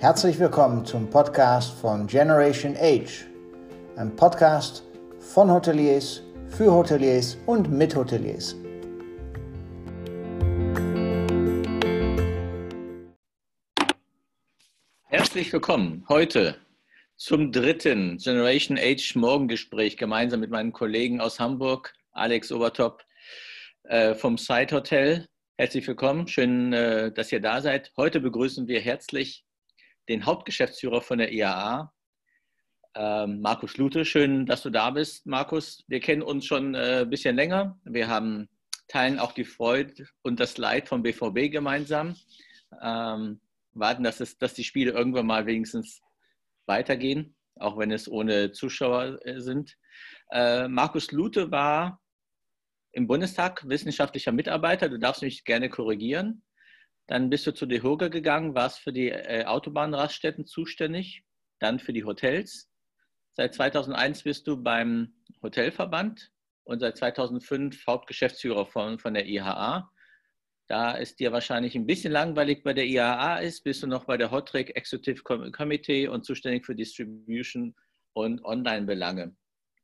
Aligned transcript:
Herzlich 0.00 0.38
willkommen 0.38 0.86
zum 0.86 1.10
Podcast 1.10 1.78
von 1.78 2.06
Generation 2.06 2.74
Age, 2.74 3.26
ein 3.96 4.16
Podcast 4.16 4.82
von 5.18 5.50
Hoteliers, 5.50 6.22
für 6.48 6.72
Hoteliers 6.72 7.36
und 7.44 7.70
mit 7.70 7.94
Hoteliers. 7.94 8.56
Herzlich 15.02 15.52
willkommen 15.52 16.06
heute 16.08 16.56
zum 17.16 17.52
dritten 17.52 18.16
Generation 18.16 18.78
Age 18.78 19.16
Morgengespräch 19.16 19.98
gemeinsam 19.98 20.40
mit 20.40 20.50
meinen 20.50 20.72
Kollegen 20.72 21.20
aus 21.20 21.38
Hamburg, 21.38 21.92
Alex 22.12 22.50
Obertop 22.50 23.04
äh, 23.82 24.14
vom 24.14 24.38
Side 24.38 24.74
Hotel. 24.74 25.28
Herzlich 25.58 25.86
willkommen, 25.86 26.26
schön, 26.26 26.72
äh, 26.72 27.12
dass 27.12 27.30
ihr 27.32 27.40
da 27.40 27.60
seid. 27.60 27.92
Heute 27.98 28.20
begrüßen 28.20 28.66
wir 28.66 28.80
herzlich 28.80 29.44
den 30.10 30.26
Hauptgeschäftsführer 30.26 31.00
von 31.02 31.18
der 31.18 31.32
IAA, 31.32 31.92
ähm, 32.96 33.40
Markus 33.40 33.76
Lute. 33.76 34.04
Schön, 34.04 34.44
dass 34.44 34.62
du 34.62 34.70
da 34.70 34.90
bist, 34.90 35.24
Markus. 35.24 35.84
Wir 35.86 36.00
kennen 36.00 36.22
uns 36.22 36.44
schon 36.46 36.74
ein 36.74 37.02
äh, 37.02 37.06
bisschen 37.08 37.36
länger. 37.36 37.78
Wir 37.84 38.08
haben, 38.08 38.48
teilen 38.88 39.20
auch 39.20 39.30
die 39.30 39.44
Freude 39.44 40.08
und 40.22 40.40
das 40.40 40.58
Leid 40.58 40.88
vom 40.88 41.04
BVB 41.04 41.52
gemeinsam. 41.52 42.16
Ähm, 42.82 43.40
warten, 43.72 44.02
dass, 44.02 44.18
es, 44.18 44.36
dass 44.36 44.54
die 44.54 44.64
Spiele 44.64 44.90
irgendwann 44.90 45.26
mal 45.26 45.46
wenigstens 45.46 46.00
weitergehen, 46.66 47.36
auch 47.54 47.78
wenn 47.78 47.92
es 47.92 48.10
ohne 48.10 48.50
Zuschauer 48.50 49.24
äh, 49.24 49.40
sind. 49.40 49.76
Äh, 50.32 50.66
Markus 50.66 51.12
Lute 51.12 51.52
war 51.52 52.00
im 52.90 53.06
Bundestag 53.06 53.62
wissenschaftlicher 53.68 54.32
Mitarbeiter. 54.32 54.88
Du 54.88 54.98
darfst 54.98 55.22
mich 55.22 55.44
gerne 55.44 55.70
korrigieren. 55.70 56.42
Dann 57.10 57.28
bist 57.28 57.44
du 57.44 57.52
zu 57.52 57.66
DEHOGA 57.66 58.06
gegangen, 58.06 58.54
warst 58.54 58.78
für 58.78 58.92
die 58.92 59.08
äh, 59.08 59.44
Autobahnraststätten 59.44 60.46
zuständig, 60.46 61.24
dann 61.58 61.80
für 61.80 61.92
die 61.92 62.04
Hotels. 62.04 62.70
Seit 63.32 63.52
2001 63.52 64.22
bist 64.22 64.46
du 64.46 64.62
beim 64.62 65.12
Hotelverband 65.42 66.30
und 66.62 66.78
seit 66.78 66.98
2005 66.98 67.84
Hauptgeschäftsführer 67.84 68.64
von, 68.64 69.00
von 69.00 69.12
der 69.12 69.26
IHA. 69.26 69.90
Da 70.68 70.92
ist 70.92 71.18
dir 71.18 71.32
wahrscheinlich 71.32 71.74
ein 71.74 71.84
bisschen 71.84 72.12
langweilig 72.12 72.62
bei 72.62 72.74
der 72.74 72.86
IAA 72.86 73.38
ist, 73.38 73.64
bist 73.64 73.82
du 73.82 73.88
noch 73.88 74.04
bei 74.04 74.16
der 74.16 74.30
Hotric 74.30 74.76
Executive 74.76 75.50
Committee 75.50 76.06
und 76.06 76.24
zuständig 76.24 76.64
für 76.64 76.76
Distribution 76.76 77.74
und 78.12 78.44
Online-Belange. 78.44 79.34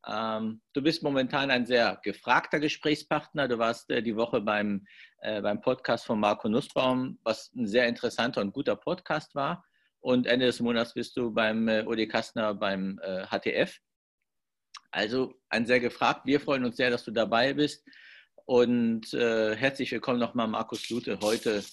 Ähm, 0.06 0.60
du 0.72 0.82
bist 0.82 1.02
momentan 1.02 1.50
ein 1.50 1.66
sehr 1.66 1.98
gefragter 2.02 2.60
Gesprächspartner. 2.60 3.48
Du 3.48 3.58
warst 3.58 3.90
äh, 3.90 4.02
die 4.02 4.16
Woche 4.16 4.40
beim, 4.40 4.86
äh, 5.20 5.40
beim 5.40 5.60
Podcast 5.60 6.06
von 6.06 6.20
Marco 6.20 6.48
Nussbaum, 6.48 7.18
was 7.24 7.52
ein 7.54 7.66
sehr 7.66 7.88
interessanter 7.88 8.40
und 8.40 8.52
guter 8.52 8.76
Podcast 8.76 9.34
war. 9.34 9.64
Und 10.00 10.26
Ende 10.26 10.46
des 10.46 10.60
Monats 10.60 10.94
bist 10.94 11.16
du 11.16 11.32
beim 11.32 11.66
äh, 11.68 11.84
Odi 11.84 12.06
Kastner 12.06 12.54
beim 12.54 13.00
HTF. 13.02 13.76
Äh, 13.76 13.80
also 14.92 15.34
ein 15.48 15.66
sehr 15.66 15.80
gefragt. 15.80 16.22
Wir 16.24 16.40
freuen 16.40 16.64
uns 16.64 16.76
sehr, 16.76 16.90
dass 16.90 17.04
du 17.04 17.10
dabei 17.10 17.52
bist. 17.52 17.84
Und 18.44 19.12
äh, 19.12 19.56
herzlich 19.56 19.90
willkommen 19.90 20.20
nochmal, 20.20 20.46
Markus 20.46 20.88
Lute, 20.88 21.18
heute 21.20 21.64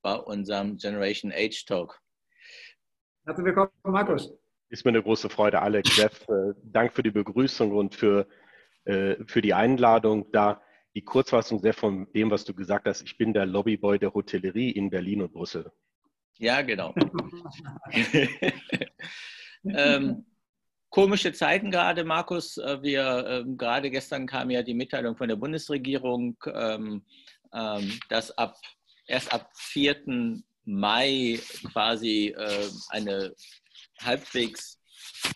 bei 0.00 0.14
unserem 0.14 0.78
Generation 0.78 1.30
Age 1.30 1.64
Talk. 1.66 2.00
Herzlich 3.24 3.44
willkommen, 3.44 3.70
Markus. 3.84 4.32
Ist 4.72 4.86
mir 4.86 4.88
eine 4.88 5.02
große 5.02 5.28
Freude, 5.28 5.60
Alex. 5.60 5.98
Jeff, 5.98 6.26
äh, 6.30 6.54
Dank 6.64 6.94
für 6.94 7.02
die 7.02 7.10
Begrüßung 7.10 7.72
und 7.72 7.94
für, 7.94 8.26
äh, 8.86 9.16
für 9.26 9.42
die 9.42 9.52
Einladung. 9.52 10.32
Da 10.32 10.62
die 10.94 11.04
Kurzfassung 11.04 11.58
sehr 11.58 11.74
von 11.74 12.10
dem, 12.14 12.30
was 12.30 12.46
du 12.46 12.54
gesagt 12.54 12.86
hast. 12.86 13.02
Ich 13.02 13.18
bin 13.18 13.34
der 13.34 13.44
Lobbyboy 13.44 13.98
der 13.98 14.14
Hotellerie 14.14 14.70
in 14.70 14.88
Berlin 14.88 15.20
und 15.20 15.34
Brüssel. 15.34 15.70
Ja, 16.38 16.62
genau. 16.62 16.94
ähm, 19.64 20.24
komische 20.88 21.34
Zeiten 21.34 21.70
gerade, 21.70 22.02
Markus. 22.04 22.56
Äh, 22.56 22.82
wir 22.82 23.26
ähm, 23.28 23.58
gerade 23.58 23.90
gestern 23.90 24.26
kam 24.26 24.48
ja 24.48 24.62
die 24.62 24.72
Mitteilung 24.72 25.16
von 25.18 25.28
der 25.28 25.36
Bundesregierung, 25.36 26.38
ähm, 26.46 27.04
ähm, 27.52 28.00
dass 28.08 28.30
ab 28.38 28.56
erst 29.06 29.34
ab 29.34 29.50
4. 29.54 30.40
Mai 30.64 31.38
quasi 31.74 32.28
äh, 32.28 32.68
eine 32.88 33.34
halbwegs 34.04 34.80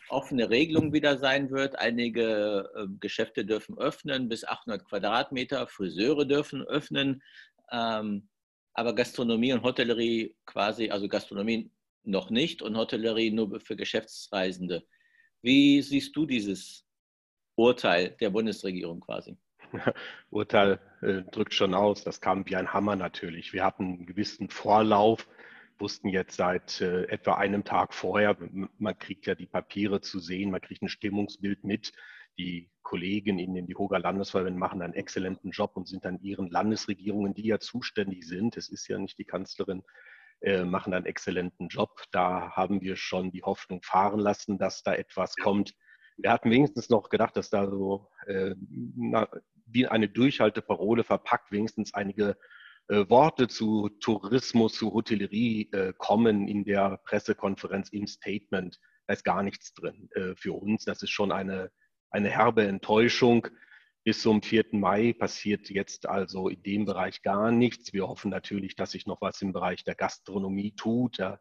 offene 0.08 0.50
Regelung 0.50 0.92
wieder 0.92 1.18
sein 1.18 1.50
wird. 1.50 1.78
Einige 1.78 2.70
äh, 2.74 2.86
Geschäfte 3.00 3.44
dürfen 3.44 3.78
öffnen, 3.78 4.28
bis 4.28 4.44
800 4.44 4.84
Quadratmeter, 4.84 5.66
Friseure 5.66 6.24
dürfen 6.24 6.62
öffnen, 6.62 7.22
ähm, 7.70 8.28
aber 8.74 8.94
Gastronomie 8.94 9.52
und 9.52 9.62
Hotellerie 9.62 10.36
quasi, 10.44 10.90
also 10.90 11.08
Gastronomie 11.08 11.70
noch 12.02 12.30
nicht 12.30 12.62
und 12.62 12.76
Hotellerie 12.76 13.30
nur 13.30 13.60
für 13.60 13.76
Geschäftsreisende. 13.76 14.86
Wie 15.42 15.82
siehst 15.82 16.14
du 16.16 16.26
dieses 16.26 16.84
Urteil 17.56 18.10
der 18.20 18.30
Bundesregierung 18.30 19.00
quasi? 19.00 19.36
Urteil 20.30 20.78
äh, 21.02 21.22
drückt 21.30 21.54
schon 21.54 21.74
aus, 21.74 22.04
das 22.04 22.20
kam 22.20 22.46
wie 22.46 22.56
ein 22.56 22.72
Hammer 22.72 22.96
natürlich. 22.96 23.52
Wir 23.52 23.64
hatten 23.64 23.84
einen 23.84 24.06
gewissen 24.06 24.48
Vorlauf 24.50 25.28
wussten 25.78 26.08
jetzt 26.08 26.36
seit 26.36 26.80
äh, 26.80 27.04
etwa 27.04 27.34
einem 27.34 27.64
Tag 27.64 27.94
vorher, 27.94 28.36
man 28.78 28.98
kriegt 28.98 29.26
ja 29.26 29.34
die 29.34 29.46
Papiere 29.46 30.00
zu 30.00 30.18
sehen, 30.18 30.50
man 30.50 30.60
kriegt 30.60 30.82
ein 30.82 30.88
Stimmungsbild 30.88 31.64
mit. 31.64 31.92
Die 32.38 32.70
Kollegen 32.82 33.38
in 33.38 33.54
den 33.54 33.66
Hoger 33.76 33.98
Landesverbänden 33.98 34.60
machen 34.60 34.82
einen 34.82 34.94
exzellenten 34.94 35.50
Job 35.50 35.76
und 35.76 35.88
sind 35.88 36.04
an 36.06 36.20
ihren 36.20 36.50
Landesregierungen, 36.50 37.34
die 37.34 37.46
ja 37.46 37.58
zuständig 37.58 38.26
sind, 38.26 38.56
es 38.56 38.68
ist 38.68 38.86
ja 38.88 38.98
nicht 38.98 39.18
die 39.18 39.24
Kanzlerin, 39.24 39.82
äh, 40.40 40.64
machen 40.64 40.92
einen 40.92 41.06
exzellenten 41.06 41.68
Job. 41.68 42.02
Da 42.12 42.52
haben 42.52 42.82
wir 42.82 42.96
schon 42.96 43.30
die 43.30 43.42
Hoffnung 43.42 43.82
fahren 43.82 44.20
lassen, 44.20 44.58
dass 44.58 44.82
da 44.82 44.94
etwas 44.94 45.34
kommt. 45.36 45.74
Wir 46.18 46.30
hatten 46.30 46.50
wenigstens 46.50 46.90
noch 46.90 47.08
gedacht, 47.08 47.36
dass 47.36 47.50
da 47.50 47.68
so 47.68 48.08
äh, 48.26 48.54
na, 48.94 49.28
wie 49.66 49.86
eine 49.86 50.08
Durchhalteparole 50.08 51.04
verpackt 51.04 51.52
wenigstens 51.52 51.94
einige 51.94 52.36
äh, 52.88 53.08
Worte 53.08 53.48
zu 53.48 53.88
Tourismus, 54.00 54.74
zu 54.74 54.92
Hotellerie 54.92 55.68
äh, 55.72 55.92
kommen 55.98 56.48
in 56.48 56.64
der 56.64 57.00
Pressekonferenz 57.04 57.88
im 57.90 58.06
Statement. 58.06 58.78
Da 59.06 59.14
ist 59.14 59.24
gar 59.24 59.42
nichts 59.42 59.74
drin 59.74 60.08
äh, 60.12 60.34
für 60.36 60.52
uns. 60.52 60.84
Das 60.84 61.02
ist 61.02 61.10
schon 61.10 61.32
eine, 61.32 61.70
eine 62.10 62.28
herbe 62.28 62.66
Enttäuschung. 62.66 63.48
Bis 64.04 64.22
zum 64.22 64.40
4. 64.40 64.66
Mai 64.72 65.14
passiert 65.14 65.68
jetzt 65.68 66.06
also 66.06 66.48
in 66.48 66.62
dem 66.62 66.84
Bereich 66.84 67.22
gar 67.22 67.50
nichts. 67.50 67.92
Wir 67.92 68.06
hoffen 68.06 68.30
natürlich, 68.30 68.76
dass 68.76 68.92
sich 68.92 69.04
noch 69.06 69.20
was 69.20 69.42
im 69.42 69.52
Bereich 69.52 69.82
der 69.82 69.96
Gastronomie 69.96 70.76
tut. 70.76 71.18
Da 71.18 71.40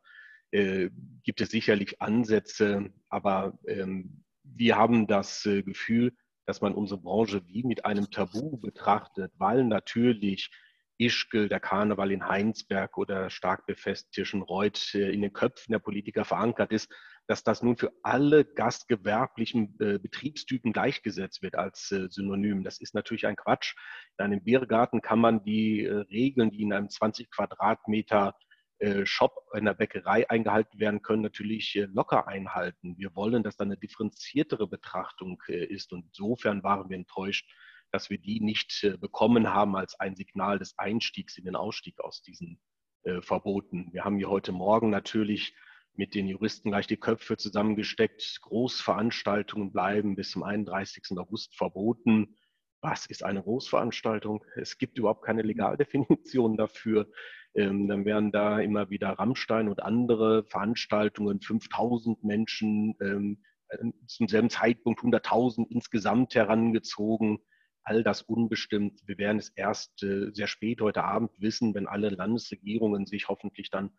äh, 0.51 0.89
gibt 1.23 1.41
es 1.41 1.49
sicherlich 1.49 2.01
Ansätze, 2.01 2.91
aber 3.09 3.59
ähm, 3.67 4.23
wir 4.43 4.77
haben 4.77 5.05
das 5.05 5.45
äh, 5.45 5.61
Gefühl, 5.61 6.15
dass 6.47 6.61
man 6.61 6.73
unsere 6.73 7.01
Branche 7.01 7.45
wie 7.47 7.63
mit 7.63 7.85
einem 7.85 8.09
Tabu 8.09 8.57
betrachtet, 8.57 9.31
weil 9.37 9.63
natürlich 9.63 10.49
Ischgl, 10.97 11.49
der 11.49 11.59
Karneval 11.59 12.11
in 12.11 12.27
Heinsberg 12.27 12.97
oder 12.97 13.29
stark 13.29 13.65
befestigt 13.65 14.13
Tirschenreuth 14.13 14.93
in 14.93 15.21
den 15.21 15.33
Köpfen 15.33 15.71
der 15.71 15.79
Politiker 15.79 16.25
verankert 16.25 16.71
ist, 16.71 16.91
dass 17.27 17.43
das 17.43 17.63
nun 17.63 17.77
für 17.77 17.91
alle 18.03 18.45
gastgewerblichen 18.45 19.75
äh, 19.79 19.97
Betriebstypen 19.97 20.73
gleichgesetzt 20.73 21.41
wird 21.41 21.55
als 21.55 21.91
äh, 21.91 22.07
Synonym. 22.09 22.63
Das 22.63 22.79
ist 22.79 22.93
natürlich 22.93 23.25
ein 23.25 23.35
Quatsch. 23.35 23.75
In 24.17 24.25
einem 24.25 24.43
Biergarten 24.43 25.01
kann 25.01 25.19
man 25.19 25.43
die 25.43 25.85
äh, 25.85 25.93
Regeln, 26.11 26.51
die 26.51 26.61
in 26.61 26.73
einem 26.73 26.89
20 26.89 27.31
Quadratmeter 27.31 28.35
äh, 28.79 29.05
Shop 29.05 29.33
in 29.53 29.65
der 29.65 29.73
Bäckerei 29.73 30.29
eingehalten 30.29 30.79
werden 30.79 31.01
können, 31.01 31.21
natürlich 31.21 31.75
äh, 31.75 31.87
locker 31.93 32.27
einhalten. 32.27 32.95
Wir 32.97 33.15
wollen, 33.15 33.41
dass 33.41 33.55
da 33.55 33.63
eine 33.63 33.77
differenziertere 33.77 34.67
Betrachtung 34.67 35.41
äh, 35.47 35.65
ist. 35.65 35.93
Und 35.93 36.05
insofern 36.07 36.61
waren 36.61 36.89
wir 36.89 36.97
enttäuscht, 36.97 37.49
dass 37.95 38.09
wir 38.09 38.17
die 38.17 38.41
nicht 38.41 38.83
äh, 38.83 38.97
bekommen 38.97 39.53
haben 39.53 39.77
als 39.77 39.97
ein 40.01 40.17
Signal 40.17 40.59
des 40.59 40.77
Einstiegs 40.77 41.37
in 41.37 41.45
den 41.45 41.55
Ausstieg 41.55 42.01
aus 42.01 42.21
diesen 42.21 42.59
äh, 43.03 43.21
Verboten. 43.21 43.87
Wir 43.93 44.03
haben 44.03 44.17
hier 44.17 44.29
heute 44.29 44.51
Morgen 44.51 44.89
natürlich 44.89 45.55
mit 45.93 46.13
den 46.13 46.27
Juristen 46.27 46.71
gleich 46.71 46.87
die 46.87 46.97
Köpfe 46.97 47.37
zusammengesteckt. 47.37 48.39
Großveranstaltungen 48.41 49.71
bleiben 49.71 50.17
bis 50.17 50.31
zum 50.31 50.43
31. 50.43 51.17
August 51.17 51.55
verboten. 51.55 52.35
Was 52.81 53.05
ist 53.05 53.23
eine 53.23 53.41
Großveranstaltung? 53.41 54.43
Es 54.57 54.77
gibt 54.77 54.97
überhaupt 54.97 55.23
keine 55.23 55.43
Legaldefinition 55.43 56.57
dafür. 56.57 57.09
Ähm, 57.53 57.87
dann 57.87 58.03
werden 58.03 58.33
da 58.33 58.59
immer 58.59 58.89
wieder 58.89 59.11
Rammstein 59.11 59.69
und 59.69 59.81
andere 59.81 60.43
Veranstaltungen, 60.43 61.39
5000 61.39 62.25
Menschen, 62.25 62.97
ähm, 62.99 63.41
zum 64.05 64.27
selben 64.27 64.49
Zeitpunkt 64.49 64.99
100.000 64.99 65.67
insgesamt 65.69 66.35
herangezogen 66.35 67.39
all 67.85 68.03
das 68.03 68.23
unbestimmt. 68.23 69.01
Wir 69.05 69.17
werden 69.17 69.37
es 69.37 69.49
erst 69.49 70.03
äh, 70.03 70.31
sehr 70.33 70.47
spät 70.47 70.81
heute 70.81 71.03
Abend 71.03 71.31
wissen, 71.39 71.73
wenn 71.75 71.87
alle 71.87 72.09
Landesregierungen 72.09 73.05
sich 73.05 73.29
hoffentlich 73.29 73.69
dann 73.69 73.91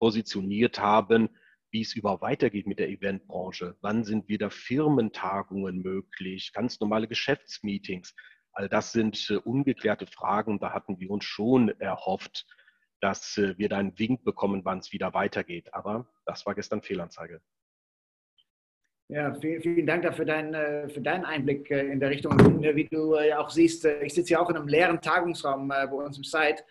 positioniert 0.00 0.80
haben, 0.80 1.28
wie 1.70 1.82
es 1.82 1.94
überhaupt 1.94 2.22
weitergeht 2.22 2.66
mit 2.66 2.78
der 2.78 2.88
Eventbranche. 2.88 3.76
Wann 3.80 4.04
sind 4.04 4.28
wieder 4.28 4.50
Firmentagungen 4.50 5.82
möglich, 5.82 6.52
ganz 6.52 6.80
normale 6.80 7.06
Geschäftsmeetings? 7.06 8.14
All 8.52 8.68
das 8.68 8.92
sind 8.92 9.28
äh, 9.30 9.36
ungeklärte 9.36 10.06
Fragen. 10.06 10.58
Da 10.58 10.72
hatten 10.72 10.98
wir 10.98 11.10
uns 11.10 11.24
schon 11.24 11.68
erhofft, 11.80 12.46
dass 13.00 13.36
äh, 13.36 13.58
wir 13.58 13.68
da 13.68 13.76
einen 13.76 13.98
Wink 13.98 14.24
bekommen, 14.24 14.64
wann 14.64 14.78
es 14.78 14.92
wieder 14.92 15.12
weitergeht. 15.12 15.74
Aber 15.74 16.08
das 16.24 16.46
war 16.46 16.54
gestern 16.54 16.80
Fehlanzeige. 16.80 17.42
Ja, 19.08 19.34
vielen, 19.34 19.86
Dank 19.86 20.02
dafür 20.02 20.24
deinen, 20.24 20.54
äh, 20.54 20.88
für 20.88 21.02
deinen 21.02 21.26
Einblick 21.26 21.70
äh, 21.70 21.92
in 21.92 22.00
der 22.00 22.08
Richtung. 22.08 22.38
Wie 22.38 22.88
du 22.88 23.14
ja 23.20 23.38
auch 23.38 23.50
siehst, 23.50 23.84
ich 23.84 24.14
sitze 24.14 24.32
ja 24.32 24.40
auch 24.40 24.48
in 24.48 24.56
einem 24.56 24.66
leeren 24.66 24.98
Tagungsraum 24.98 25.68
bei 25.68 25.86
uns 25.86 26.16
im 26.16 26.24
Site 26.24 26.62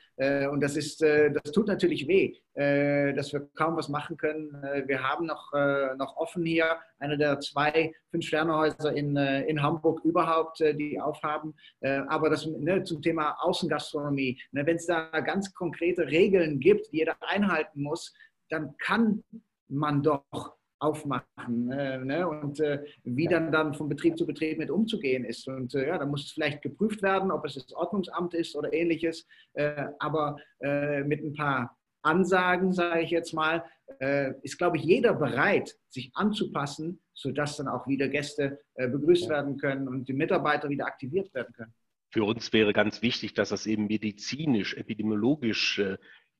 und 0.49 0.61
das, 0.61 0.75
ist, 0.75 1.01
das 1.01 1.51
tut 1.51 1.67
natürlich 1.67 2.07
weh, 2.07 2.35
dass 2.55 3.33
wir 3.33 3.49
kaum 3.55 3.75
was 3.77 3.89
machen 3.89 4.17
können. 4.17 4.51
Wir 4.85 5.01
haben 5.01 5.25
noch, 5.25 5.51
noch 5.97 6.17
offen 6.17 6.45
hier 6.45 6.77
eine 6.99 7.17
der 7.17 7.39
zwei 7.39 7.93
Fünf-Sterne-Häuser 8.11 8.93
in, 8.93 9.15
in 9.17 9.61
Hamburg 9.61 10.01
überhaupt, 10.03 10.59
die 10.59 10.99
aufhaben. 10.99 11.55
Aber 11.81 12.29
das 12.29 12.45
ne, 12.45 12.83
zum 12.83 13.01
Thema 13.01 13.37
Außengastronomie, 13.41 14.39
ne, 14.51 14.65
wenn 14.65 14.77
es 14.77 14.85
da 14.85 15.09
ganz 15.21 15.53
konkrete 15.53 16.07
Regeln 16.07 16.59
gibt, 16.59 16.91
die 16.91 16.97
jeder 16.97 17.15
einhalten 17.21 17.81
muss, 17.81 18.13
dann 18.49 18.75
kann 18.77 19.23
man 19.67 20.03
doch 20.03 20.57
aufmachen 20.83 21.71
äh, 21.71 21.97
ne? 21.97 22.27
und 22.27 22.59
äh, 22.59 22.83
wie 23.03 23.27
dann, 23.27 23.51
dann 23.51 23.73
von 23.73 23.87
Betrieb 23.87 24.17
zu 24.17 24.27
Betrieb 24.27 24.57
mit 24.57 24.69
umzugehen 24.69 25.23
ist. 25.23 25.47
Und 25.47 25.73
äh, 25.73 25.87
ja, 25.87 25.97
da 25.97 26.05
muss 26.05 26.25
es 26.25 26.31
vielleicht 26.33 26.61
geprüft 26.61 27.01
werden, 27.01 27.31
ob 27.31 27.45
es 27.45 27.53
das 27.53 27.73
Ordnungsamt 27.73 28.33
ist 28.33 28.55
oder 28.55 28.73
ähnliches. 28.73 29.25
Äh, 29.53 29.85
aber 29.99 30.37
äh, 30.59 31.03
mit 31.03 31.23
ein 31.23 31.33
paar 31.33 31.77
Ansagen, 32.01 32.73
sage 32.73 33.01
ich 33.01 33.11
jetzt 33.11 33.33
mal, 33.33 33.63
äh, 33.99 34.33
ist, 34.41 34.57
glaube 34.57 34.75
ich, 34.75 34.83
jeder 34.83 35.13
bereit, 35.13 35.73
sich 35.87 36.11
anzupassen, 36.15 36.99
sodass 37.13 37.55
dann 37.55 37.69
auch 37.69 37.87
wieder 37.87 38.09
Gäste 38.09 38.59
begrüßt 38.75 39.29
werden 39.29 39.57
können 39.57 39.87
und 39.87 40.09
die 40.09 40.13
Mitarbeiter 40.13 40.67
wieder 40.67 40.85
aktiviert 40.85 41.33
werden 41.33 41.53
können. 41.53 41.73
Für 42.09 42.25
uns 42.25 42.51
wäre 42.51 42.73
ganz 42.73 43.01
wichtig, 43.01 43.35
dass 43.35 43.49
das 43.49 43.67
eben 43.67 43.87
medizinisch, 43.87 44.75
epidemiologisch 44.75 45.81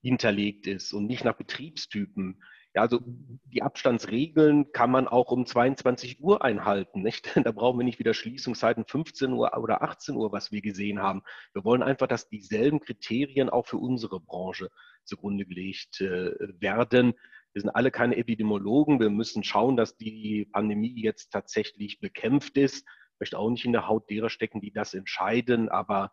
hinterlegt 0.02 0.68
ist 0.68 0.92
und 0.94 1.06
nicht 1.06 1.24
nach 1.24 1.38
Betriebstypen. 1.38 2.44
Ja, 2.76 2.82
also 2.82 3.02
die 3.06 3.62
Abstandsregeln 3.62 4.72
kann 4.72 4.90
man 4.90 5.08
auch 5.08 5.32
um 5.32 5.46
22 5.46 6.20
Uhr 6.22 6.44
einhalten. 6.44 7.04
Nicht? 7.04 7.36
Da 7.44 7.52
brauchen 7.52 7.80
wir 7.80 7.84
nicht 7.84 8.00
wieder 8.00 8.16
Schließungszeiten 8.16 8.86
15 8.86 9.32
Uhr 9.32 9.56
oder 9.58 9.84
18 9.84 10.16
Uhr, 10.16 10.32
was 10.32 10.52
wir 10.52 10.62
gesehen 10.62 11.00
haben. 11.00 11.22
Wir 11.54 11.64
wollen 11.64 11.84
einfach, 11.84 12.08
dass 12.08 12.30
dieselben 12.30 12.80
Kriterien 12.80 13.50
auch 13.50 13.68
für 13.68 13.78
unsere 13.78 14.20
Branche 14.20 14.72
zugrunde 15.04 15.46
gelegt 15.46 16.02
äh, 16.02 16.32
werden. 16.60 17.14
Wir 17.54 17.62
sind 17.62 17.70
alle 17.70 17.92
keine 17.92 18.18
Epidemiologen. 18.18 19.00
Wir 19.00 19.12
müssen 19.12 19.44
schauen, 19.44 19.78
dass 19.78 19.96
die 19.96 20.50
Pandemie 20.52 21.00
jetzt 21.04 21.32
tatsächlich 21.32 22.00
bekämpft 22.00 22.58
ist. 22.58 22.88
Ich 22.88 23.20
möchte 23.20 23.38
auch 23.38 23.52
nicht 23.52 23.66
in 23.66 23.74
der 23.74 23.88
Haut 23.88 24.10
derer 24.10 24.32
stecken, 24.32 24.62
die 24.62 24.72
das 24.72 24.96
entscheiden, 24.96 25.70
aber 25.70 26.12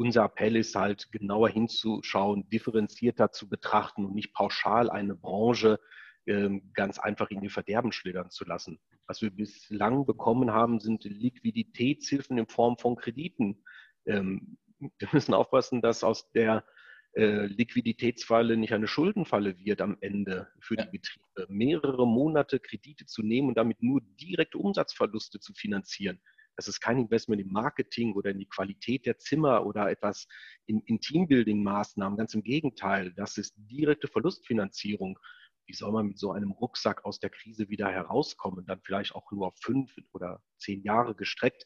unser 0.00 0.24
Appell 0.24 0.56
ist 0.56 0.74
halt 0.76 1.12
genauer 1.12 1.50
hinzuschauen, 1.50 2.48
differenzierter 2.48 3.32
zu 3.32 3.50
betrachten 3.50 4.06
und 4.06 4.14
nicht 4.14 4.32
pauschal 4.32 4.88
eine 4.88 5.14
Branche 5.14 5.78
ähm, 6.26 6.70
ganz 6.72 6.98
einfach 6.98 7.28
in 7.28 7.42
die 7.42 7.50
Verderben 7.50 7.92
schlittern 7.92 8.30
zu 8.30 8.46
lassen. 8.46 8.80
Was 9.06 9.20
wir 9.20 9.30
bislang 9.30 10.06
bekommen 10.06 10.52
haben, 10.52 10.80
sind 10.80 11.04
Liquiditätshilfen 11.04 12.38
in 12.38 12.46
Form 12.46 12.78
von 12.78 12.96
Krediten. 12.96 13.62
Ähm, 14.06 14.56
wir 14.78 15.08
müssen 15.12 15.34
aufpassen, 15.34 15.82
dass 15.82 16.02
aus 16.02 16.32
der 16.32 16.64
äh, 17.12 17.44
Liquiditätsfalle 17.44 18.56
nicht 18.56 18.72
eine 18.72 18.88
Schuldenfalle 18.88 19.58
wird 19.58 19.82
am 19.82 19.98
Ende 20.00 20.48
für 20.60 20.76
die 20.76 20.88
Betriebe. 20.90 21.46
Mehrere 21.48 22.06
Monate 22.06 22.58
Kredite 22.58 23.04
zu 23.04 23.22
nehmen 23.22 23.48
und 23.48 23.58
damit 23.58 23.82
nur 23.82 24.00
direkte 24.18 24.56
Umsatzverluste 24.56 25.40
zu 25.40 25.52
finanzieren. 25.52 26.22
Das 26.60 26.68
ist 26.68 26.82
kein 26.82 26.98
Investment 26.98 27.40
im 27.40 27.50
Marketing 27.50 28.12
oder 28.12 28.32
in 28.32 28.38
die 28.38 28.46
Qualität 28.46 29.06
der 29.06 29.18
Zimmer 29.18 29.64
oder 29.64 29.90
etwas 29.90 30.28
in, 30.66 30.80
in 30.80 31.00
Teambuilding-Maßnahmen. 31.00 32.18
Ganz 32.18 32.34
im 32.34 32.42
Gegenteil, 32.42 33.14
das 33.14 33.38
ist 33.38 33.54
direkte 33.56 34.08
Verlustfinanzierung. 34.08 35.18
Wie 35.64 35.72
soll 35.72 35.90
man 35.90 36.08
mit 36.08 36.18
so 36.18 36.32
einem 36.32 36.50
Rucksack 36.50 37.06
aus 37.06 37.18
der 37.18 37.30
Krise 37.30 37.70
wieder 37.70 37.88
herauskommen? 37.88 38.66
Dann 38.66 38.82
vielleicht 38.82 39.14
auch 39.14 39.32
nur 39.32 39.46
auf 39.46 39.56
fünf 39.58 39.96
oder 40.12 40.42
zehn 40.58 40.82
Jahre 40.82 41.14
gestreckt. 41.14 41.64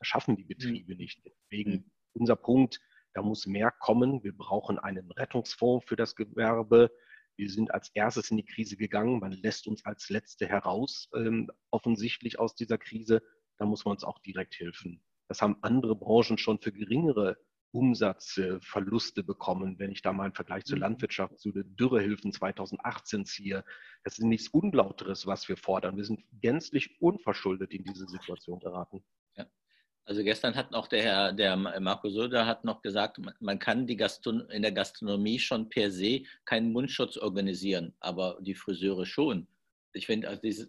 Das 0.00 0.08
schaffen 0.08 0.34
die 0.34 0.44
Betriebe 0.44 0.94
mhm. 0.94 0.98
nicht. 0.98 1.22
Deswegen 1.24 1.70
mhm. 1.70 1.90
unser 2.14 2.34
Punkt, 2.34 2.80
da 3.14 3.22
muss 3.22 3.46
mehr 3.46 3.70
kommen. 3.70 4.24
Wir 4.24 4.36
brauchen 4.36 4.80
einen 4.80 5.08
Rettungsfonds 5.12 5.86
für 5.86 5.94
das 5.94 6.16
Gewerbe. 6.16 6.90
Wir 7.36 7.48
sind 7.48 7.72
als 7.72 7.92
erstes 7.94 8.32
in 8.32 8.38
die 8.38 8.44
Krise 8.44 8.76
gegangen. 8.76 9.20
Man 9.20 9.30
lässt 9.30 9.68
uns 9.68 9.84
als 9.84 10.10
Letzte 10.10 10.48
heraus, 10.48 11.08
ähm, 11.14 11.48
offensichtlich 11.70 12.40
aus 12.40 12.56
dieser 12.56 12.78
Krise 12.78 13.22
da 13.62 13.66
muss 13.66 13.84
man 13.84 13.92
uns 13.92 14.02
auch 14.04 14.18
direkt 14.18 14.58
helfen. 14.58 15.00
Das 15.28 15.40
haben 15.40 15.56
andere 15.62 15.94
Branchen 15.94 16.36
schon 16.36 16.58
für 16.58 16.72
geringere 16.72 17.38
Umsatzverluste 17.70 19.22
bekommen, 19.22 19.78
wenn 19.78 19.92
ich 19.92 20.02
da 20.02 20.12
mal 20.12 20.24
einen 20.24 20.34
Vergleich 20.34 20.64
zur 20.64 20.76
mhm. 20.76 20.82
Landwirtschaft, 20.82 21.38
zu 21.38 21.52
den 21.52 21.76
Dürrehilfen 21.76 22.32
2018 22.32 23.24
ziehe. 23.24 23.64
Das 24.02 24.18
ist 24.18 24.24
nichts 24.24 24.48
Unlauteres, 24.48 25.26
was 25.28 25.48
wir 25.48 25.56
fordern. 25.56 25.96
Wir 25.96 26.04
sind 26.04 26.24
gänzlich 26.32 27.00
unverschuldet 27.00 27.72
in 27.72 27.84
diese 27.84 28.06
Situation 28.08 28.58
geraten. 28.58 29.04
Ja. 29.36 29.46
Also 30.04 30.24
gestern 30.24 30.56
hat 30.56 30.72
noch 30.72 30.88
der 30.88 31.02
Herr, 31.04 31.32
der 31.32 31.56
Marco 31.56 32.10
Söder 32.10 32.46
hat 32.46 32.64
noch 32.64 32.82
gesagt, 32.82 33.20
man 33.40 33.58
kann 33.60 33.86
die 33.86 33.96
Gaston 33.96 34.50
in 34.50 34.62
der 34.62 34.72
Gastronomie 34.72 35.38
schon 35.38 35.68
per 35.68 35.92
se 35.92 36.24
keinen 36.44 36.72
Mundschutz 36.72 37.16
organisieren, 37.16 37.94
aber 38.00 38.38
die 38.40 38.56
Friseure 38.56 39.06
schon 39.06 39.46
ich 39.94 40.06
finde, 40.06 40.28
also 40.28 40.40
dieses, 40.40 40.68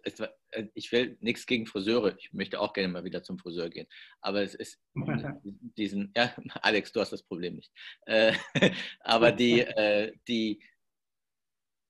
äh, 0.51 0.67
ich 0.73 0.91
will 0.91 1.17
nichts 1.21 1.45
gegen 1.45 1.65
Friseure. 1.65 2.15
Ich 2.17 2.33
möchte 2.33 2.59
auch 2.59 2.73
gerne 2.73 2.89
mal 2.89 3.03
wieder 3.03 3.23
zum 3.23 3.39
Friseur 3.39 3.69
gehen. 3.69 3.87
Aber 4.21 4.41
es 4.41 4.55
ist 4.55 4.81
diesen, 5.77 6.11
ja, 6.15 6.33
Alex, 6.61 6.91
du 6.91 6.99
hast 6.99 7.13
das 7.13 7.23
Problem 7.23 7.55
nicht. 7.55 7.71
Äh, 8.05 8.33
aber 9.01 9.31
die, 9.31 9.61
äh, 9.61 10.13
die, 10.27 10.61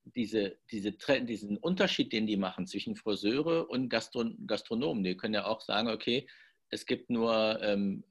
diese, 0.06 0.60
diese, 0.70 0.92
diesen 0.92 1.58
Unterschied, 1.58 2.12
den 2.12 2.28
die 2.28 2.38
machen 2.38 2.68
zwischen 2.68 2.96
Friseure 2.96 3.70
und 3.70 3.90
Gastron 3.90 4.46
Gastronomen, 4.46 5.04
die 5.04 5.16
können 5.16 5.34
ja 5.34 5.46
auch 5.46 5.62
sagen, 5.62 5.88
okay, 5.88 6.28
es 6.70 6.86
gibt 6.86 7.10
nur 7.10 7.62
ähm, 7.62 8.04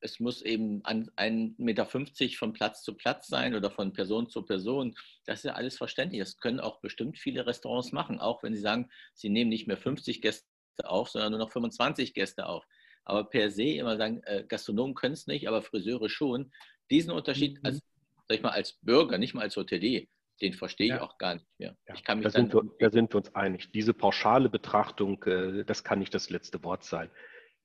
es 0.00 0.20
muss 0.20 0.42
eben 0.42 0.82
1,50 0.82 1.54
Meter 1.58 1.86
von 1.86 2.52
Platz 2.52 2.82
zu 2.82 2.94
Platz 2.94 3.28
sein 3.28 3.54
oder 3.54 3.70
von 3.70 3.92
Person 3.92 4.28
zu 4.28 4.42
Person. 4.42 4.94
Das 5.26 5.40
ist 5.40 5.44
ja 5.44 5.52
alles 5.52 5.76
verständlich. 5.76 6.20
Das 6.20 6.38
können 6.38 6.60
auch 6.60 6.80
bestimmt 6.80 7.18
viele 7.18 7.46
Restaurants 7.46 7.92
machen, 7.92 8.18
auch 8.18 8.42
wenn 8.42 8.54
sie 8.54 8.60
sagen, 8.60 8.90
sie 9.14 9.28
nehmen 9.28 9.50
nicht 9.50 9.66
mehr 9.66 9.76
50 9.76 10.22
Gäste 10.22 10.46
auf, 10.84 11.10
sondern 11.10 11.32
nur 11.32 11.40
noch 11.40 11.52
25 11.52 12.14
Gäste 12.14 12.46
auf. 12.46 12.66
Aber 13.04 13.24
per 13.24 13.50
se 13.50 13.64
immer 13.64 13.96
sagen, 13.96 14.22
äh, 14.24 14.44
Gastronomen 14.46 14.94
können 14.94 15.14
es 15.14 15.26
nicht, 15.26 15.48
aber 15.48 15.62
Friseure 15.62 16.08
schon. 16.08 16.52
Diesen 16.90 17.12
Unterschied 17.12 17.58
mhm. 17.58 17.66
als, 17.66 17.80
sag 18.28 18.36
ich 18.36 18.42
mal, 18.42 18.50
als 18.50 18.78
Bürger, 18.82 19.18
nicht 19.18 19.34
mal 19.34 19.42
als 19.42 19.56
Hotelier, 19.56 20.06
den 20.40 20.54
verstehe 20.54 20.86
ich 20.86 20.92
ja. 20.92 21.02
auch 21.02 21.18
gar 21.18 21.34
nicht 21.34 21.46
mehr. 21.58 21.76
Ja. 21.86 21.94
Ich 21.94 22.04
kann 22.04 22.18
mich 22.18 22.24
da, 22.24 22.30
sind 22.30 22.54
wir, 22.54 22.62
da 22.78 22.90
sind 22.90 23.12
wir 23.12 23.18
uns 23.18 23.34
einig. 23.34 23.70
Diese 23.72 23.92
pauschale 23.92 24.48
Betrachtung, 24.48 25.22
äh, 25.24 25.64
das 25.64 25.84
kann 25.84 25.98
nicht 25.98 26.14
das 26.14 26.30
letzte 26.30 26.62
Wort 26.64 26.84
sein 26.84 27.10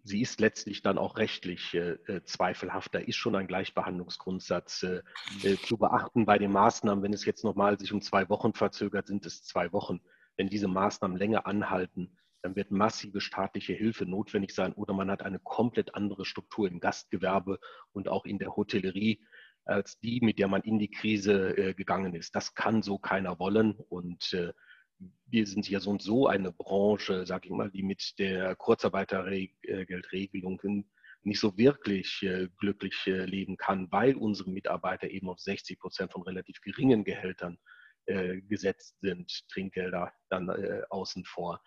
sie 0.06 0.22
ist 0.22 0.40
letztlich 0.40 0.84
dann 0.84 0.98
auch 0.98 1.18
rechtlich 1.18 1.74
äh, 1.74 1.98
äh, 2.08 2.24
zweifelhaft. 2.24 2.94
Da 2.94 3.00
ist 3.00 3.16
schon 3.16 3.36
ein 3.36 3.48
Gleichbehandlungsgrundsatz 3.48 4.84
äh, 4.84 5.02
äh, 5.44 5.58
zu 5.58 5.78
beachten 5.78 6.26
bei 6.26 6.38
den 6.38 6.52
Maßnahmen. 6.52 7.04
Wenn 7.04 7.14
es 7.14 7.26
jetzt 7.26 7.44
nochmal 7.44 7.80
sich 7.80 7.92
um 7.92 8.02
zwei 8.02 8.30
Wochen 8.30 8.54
verzögert, 8.54 9.08
sind 9.08 9.26
es 9.26 9.44
zwei 9.44 9.74
Wochen. 9.74 10.00
Wenn 10.38 10.48
diese 10.48 10.68
Maßnahmen 10.68 11.18
länger 11.18 11.48
anhalten, 11.48 12.16
dann 12.44 12.56
wird 12.56 12.70
massive 12.70 13.20
staatliche 13.20 13.74
Hilfe 13.74 14.06
notwendig 14.06 14.54
sein 14.54 14.74
oder 14.74 14.94
man 14.94 15.10
hat 15.10 15.24
eine 15.24 15.40
komplett 15.40 15.96
andere 15.96 16.26
Struktur 16.26 16.68
im 16.68 16.80
Gastgewerbe 16.80 17.60
und 17.92 18.08
auch 18.08 18.26
in 18.26 18.38
der 18.38 18.56
Hotellerie 18.56 19.26
als 19.64 20.00
die, 20.00 20.20
mit 20.22 20.38
der 20.38 20.48
man 20.48 20.62
in 20.62 20.78
die 20.78 20.92
Krise 20.92 21.58
äh, 21.58 21.74
gegangen 21.74 22.14
ist. 22.14 22.36
Das 22.36 22.54
kann 22.54 22.84
so 22.84 23.00
keiner 23.00 23.40
wollen 23.40 23.74
und 23.90 24.38
wir 25.28 25.48
sind 25.48 25.70
ja 25.70 25.80
so 25.80 25.90
und 25.90 26.02
so 26.02 26.28
eine 26.28 26.52
Branche, 26.52 27.26
sage 27.26 27.48
ich 27.48 27.54
mal, 27.54 27.72
die 27.72 27.84
mit 27.84 28.20
der 28.20 28.56
Kurzarbeitergeldregelung 28.56 30.60
nicht 31.26 31.40
so 31.40 31.58
wirklich 31.58 32.22
äh, 32.24 32.48
glücklich 32.60 32.96
äh, 33.08 33.26
leben 33.26 33.58
kann, 33.58 33.92
weil 33.92 34.16
unsere 34.16 34.52
Mitarbeiter 34.52 35.10
eben 35.10 35.28
auf 35.28 35.40
60 35.40 35.80
Prozent 35.80 36.12
von 36.12 36.22
relativ 36.22 36.62
geringen 36.62 37.04
Gehältern 37.04 37.58
äh, 38.06 38.42
gesetzt 38.42 39.00
sind, 39.02 39.48
Trinkgelder 39.50 40.14
dann 40.30 40.50
außen 40.90 41.26
vor. 41.26 41.62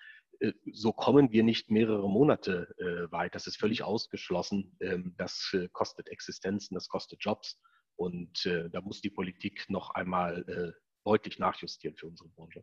So 0.72 0.92
kommen 0.92 1.32
wir 1.32 1.42
nicht 1.42 1.68
mehrere 1.68 2.08
Monate 2.08 3.08
weit. 3.10 3.34
Das 3.34 3.48
ist 3.48 3.56
völlig 3.56 3.82
ausgeschlossen. 3.82 4.76
Ähm, 4.80 5.14
das 5.18 5.52
kostet 5.72 6.08
Existenzen, 6.08 6.76
das 6.76 6.88
kostet 6.88 7.24
Jobs. 7.24 7.60
Und 7.96 8.46
da 8.46 8.80
muss 8.80 9.00
die 9.00 9.10
Politik 9.10 9.68
noch 9.68 9.90
einmal 9.90 10.72
deutlich 11.04 11.40
nachjustieren 11.40 11.96
für 11.96 12.06
unsere 12.06 12.28
Branche. 12.28 12.62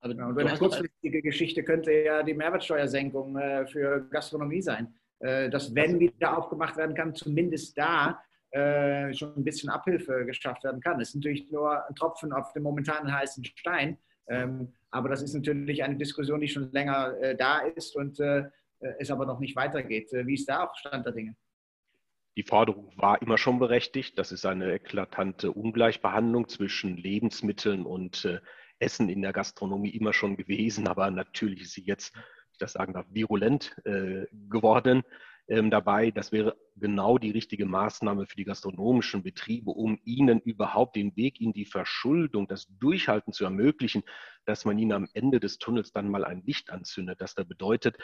Aber 0.00 0.14
ja, 0.14 0.26
und 0.26 0.38
eine 0.38 0.58
kurzfristige 0.58 1.22
Geschichte 1.22 1.64
könnte 1.64 1.92
ja 1.92 2.22
die 2.22 2.34
Mehrwertsteuersenkung 2.34 3.36
äh, 3.36 3.66
für 3.66 4.06
Gastronomie 4.10 4.62
sein. 4.62 4.94
Äh, 5.20 5.50
dass, 5.50 5.74
wenn 5.74 5.98
wieder 5.98 6.38
aufgemacht 6.38 6.76
werden 6.76 6.94
kann, 6.94 7.14
zumindest 7.14 7.76
da 7.76 8.20
äh, 8.50 9.12
schon 9.12 9.36
ein 9.36 9.44
bisschen 9.44 9.68
Abhilfe 9.68 10.24
geschafft 10.24 10.62
werden 10.64 10.80
kann. 10.80 10.98
Das 10.98 11.08
ist 11.08 11.16
natürlich 11.16 11.50
nur 11.50 11.86
ein 11.86 11.94
Tropfen 11.96 12.32
auf 12.32 12.52
dem 12.52 12.62
momentanen 12.62 13.12
heißen 13.12 13.44
Stein. 13.44 13.98
Ähm, 14.28 14.72
aber 14.90 15.08
das 15.08 15.22
ist 15.22 15.34
natürlich 15.34 15.82
eine 15.82 15.96
Diskussion, 15.96 16.40
die 16.40 16.48
schon 16.48 16.70
länger 16.72 17.16
äh, 17.20 17.36
da 17.36 17.60
ist 17.60 17.96
und 17.96 18.20
äh, 18.20 18.44
es 18.98 19.10
aber 19.10 19.26
noch 19.26 19.40
nicht 19.40 19.56
weitergeht. 19.56 20.12
Äh, 20.12 20.26
wie 20.26 20.34
ist 20.34 20.48
da 20.48 20.64
auch 20.64 20.74
Stand 20.76 21.04
der 21.04 21.12
Dinge? 21.12 21.34
Die 22.36 22.44
Forderung 22.44 22.92
war 22.96 23.20
immer 23.20 23.36
schon 23.36 23.58
berechtigt. 23.58 24.16
Das 24.16 24.30
ist 24.30 24.46
eine 24.46 24.72
eklatante 24.72 25.50
Ungleichbehandlung 25.50 26.48
zwischen 26.48 26.96
Lebensmitteln 26.96 27.84
und 27.84 28.24
äh, 28.24 28.38
Essen 28.78 29.08
in 29.08 29.22
der 29.22 29.32
Gastronomie 29.32 29.90
immer 29.90 30.12
schon 30.12 30.36
gewesen, 30.36 30.88
aber 30.88 31.10
natürlich 31.10 31.62
ist 31.62 31.72
sie 31.72 31.84
jetzt, 31.84 32.14
ich 32.52 32.58
das 32.58 32.72
sagen 32.72 32.92
darf, 32.92 33.06
virulent 33.10 33.76
äh, 33.84 34.26
geworden 34.48 35.04
ähm, 35.48 35.70
dabei. 35.70 36.10
Das 36.10 36.32
wäre 36.32 36.56
genau 36.76 37.18
die 37.18 37.30
richtige 37.30 37.66
Maßnahme 37.66 38.26
für 38.26 38.36
die 38.36 38.44
gastronomischen 38.44 39.22
Betriebe, 39.22 39.70
um 39.70 39.98
ihnen 40.04 40.40
überhaupt 40.40 40.96
den 40.96 41.16
Weg 41.16 41.40
in 41.40 41.52
die 41.52 41.64
Verschuldung, 41.64 42.46
das 42.46 42.68
Durchhalten 42.78 43.32
zu 43.32 43.44
ermöglichen, 43.44 44.04
dass 44.44 44.64
man 44.64 44.78
ihnen 44.78 44.92
am 44.92 45.08
Ende 45.12 45.40
des 45.40 45.58
Tunnels 45.58 45.92
dann 45.92 46.10
mal 46.10 46.24
ein 46.24 46.42
Licht 46.42 46.70
anzündet. 46.70 47.20
Das 47.20 47.34
da 47.34 47.42
bedeutet, 47.44 47.98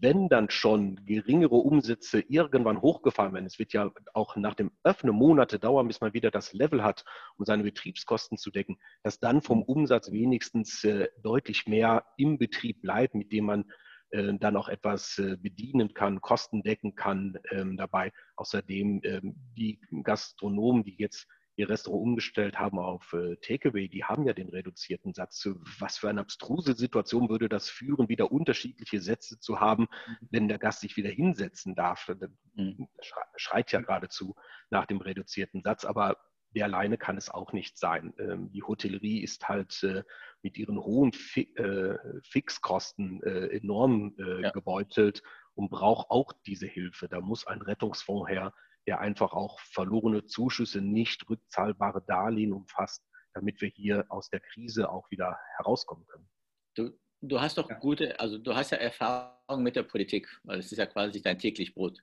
wenn 0.00 0.28
dann 0.28 0.48
schon 0.48 1.04
geringere 1.04 1.56
Umsätze 1.56 2.20
irgendwann 2.20 2.80
hochgefahren 2.80 3.34
werden, 3.34 3.46
es 3.46 3.58
wird 3.58 3.72
ja 3.72 3.90
auch 4.14 4.36
nach 4.36 4.54
dem 4.54 4.70
Öffnen 4.84 5.14
Monate 5.14 5.58
dauern, 5.58 5.88
bis 5.88 6.00
man 6.00 6.14
wieder 6.14 6.30
das 6.30 6.52
Level 6.52 6.82
hat, 6.82 7.04
um 7.36 7.44
seine 7.44 7.62
Betriebskosten 7.62 8.38
zu 8.38 8.50
decken, 8.50 8.78
dass 9.02 9.20
dann 9.20 9.42
vom 9.42 9.62
Umsatz 9.62 10.12
wenigstens 10.12 10.84
äh, 10.84 11.08
deutlich 11.22 11.66
mehr 11.66 12.04
im 12.16 12.38
Betrieb 12.38 12.80
bleibt, 12.80 13.14
mit 13.14 13.32
dem 13.32 13.46
man 13.46 13.64
dann 14.12 14.56
auch 14.56 14.68
etwas 14.68 15.18
äh, 15.18 15.36
bedienen 15.36 15.94
kann, 15.94 16.20
Kosten 16.20 16.62
decken 16.62 16.94
kann 16.94 17.38
ähm, 17.50 17.76
dabei. 17.76 18.12
Außerdem 18.36 19.00
ähm, 19.04 19.34
die 19.56 19.80
Gastronomen, 20.02 20.84
die 20.84 20.96
jetzt 20.98 21.26
ihr 21.56 21.68
Restaurant 21.68 22.02
umgestellt 22.02 22.58
haben 22.58 22.78
auf 22.78 23.12
äh, 23.12 23.36
Takeaway, 23.36 23.88
die 23.88 24.04
haben 24.04 24.24
ja 24.24 24.32
den 24.32 24.48
reduzierten 24.48 25.12
Satz. 25.12 25.48
Was 25.78 25.98
für 25.98 26.08
eine 26.08 26.20
abstruse 26.20 26.74
Situation 26.74 27.28
würde 27.28 27.48
das 27.48 27.68
führen, 27.68 28.08
wieder 28.08 28.32
unterschiedliche 28.32 29.00
Sätze 29.00 29.38
zu 29.38 29.60
haben, 29.60 29.82
mhm. 29.82 30.28
wenn 30.30 30.48
der 30.48 30.58
Gast 30.58 30.80
sich 30.80 30.96
wieder 30.96 31.10
hinsetzen 31.10 31.74
darf? 31.74 32.06
Das 32.18 32.30
mhm. 32.54 32.88
schreit 33.36 33.72
ja 33.72 33.80
geradezu 33.80 34.34
nach 34.70 34.86
dem 34.86 35.00
reduzierten 35.00 35.62
Satz, 35.62 35.84
aber 35.84 36.16
der 36.54 36.66
alleine 36.66 36.98
kann 36.98 37.16
es 37.16 37.30
auch 37.30 37.52
nicht 37.52 37.78
sein. 37.78 38.12
Ähm, 38.18 38.50
die 38.52 38.62
Hotellerie 38.62 39.22
ist 39.22 39.48
halt 39.48 39.82
äh, 39.82 40.02
mit 40.42 40.58
ihren 40.58 40.78
hohen 40.78 41.12
äh, 41.34 41.94
Fixkosten 42.22 43.22
äh, 43.22 43.46
enorm 43.56 44.14
ja. 44.18 44.50
gebeutelt 44.50 45.22
und 45.54 45.70
braucht 45.70 46.10
auch 46.10 46.32
diese 46.46 46.66
Hilfe. 46.66 47.08
Da 47.08 47.20
muss 47.20 47.46
ein 47.46 47.62
Rettungsfonds 47.62 48.28
her, 48.28 48.52
der 48.86 49.00
einfach 49.00 49.32
auch 49.32 49.60
verlorene 49.60 50.24
Zuschüsse, 50.24 50.80
nicht 50.80 51.28
rückzahlbare 51.28 52.02
Darlehen 52.06 52.52
umfasst, 52.52 53.04
damit 53.34 53.60
wir 53.60 53.68
hier 53.68 54.04
aus 54.08 54.28
der 54.30 54.40
Krise 54.40 54.90
auch 54.90 55.10
wieder 55.10 55.38
herauskommen 55.56 56.06
können. 56.06 56.28
Du, 56.74 56.90
du 57.20 57.40
hast 57.40 57.58
doch 57.58 57.68
gute, 57.80 58.18
also 58.18 58.38
du 58.38 58.54
hast 58.54 58.70
ja 58.70 58.78
Erfahrung 58.78 59.62
mit 59.62 59.76
der 59.76 59.84
Politik, 59.84 60.28
weil 60.42 60.58
es 60.58 60.72
ist 60.72 60.78
ja 60.78 60.86
quasi 60.86 61.22
dein 61.22 61.38
täglich 61.38 61.74
Brot 61.74 61.98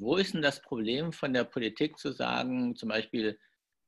wo 0.00 0.16
ist 0.16 0.34
denn 0.34 0.42
das 0.42 0.60
Problem 0.60 1.12
von 1.12 1.32
der 1.32 1.44
Politik 1.44 1.98
zu 1.98 2.12
sagen, 2.12 2.76
zum 2.76 2.88
Beispiel 2.88 3.38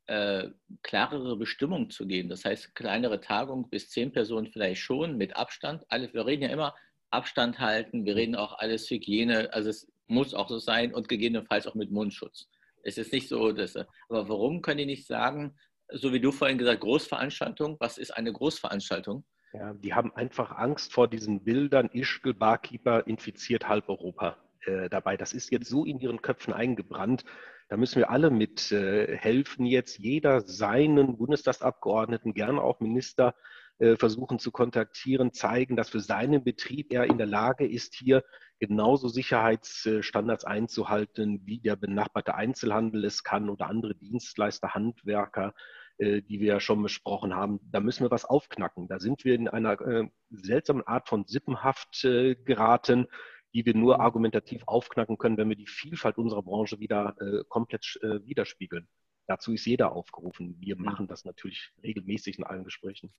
äh, 0.06 0.48
klarere 0.82 1.36
Bestimmungen 1.36 1.90
zu 1.90 2.06
geben? 2.06 2.28
Das 2.28 2.44
heißt, 2.44 2.74
kleinere 2.74 3.20
Tagung 3.20 3.68
bis 3.70 3.90
zehn 3.90 4.12
Personen 4.12 4.48
vielleicht 4.48 4.80
schon 4.80 5.16
mit 5.16 5.36
Abstand. 5.36 5.84
Alle, 5.88 6.12
wir 6.12 6.26
reden 6.26 6.42
ja 6.42 6.50
immer 6.50 6.74
Abstand 7.10 7.58
halten, 7.58 8.04
wir 8.04 8.16
reden 8.16 8.34
auch 8.34 8.58
alles 8.58 8.90
Hygiene, 8.90 9.52
also 9.52 9.70
es 9.70 9.90
muss 10.06 10.34
auch 10.34 10.48
so 10.48 10.58
sein 10.58 10.94
und 10.94 11.08
gegebenenfalls 11.08 11.66
auch 11.66 11.74
mit 11.74 11.90
Mundschutz. 11.90 12.48
Es 12.82 12.98
ist 12.98 13.12
nicht 13.12 13.28
so, 13.28 13.52
dass, 13.52 13.76
aber 13.76 14.28
warum 14.28 14.62
können 14.62 14.78
die 14.78 14.86
nicht 14.86 15.06
sagen, 15.06 15.56
so 15.88 16.12
wie 16.12 16.20
du 16.20 16.32
vorhin 16.32 16.58
gesagt, 16.58 16.80
Großveranstaltung, 16.80 17.76
was 17.80 17.98
ist 17.98 18.10
eine 18.10 18.32
Großveranstaltung? 18.32 19.24
Ja, 19.52 19.72
die 19.74 19.94
haben 19.94 20.14
einfach 20.14 20.50
Angst 20.52 20.92
vor 20.92 21.08
diesen 21.08 21.42
Bildern, 21.42 21.88
Ischgl, 21.92 22.34
Barkeeper 22.34 23.06
infiziert 23.06 23.68
halb 23.68 23.88
Europa. 23.88 24.36
Äh, 24.66 24.88
dabei. 24.88 25.16
Das 25.16 25.32
ist 25.32 25.52
jetzt 25.52 25.68
so 25.68 25.84
in 25.84 26.00
ihren 26.00 26.22
Köpfen 26.22 26.52
eingebrannt. 26.52 27.24
Da 27.68 27.76
müssen 27.76 27.98
wir 27.98 28.10
alle 28.10 28.30
mit 28.30 28.72
äh, 28.72 29.16
helfen, 29.16 29.64
jetzt 29.64 29.98
jeder 29.98 30.40
seinen 30.40 31.16
Bundestagsabgeordneten, 31.18 32.34
gerne 32.34 32.60
auch 32.60 32.80
Minister, 32.80 33.34
äh, 33.78 33.96
versuchen 33.96 34.40
zu 34.40 34.50
kontaktieren, 34.50 35.32
zeigen, 35.32 35.76
dass 35.76 35.90
für 35.90 36.00
seinen 36.00 36.42
Betrieb 36.42 36.92
er 36.92 37.04
in 37.04 37.18
der 37.18 37.28
Lage 37.28 37.66
ist, 37.66 37.94
hier 37.94 38.24
genauso 38.58 39.06
Sicherheitsstandards 39.06 40.44
einzuhalten, 40.44 41.42
wie 41.44 41.60
der 41.60 41.76
benachbarte 41.76 42.34
Einzelhandel 42.34 43.04
es 43.04 43.22
kann 43.22 43.48
oder 43.48 43.68
andere 43.68 43.94
Dienstleister, 43.94 44.74
Handwerker, 44.74 45.52
die 45.98 46.40
wir 46.40 46.46
ja 46.46 46.60
schon 46.60 46.82
besprochen 46.82 47.34
haben. 47.34 47.60
Da 47.70 47.80
müssen 47.80 48.04
wir 48.04 48.10
was 48.10 48.24
aufknacken. 48.24 48.88
Da 48.88 48.98
sind 48.98 49.26
wir 49.26 49.34
in 49.34 49.46
einer 49.48 50.08
seltsamen 50.30 50.86
Art 50.86 51.06
von 51.06 51.26
Sippenhaft 51.26 52.00
geraten 52.46 53.08
die 53.56 53.64
wir 53.64 53.74
nur 53.74 53.94
mhm. 53.94 54.00
argumentativ 54.02 54.62
aufknacken 54.66 55.16
können, 55.16 55.38
wenn 55.38 55.48
wir 55.48 55.56
die 55.56 55.66
Vielfalt 55.66 56.18
unserer 56.18 56.42
Branche 56.42 56.78
wieder 56.78 57.16
äh, 57.20 57.42
komplett 57.48 57.98
äh, 58.02 58.20
widerspiegeln. 58.26 58.86
Dazu 59.26 59.54
ist 59.54 59.64
jeder 59.64 59.92
aufgerufen. 59.92 60.56
Wir 60.60 60.76
mhm. 60.76 60.84
machen 60.84 61.06
das 61.08 61.24
natürlich 61.24 61.72
regelmäßig 61.82 62.36
in 62.38 62.44
allen 62.44 62.64
Gesprächen. 62.64 63.10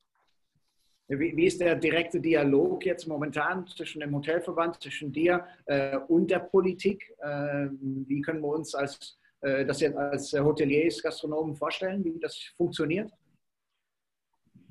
Wie, 1.07 1.35
wie, 1.35 1.45
ist 1.47 1.59
der 1.59 1.75
direkte 1.75 2.19
Dialog 2.21 2.85
jetzt 2.85 3.07
momentan 3.07 3.65
zwischen 3.65 4.01
dem 4.01 4.13
Hotelverband, 4.13 4.79
zwischen 4.79 5.11
dir 5.11 5.43
äh, 5.65 5.97
und 6.07 6.29
der 6.29 6.39
Politik? 6.39 7.11
Äh, 7.19 7.69
wie 7.71 8.21
können 8.21 8.41
wir 8.41 8.49
uns 8.49 8.75
als, 8.75 9.17
äh, 9.41 9.65
das 9.65 9.79
jetzt 9.79 9.97
als 9.97 10.33
Hoteliers, 10.33 11.01
Gastronomen 11.01 11.55
vorstellen, 11.55 12.05
wie 12.05 12.19
das 12.19 12.37
funktioniert? 12.57 13.11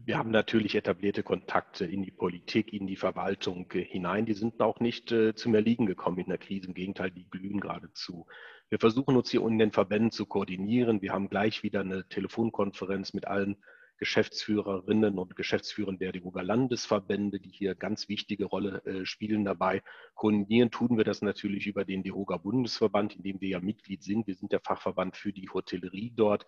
Wir 0.07 0.19
haben 0.19 0.31
natürlich 0.31 0.77
etablierte 0.77 1.25
Kontakte 1.25 1.85
in 1.85 2.05
die 2.05 2.13
Politik, 2.13 2.73
in 2.73 2.87
die 2.87 2.95
Verwaltung 2.95 3.69
äh, 3.73 3.83
hinein. 3.83 4.25
Die 4.25 4.35
sind 4.35 4.63
auch 4.63 4.79
nicht 4.79 5.11
äh, 5.11 5.35
zum 5.35 5.53
Erliegen 5.57 5.85
gekommen 5.85 6.19
in 6.19 6.29
der 6.29 6.39
Krise. 6.39 6.69
Im 6.69 6.75
Gegenteil, 6.75 7.11
die 7.11 7.29
glühen 7.29 7.59
geradezu. 7.59 8.25
Wir 8.69 8.79
versuchen 8.79 9.17
uns 9.17 9.33
hier 9.33 9.45
in 9.45 9.59
den 9.59 9.73
Verbänden 9.73 10.13
zu 10.13 10.25
koordinieren. 10.25 11.03
Wir 11.03 11.13
haben 11.13 11.29
gleich 11.29 11.65
wieder 11.65 11.81
eine 11.81 12.07
Telefonkonferenz 12.09 13.15
mit 13.15 13.27
allen 13.27 13.57
Geschäftsführerinnen 13.99 15.19
und 15.19 15.35
Geschäftsführern 15.35 15.99
der 15.99 16.13
DEWOGA 16.13 16.43
Landesverbände, 16.43 17.41
die 17.41 17.51
hier 17.51 17.75
ganz 17.75 18.09
wichtige 18.09 18.45
Rolle 18.45 18.85
äh, 18.85 19.05
spielen 19.05 19.45
dabei. 19.45 19.83
Koordinieren 20.15 20.71
tun 20.71 20.99
wir 20.99 21.05
das 21.05 21.21
natürlich 21.21 21.67
über 21.67 21.85
den 21.85 22.05
DEWOGA 22.05 22.37
Bundesverband, 22.37 23.17
in 23.17 23.25
dem 23.25 23.41
wir 23.41 23.49
ja 23.49 23.61
Mitglied 23.61 24.05
sind. 24.05 24.29
Wir 24.29 24.37
sind 24.37 24.53
der 24.53 24.61
Fachverband 24.61 25.17
für 25.17 25.33
die 25.33 25.49
Hotellerie 25.49 26.13
dort. 26.15 26.47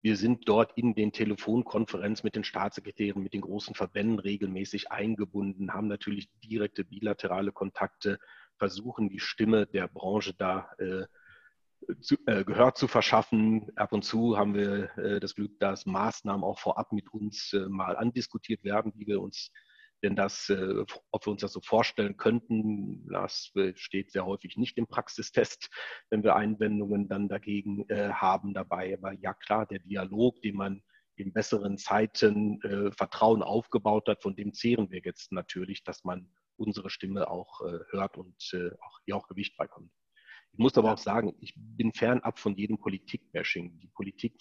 Wir 0.00 0.16
sind 0.16 0.48
dort 0.48 0.76
in 0.76 0.94
den 0.94 1.12
Telefonkonferenzen 1.12 2.26
mit 2.26 2.36
den 2.36 2.44
Staatssekretären, 2.44 3.22
mit 3.22 3.32
den 3.32 3.40
großen 3.40 3.74
Verbänden 3.74 4.20
regelmäßig 4.20 4.92
eingebunden, 4.92 5.72
haben 5.72 5.88
natürlich 5.88 6.28
direkte 6.44 6.84
bilaterale 6.84 7.50
Kontakte, 7.50 8.18
versuchen 8.58 9.08
die 9.08 9.20
Stimme 9.20 9.66
der 9.66 9.88
Branche 9.88 10.34
da 10.34 10.70
äh, 10.78 11.06
zu, 12.00 12.16
äh, 12.26 12.44
Gehör 12.44 12.74
zu 12.74 12.86
verschaffen. 12.86 13.70
Ab 13.76 13.92
und 13.92 14.04
zu 14.04 14.36
haben 14.36 14.54
wir 14.54 14.96
äh, 14.98 15.20
das 15.20 15.34
Glück, 15.34 15.58
dass 15.58 15.86
Maßnahmen 15.86 16.44
auch 16.44 16.58
vorab 16.58 16.92
mit 16.92 17.12
uns 17.12 17.52
äh, 17.52 17.68
mal 17.68 17.96
andiskutiert 17.96 18.64
werden, 18.64 18.92
wie 18.96 19.06
wir 19.06 19.20
uns 19.20 19.50
denn 20.02 20.14
das, 20.16 20.48
äh, 20.48 20.84
ob 21.10 21.26
wir 21.26 21.32
uns 21.32 21.40
das 21.40 21.52
so 21.52 21.60
vorstellen 21.60 22.16
könnten, 22.16 23.06
das 23.08 23.52
steht 23.74 24.12
sehr 24.12 24.26
häufig 24.26 24.56
nicht 24.56 24.78
im 24.78 24.86
Praxistest, 24.86 25.70
wenn 26.10 26.22
wir 26.22 26.36
Einwendungen 26.36 27.08
dann 27.08 27.28
dagegen 27.28 27.88
äh, 27.88 28.10
haben 28.10 28.54
dabei. 28.54 28.94
Aber 28.94 29.12
ja 29.12 29.34
klar, 29.34 29.66
der 29.66 29.80
Dialog, 29.80 30.40
den 30.42 30.56
man 30.56 30.82
in 31.16 31.32
besseren 31.32 31.78
Zeiten 31.78 32.62
äh, 32.62 32.92
Vertrauen 32.92 33.42
aufgebaut 33.42 34.08
hat, 34.08 34.22
von 34.22 34.36
dem 34.36 34.52
zehren 34.52 34.90
wir 34.90 35.00
jetzt 35.04 35.32
natürlich, 35.32 35.82
dass 35.82 36.04
man 36.04 36.30
unsere 36.56 36.90
Stimme 36.90 37.30
auch 37.30 37.60
hört 37.90 38.18
und 38.18 38.34
auch 38.80 38.98
hier 39.04 39.14
auch 39.16 39.28
Gewicht 39.28 39.56
beikommt. 39.56 39.92
Ich 40.50 40.58
muss 40.58 40.76
aber 40.76 40.92
auch 40.92 40.98
sagen, 40.98 41.36
ich 41.40 41.54
bin 41.56 41.92
fernab 41.92 42.40
von 42.40 42.56
jedem 42.56 42.78
Politikbashing. 42.78 43.78
Die 43.78 43.86
Politik 43.86 44.34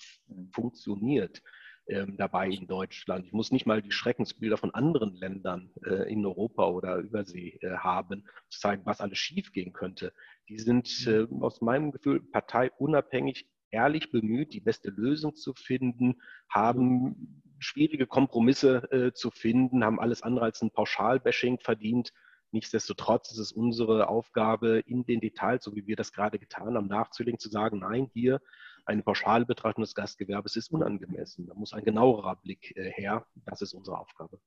funktioniert 0.52 1.44
ähm, 1.90 2.18
dabei 2.18 2.50
in 2.50 2.68
Deutschland. 2.68 3.26
Ich 3.26 3.34
muss 3.34 3.52
nicht 3.52 3.66
mal 3.66 3.82
die 3.82 3.92
Schreckensbilder 3.92 4.58
von 4.58 4.74
anderen 4.74 5.16
Ländern 5.16 5.72
äh, 5.86 6.12
in 6.12 6.26
Europa 6.26 6.68
oder 6.68 6.98
Übersee 6.98 7.58
äh, 7.62 7.78
haben, 7.78 8.28
zu 8.50 8.60
zeigen, 8.60 8.86
was 8.86 9.02
alles 9.02 9.18
schiefgehen 9.18 9.74
könnte. 9.74 10.14
Die 10.50 10.60
sind 10.60 11.08
äh, 11.08 11.28
aus 11.40 11.62
meinem 11.62 11.92
Gefühl 11.92 12.22
parteiunabhängig, 12.22 13.48
ehrlich 13.72 14.12
bemüht, 14.12 14.54
die 14.54 14.60
beste 14.60 14.90
Lösung 14.90 15.36
zu 15.36 15.54
finden, 15.54 16.22
haben 16.50 17.42
schwierige 17.60 18.06
Kompromisse 18.06 18.92
äh, 18.92 19.14
zu 19.14 19.32
finden, 19.32 19.84
haben 19.84 20.00
alles 20.00 20.22
andere 20.22 20.46
als 20.46 20.62
ein 20.62 20.72
Pauschalbashing 20.72 21.60
verdient. 21.60 22.14
Nichtsdestotrotz 22.52 23.32
ist 23.32 23.40
es 23.40 23.52
unsere 23.52 24.08
Aufgabe, 24.08 24.80
in 24.86 25.06
den 25.06 25.20
Details, 25.20 25.64
so 25.64 25.76
wie 25.76 25.88
wir 25.88 25.96
das 25.96 26.14
gerade 26.14 26.40
getan 26.40 26.76
haben, 26.76 26.88
nachzulegen, 26.88 27.40
zu 27.40 27.50
sagen, 27.50 27.80
nein, 27.80 28.10
hier 28.14 28.42
eine 28.88 29.04
pauschale 29.04 29.46
Betrachtung 29.46 29.84
des 29.84 29.94
Gastgewerbes 29.94 30.56
ist 30.56 30.72
unangemessen. 30.72 31.46
Da 31.46 31.54
muss 31.54 31.74
ein 31.74 31.84
genauerer 31.84 32.38
Blick 32.38 32.76
äh, 32.78 32.92
her. 32.92 33.26
Das 33.46 33.62
ist 33.62 33.74
unsere 33.74 34.00
Aufgabe. 34.00 34.40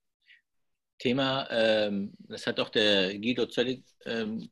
Thema, 0.98 1.46
ähm, 1.50 2.14
das 2.20 2.46
hat 2.46 2.58
auch 2.58 2.70
der 2.70 3.18
Guido 3.18 3.46
Zöllig 3.46 3.84
ähm, 4.04 4.48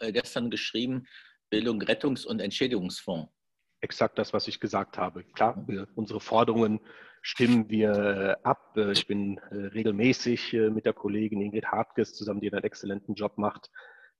äh, 0.00 0.12
gestern 0.12 0.50
geschrieben, 0.50 1.06
Bildung, 1.50 1.82
Rettungs- 1.82 2.26
und 2.26 2.40
Entschädigungsfonds. 2.40 3.30
Exakt 3.82 4.18
das, 4.18 4.32
was 4.32 4.48
ich 4.48 4.60
gesagt 4.60 4.98
habe. 4.98 5.24
Klar, 5.24 5.62
wir, 5.66 5.88
unsere 5.94 6.20
Forderungen 6.20 6.80
stimmen 7.22 7.68
wir 7.70 7.92
äh, 7.92 8.36
ab. 8.46 8.76
Ich 8.76 9.06
bin 9.06 9.38
regelmäßig 9.38 10.52
mit 10.52 10.86
der 10.86 10.92
Kollegin 10.92 11.40
Ingrid 11.40 11.66
Hartges 11.66 12.14
zusammen, 12.14 12.40
die 12.40 12.52
einen 12.52 12.64
exzellenten 12.64 13.14
Job 13.14 13.36
macht. 13.36 13.70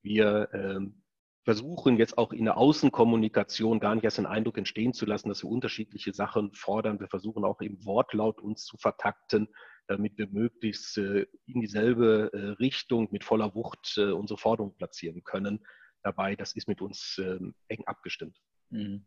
Wir 0.03 0.49
ähm, 0.53 1.03
versuchen 1.51 1.97
jetzt 1.97 2.17
auch 2.17 2.33
in 2.33 2.45
der 2.45 2.57
Außenkommunikation 2.59 3.81
gar 3.81 3.97
nicht 3.97 4.05
erst 4.05 4.19
den 4.19 4.27
Eindruck 4.27 4.57
entstehen 4.57 4.93
zu 4.93 5.05
lassen, 5.05 5.29
dass 5.29 5.43
wir 5.43 5.51
unterschiedliche 5.51 6.13
Sachen 6.13 6.55
fordern. 6.55 7.01
Wir 7.01 7.09
versuchen 7.09 7.45
auch 7.45 7.61
im 7.61 7.85
Wortlaut 7.85 8.41
uns 8.41 8.65
zu 8.65 8.77
vertakten, 8.77 9.49
damit 9.89 10.17
wir 10.17 10.29
möglichst 10.29 10.97
äh, 10.99 11.27
in 11.47 11.61
dieselbe 11.61 12.31
äh, 12.33 12.39
Richtung 12.63 13.09
mit 13.11 13.25
voller 13.25 13.53
Wucht 13.57 13.95
äh, 13.97 14.13
unsere 14.13 14.39
Forderungen 14.39 14.77
platzieren 14.77 15.25
können. 15.25 15.67
Dabei, 16.05 16.37
das 16.37 16.55
ist 16.55 16.69
mit 16.69 16.81
uns 16.81 17.19
ähm, 17.19 17.57
eng 17.67 17.83
abgestimmt. 17.87 18.39
Mhm. 18.69 19.05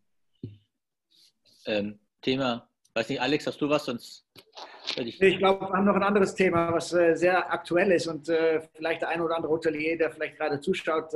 Ähm, 1.65 1.97
Thema, 2.21 2.69
weiß 2.93 3.07
nicht, 3.07 3.21
Alex, 3.21 3.47
hast 3.47 3.61
du 3.61 3.69
was? 3.69 3.85
Sonst 3.85 4.27
ich, 4.97 5.21
ich 5.21 5.37
glaube, 5.37 5.61
wir 5.61 5.69
haben 5.69 5.85
noch 5.85 5.95
ein 5.95 6.03
anderes 6.03 6.35
Thema, 6.35 6.71
was 6.73 6.89
sehr 6.89 7.51
aktuell 7.51 7.91
ist 7.91 8.07
und 8.07 8.27
vielleicht 8.75 9.01
der 9.01 9.09
eine 9.09 9.23
oder 9.23 9.35
andere 9.35 9.51
Hotelier, 9.51 9.97
der 9.97 10.11
vielleicht 10.11 10.37
gerade 10.37 10.59
zuschaut, 10.59 11.11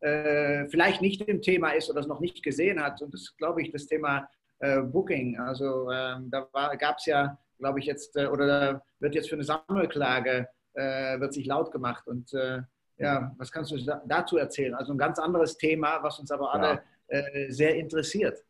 vielleicht 0.00 1.02
nicht 1.02 1.22
im 1.22 1.42
Thema 1.42 1.70
ist 1.70 1.90
oder 1.90 2.00
es 2.00 2.06
noch 2.06 2.20
nicht 2.20 2.42
gesehen 2.42 2.82
hat. 2.82 3.02
Und 3.02 3.12
das 3.12 3.22
ist, 3.22 3.38
glaube 3.38 3.62
ich, 3.62 3.72
das 3.72 3.86
Thema 3.86 4.28
Booking. 4.60 5.38
Also 5.38 5.90
ähm, 5.90 6.30
da 6.30 6.48
gab 6.76 6.98
es 6.98 7.06
ja 7.06 7.38
glaube 7.58 7.80
ich, 7.80 7.86
jetzt, 7.86 8.16
äh, 8.16 8.26
oder 8.26 8.82
wird 9.00 9.14
jetzt 9.14 9.28
für 9.28 9.36
eine 9.36 9.44
Sammelklage, 9.44 10.48
äh, 10.74 11.18
wird 11.20 11.32
sich 11.32 11.46
laut 11.46 11.72
gemacht. 11.72 12.06
Und 12.06 12.32
äh, 12.34 12.60
ja, 12.98 13.34
was 13.38 13.52
kannst 13.52 13.72
du 13.72 14.00
dazu 14.06 14.38
erzählen? 14.38 14.74
Also 14.74 14.92
ein 14.92 14.98
ganz 14.98 15.18
anderes 15.18 15.56
Thema, 15.56 16.02
was 16.02 16.18
uns 16.18 16.30
aber 16.30 16.54
alle 16.54 16.82
ja. 17.10 17.22
sehr 17.48 17.76
interessiert. 17.76 18.42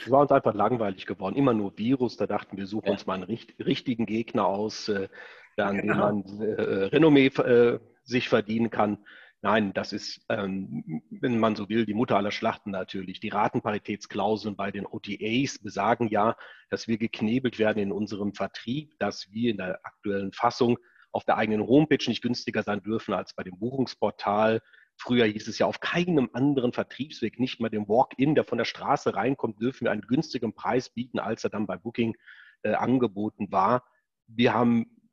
Es 0.00 0.10
war 0.10 0.20
uns 0.20 0.32
einfach 0.32 0.54
langweilig 0.54 1.06
geworden. 1.06 1.36
Immer 1.36 1.54
nur 1.54 1.76
Virus. 1.76 2.16
Da 2.16 2.26
dachten 2.26 2.56
wir, 2.56 2.66
suchen 2.66 2.86
ja. 2.86 2.92
uns 2.92 3.06
mal 3.06 3.14
einen 3.14 3.38
richtigen 3.58 4.06
Gegner 4.06 4.46
aus, 4.46 4.90
an 5.56 5.76
genau. 5.78 5.78
dem 5.78 5.98
man 5.98 6.22
Renommee 6.40 7.30
sich 8.04 8.28
verdienen 8.28 8.70
kann. 8.70 8.98
Nein, 9.44 9.72
das 9.72 9.92
ist, 9.92 10.24
ähm, 10.28 11.02
wenn 11.10 11.40
man 11.40 11.56
so 11.56 11.68
will, 11.68 11.84
die 11.84 11.94
Mutter 11.94 12.16
aller 12.16 12.30
Schlachten 12.30 12.70
natürlich. 12.70 13.18
Die 13.18 13.28
Ratenparitätsklauseln 13.28 14.54
bei 14.54 14.70
den 14.70 14.86
OTAs 14.86 15.58
besagen 15.58 16.06
ja, 16.06 16.36
dass 16.70 16.86
wir 16.86 16.96
geknebelt 16.96 17.58
werden 17.58 17.82
in 17.82 17.90
unserem 17.90 18.34
Vertrieb, 18.34 18.96
dass 19.00 19.32
wir 19.32 19.50
in 19.50 19.56
der 19.56 19.80
aktuellen 19.84 20.32
Fassung 20.32 20.78
auf 21.10 21.24
der 21.24 21.38
eigenen 21.38 21.66
Homepage 21.66 22.04
nicht 22.06 22.22
günstiger 22.22 22.62
sein 22.62 22.82
dürfen 22.82 23.14
als 23.14 23.34
bei 23.34 23.42
dem 23.42 23.58
Buchungsportal. 23.58 24.62
Früher 25.02 25.26
hieß 25.26 25.48
es 25.48 25.58
ja, 25.58 25.66
auf 25.66 25.80
keinem 25.80 26.30
anderen 26.32 26.72
Vertriebsweg, 26.72 27.40
nicht 27.40 27.58
mal 27.58 27.68
dem 27.68 27.88
Walk-in, 27.88 28.36
der 28.36 28.44
von 28.44 28.56
der 28.56 28.64
Straße 28.64 29.16
reinkommt, 29.16 29.60
dürfen 29.60 29.86
wir 29.86 29.90
einen 29.90 30.02
günstigen 30.02 30.54
Preis 30.54 30.90
bieten, 30.90 31.18
als 31.18 31.42
er 31.42 31.50
dann 31.50 31.66
bei 31.66 31.76
Booking 31.76 32.16
äh, 32.62 32.74
angeboten 32.74 33.50
war. 33.50 33.84
Wir 34.28 34.54
haben 34.54 35.10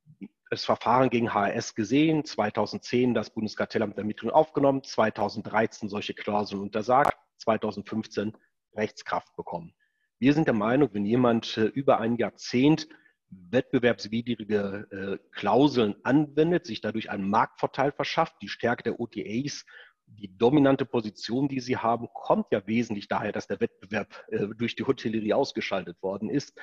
das 0.51 0.63
Verfahren 0.63 1.09
gegen 1.09 1.33
HRS 1.33 1.73
gesehen, 1.73 2.23
2010 2.23 3.15
das 3.15 3.31
Bundeskartellamt 3.31 3.97
Ermittlungen 3.97 4.35
aufgenommen, 4.35 4.83
2013 4.83 5.89
solche 5.89 6.13
Klauseln 6.13 6.61
untersagt, 6.61 7.17
2015 7.39 8.37
Rechtskraft 8.75 9.35
bekommen. 9.35 9.73
Wir 10.19 10.35
sind 10.35 10.45
der 10.45 10.53
Meinung, 10.53 10.89
wenn 10.93 11.05
jemand 11.05 11.57
äh, 11.57 11.65
über 11.65 11.99
ein 11.99 12.15
Jahrzehnt 12.17 12.87
wettbewerbswidrige 13.29 14.87
äh, 14.91 15.17
Klauseln 15.31 15.95
anwendet, 16.03 16.65
sich 16.65 16.81
dadurch 16.81 17.09
einen 17.09 17.29
Marktvorteil 17.29 17.91
verschafft, 17.91 18.35
die 18.41 18.47
Stärke 18.47 18.83
der 18.83 18.99
OTAs, 18.99 19.65
die 20.07 20.35
dominante 20.37 20.85
Position, 20.85 21.47
die 21.47 21.59
sie 21.59 21.77
haben, 21.77 22.07
kommt 22.13 22.47
ja 22.51 22.65
wesentlich 22.65 23.07
daher, 23.07 23.31
dass 23.31 23.47
der 23.47 23.59
Wettbewerb 23.59 24.25
äh, 24.29 24.47
durch 24.57 24.75
die 24.75 24.85
Hotellerie 24.85 25.33
ausgeschaltet 25.33 26.01
worden 26.01 26.29
ist 26.29 26.53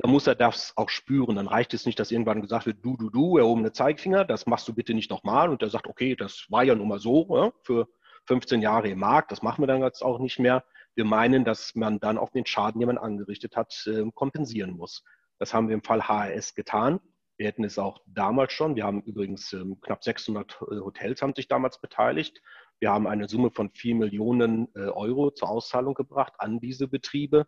dann 0.00 0.12
muss 0.12 0.26
er 0.26 0.34
das 0.34 0.72
auch 0.76 0.88
spüren. 0.88 1.36
Dann 1.36 1.46
reicht 1.46 1.74
es 1.74 1.84
nicht, 1.84 1.98
dass 2.00 2.10
irgendwann 2.10 2.40
gesagt 2.40 2.66
wird, 2.66 2.78
du, 2.82 2.96
du, 2.96 3.10
du, 3.10 3.36
erhobene 3.36 3.72
Zeigefinger, 3.72 4.24
das 4.24 4.46
machst 4.46 4.66
du 4.66 4.74
bitte 4.74 4.94
nicht 4.94 5.10
nochmal. 5.10 5.50
Und 5.50 5.62
er 5.62 5.68
sagt, 5.68 5.86
okay, 5.86 6.16
das 6.16 6.46
war 6.48 6.64
ja 6.64 6.74
nun 6.74 6.88
mal 6.88 6.98
so 6.98 7.26
ja, 7.36 7.52
für 7.64 7.86
15 8.26 8.62
Jahre 8.62 8.88
im 8.88 8.98
Markt, 8.98 9.30
das 9.30 9.42
machen 9.42 9.62
wir 9.62 9.66
dann 9.66 9.82
jetzt 9.82 10.02
auch 10.02 10.18
nicht 10.18 10.38
mehr. 10.38 10.64
Wir 10.94 11.04
meinen, 11.04 11.44
dass 11.44 11.74
man 11.74 12.00
dann 12.00 12.18
auch 12.18 12.30
den 12.30 12.46
Schaden, 12.46 12.80
den 12.80 12.86
man 12.86 12.98
angerichtet 12.98 13.56
hat, 13.56 13.84
ähm, 13.86 14.14
kompensieren 14.14 14.72
muss. 14.72 15.04
Das 15.40 15.54
haben 15.54 15.68
wir 15.68 15.74
im 15.74 15.82
Fall 15.82 16.06
HRS 16.06 16.54
getan. 16.54 17.00
Wir 17.38 17.46
hätten 17.46 17.64
es 17.64 17.78
auch 17.78 17.98
damals 18.06 18.52
schon. 18.52 18.76
Wir 18.76 18.84
haben 18.84 19.00
übrigens 19.00 19.54
ähm, 19.54 19.80
knapp 19.80 20.04
600 20.04 20.52
äh, 20.52 20.80
Hotels 20.80 21.22
haben 21.22 21.34
sich 21.34 21.48
damals 21.48 21.80
beteiligt. 21.80 22.42
Wir 22.78 22.92
haben 22.92 23.06
eine 23.06 23.26
Summe 23.26 23.50
von 23.50 23.70
4 23.70 23.94
Millionen 23.94 24.68
äh, 24.74 24.80
Euro 24.80 25.30
zur 25.30 25.48
Auszahlung 25.48 25.94
gebracht 25.94 26.34
an 26.38 26.60
diese 26.60 26.86
Betriebe 26.86 27.46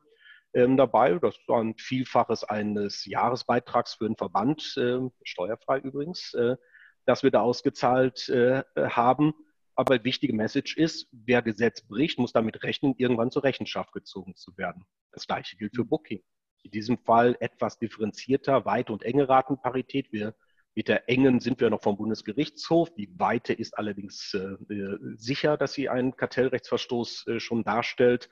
ähm, 0.55 0.79
dabei. 0.79 1.19
Das 1.19 1.37
war 1.47 1.63
ein 1.63 1.77
Vielfaches 1.77 2.45
eines 2.45 3.05
Jahresbeitrags 3.05 3.95
für 3.95 4.07
einen 4.07 4.17
Verband, 4.17 4.75
äh, 4.79 5.01
steuerfrei 5.25 5.81
übrigens, 5.81 6.33
äh, 6.33 6.57
das 7.05 7.23
wir 7.23 7.31
da 7.31 7.43
ausgezahlt 7.43 8.31
äh, 8.31 8.63
haben. 8.77 9.35
Aber 9.75 10.03
wichtige 10.03 10.33
Message 10.33 10.79
ist, 10.79 11.09
wer 11.13 11.43
Gesetz 11.43 11.87
bricht, 11.87 12.19
muss 12.19 12.33
damit 12.33 12.63
rechnen, 12.63 12.95
irgendwann 12.97 13.31
zur 13.31 13.45
Rechenschaft 13.45 13.93
gezogen 13.93 14.35
zu 14.37 14.57
werden. 14.57 14.87
Das 15.13 15.27
gleiche 15.27 15.59
gilt 15.59 15.77
für 15.77 15.85
Booking. 15.85 16.23
In 16.63 16.71
diesem 16.71 16.99
Fall 16.99 17.37
etwas 17.41 17.79
differenzierter, 17.79 18.65
Weite 18.65 18.93
und 18.93 19.03
enge 19.03 19.29
Ratenparität. 19.29 20.13
Wir 20.13 20.35
mit 20.75 20.89
der 20.89 21.09
engen 21.09 21.41
sind 21.41 21.61
wir 21.61 21.69
noch 21.69 21.83
vom 21.83 21.99
Bundesgerichtshof. 21.99 22.95
Die 22.95 23.11
Weite 23.19 23.53
ist 23.53 23.77
allerdings 23.77 24.33
äh, 24.35 24.73
äh 24.73 24.99
sicher, 25.17 25.57
dass 25.59 25.75
sie 25.75 25.89
einen 25.89 26.17
Kartellrechtsverstoß 26.17 27.27
äh, 27.27 27.41
schon 27.41 27.63
darstellt. 27.63 28.31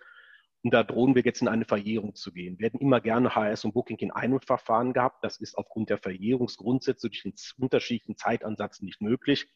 Und 0.63 0.73
da 0.75 0.83
drohen 0.83 1.15
wir 1.15 1.23
jetzt 1.23 1.43
in 1.43 1.49
eine 1.49 1.65
Verjährung 1.65 2.15
zu 2.15 2.33
gehen. 2.33 2.59
Wir 2.59 2.67
hätten 2.67 2.79
immer 2.79 3.01
gerne 3.01 3.35
HS 3.35 3.65
und 3.65 3.73
Booking 3.73 3.99
in 3.99 4.11
einem 4.11 4.41
Verfahren 4.41 4.93
gehabt. 4.93 5.25
Das 5.25 5.39
ist 5.39 5.57
aufgrund 5.57 5.91
der 5.91 5.99
Verjährungsgrundsätze 5.99 7.09
durch 7.09 7.23
den 7.23 7.35
unterschiedlichen 7.59 8.17
Zeitansatz 8.17 8.81
nicht 8.81 9.01
möglich. 9.01 9.47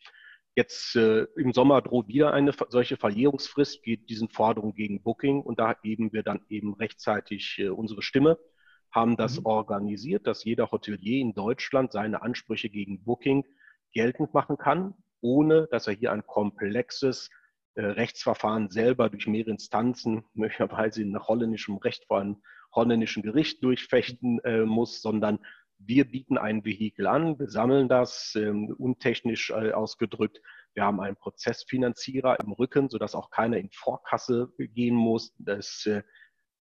Jetzt 0.57 0.95
äh, 0.95 1.27
im 1.37 1.53
Sommer 1.53 1.83
droht 1.83 2.09
wieder 2.09 2.33
eine 2.33 2.53
solche 2.69 2.97
Verjährungsfrist, 2.97 3.83
geht 3.83 4.09
diesen 4.09 4.29
Forderungen 4.29 4.75
gegen 4.75 5.03
Booking 5.03 5.43
und 5.43 5.59
da 5.59 5.73
geben 5.73 6.13
wir 6.13 6.23
dann 6.23 6.43
eben 6.49 6.75
rechtzeitig 6.75 7.59
äh, 7.59 7.69
unsere 7.69 8.03
Stimme, 8.03 8.39
haben 8.95 9.17
das 9.17 9.41
mhm. 9.41 9.47
organisiert, 9.47 10.27
dass 10.27 10.45
jeder 10.45 10.71
Hotelier 10.71 11.21
in 11.21 11.35
Deutschland 11.35 11.93
seine 11.93 12.23
Ansprüche 12.23 12.71
gegen 12.71 13.03
Booking 13.03 13.45
geltend 13.93 14.33
machen 14.35 14.57
kann, 14.57 14.95
ohne 15.21 15.67
dass 15.71 15.87
er 15.87 15.95
hier 15.95 16.13
ein 16.13 16.27
komplexes 16.27 17.29
äh, 17.75 17.85
Rechtsverfahren 17.85 18.71
selber 18.71 19.11
durch 19.11 19.27
mehrere 19.27 19.51
Instanzen, 19.51 20.25
möglicherweise 20.35 21.05
nach 21.05 21.29
holländischem 21.29 21.77
Recht 21.79 22.05
vor 22.07 22.21
einem 22.21 22.43
holländischen 22.73 23.23
Gericht 23.23 23.63
durchfechten 23.63 24.39
äh, 24.41 24.65
muss, 24.65 25.01
sondern 25.01 25.39
wir 25.79 26.05
bieten 26.05 26.39
ein 26.39 26.65
Vehikel 26.65 27.07
an, 27.07 27.39
wir 27.39 27.49
sammeln 27.49 27.89
das, 27.89 28.35
ähm, 28.37 28.75
untechnisch 28.79 29.51
äh, 29.51 29.73
ausgedrückt. 29.73 30.41
Wir 30.73 30.85
haben 30.85 31.01
einen 31.01 31.17
Prozessfinanzierer 31.17 32.39
im 32.41 32.53
Rücken, 32.53 32.89
sodass 32.89 33.15
auch 33.15 33.31
keiner 33.31 33.59
in 33.59 33.71
Vorkasse 33.71 34.53
gehen 34.59 34.95
muss. 34.95 35.35
Das, 35.39 35.85
äh, 35.87 36.03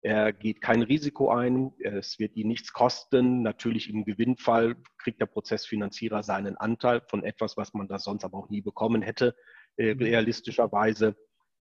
er 0.04 0.34
geht 0.34 0.62
kein 0.62 0.82
Risiko 0.82 1.30
ein, 1.30 1.74
es 1.80 2.20
wird 2.20 2.36
ihn 2.36 2.50
nichts 2.50 2.74
kosten. 2.74 3.42
Natürlich 3.42 3.90
im 3.90 4.04
Gewinnfall 4.04 4.76
kriegt 4.98 5.22
der 5.22 5.28
Prozessfinanzierer 5.28 6.24
seinen 6.24 6.58
Anteil 6.58 7.02
von 7.08 7.24
etwas, 7.24 7.56
was 7.56 7.74
man 7.74 7.88
da 7.88 7.98
sonst 7.98 8.26
aber 8.26 8.38
auch 8.38 8.50
nie 8.50 8.62
bekommen 8.62 9.02
hätte. 9.02 9.34
Äh, 9.78 9.96
mhm. 9.96 10.02
realistischerweise. 10.02 11.16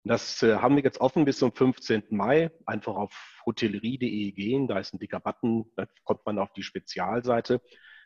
Das 0.05 0.43
äh, 0.43 0.57
haben 0.57 0.75
wir 0.75 0.83
jetzt 0.83 1.01
offen 1.01 1.25
bis 1.25 1.39
zum 1.39 1.53
15. 1.53 2.05
Mai. 2.11 2.51
Einfach 2.67 2.97
auf 2.97 3.43
hotellerie.de 3.47 4.33
gehen, 4.33 4.67
da 4.67 4.79
ist 4.79 4.93
ein 4.93 4.99
dicker 4.99 5.21
Button, 5.21 5.67
da 5.77 5.87
kommt 6.05 6.27
man 6.27 6.39
auf 6.39 6.53
die 6.53 6.65
Spezialseite. 6.65 7.61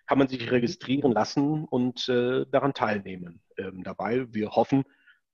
Kann 0.07 0.19
man 0.19 0.29
sich 0.29 0.43
mhm. 0.43 0.51
registrieren 0.51 1.13
lassen 1.13 1.65
und 1.65 2.09
äh, 2.09 2.45
daran 2.51 2.75
teilnehmen. 2.75 3.43
Ähm, 3.57 3.83
dabei, 3.83 4.27
wir 4.35 4.51
hoffen, 4.51 4.85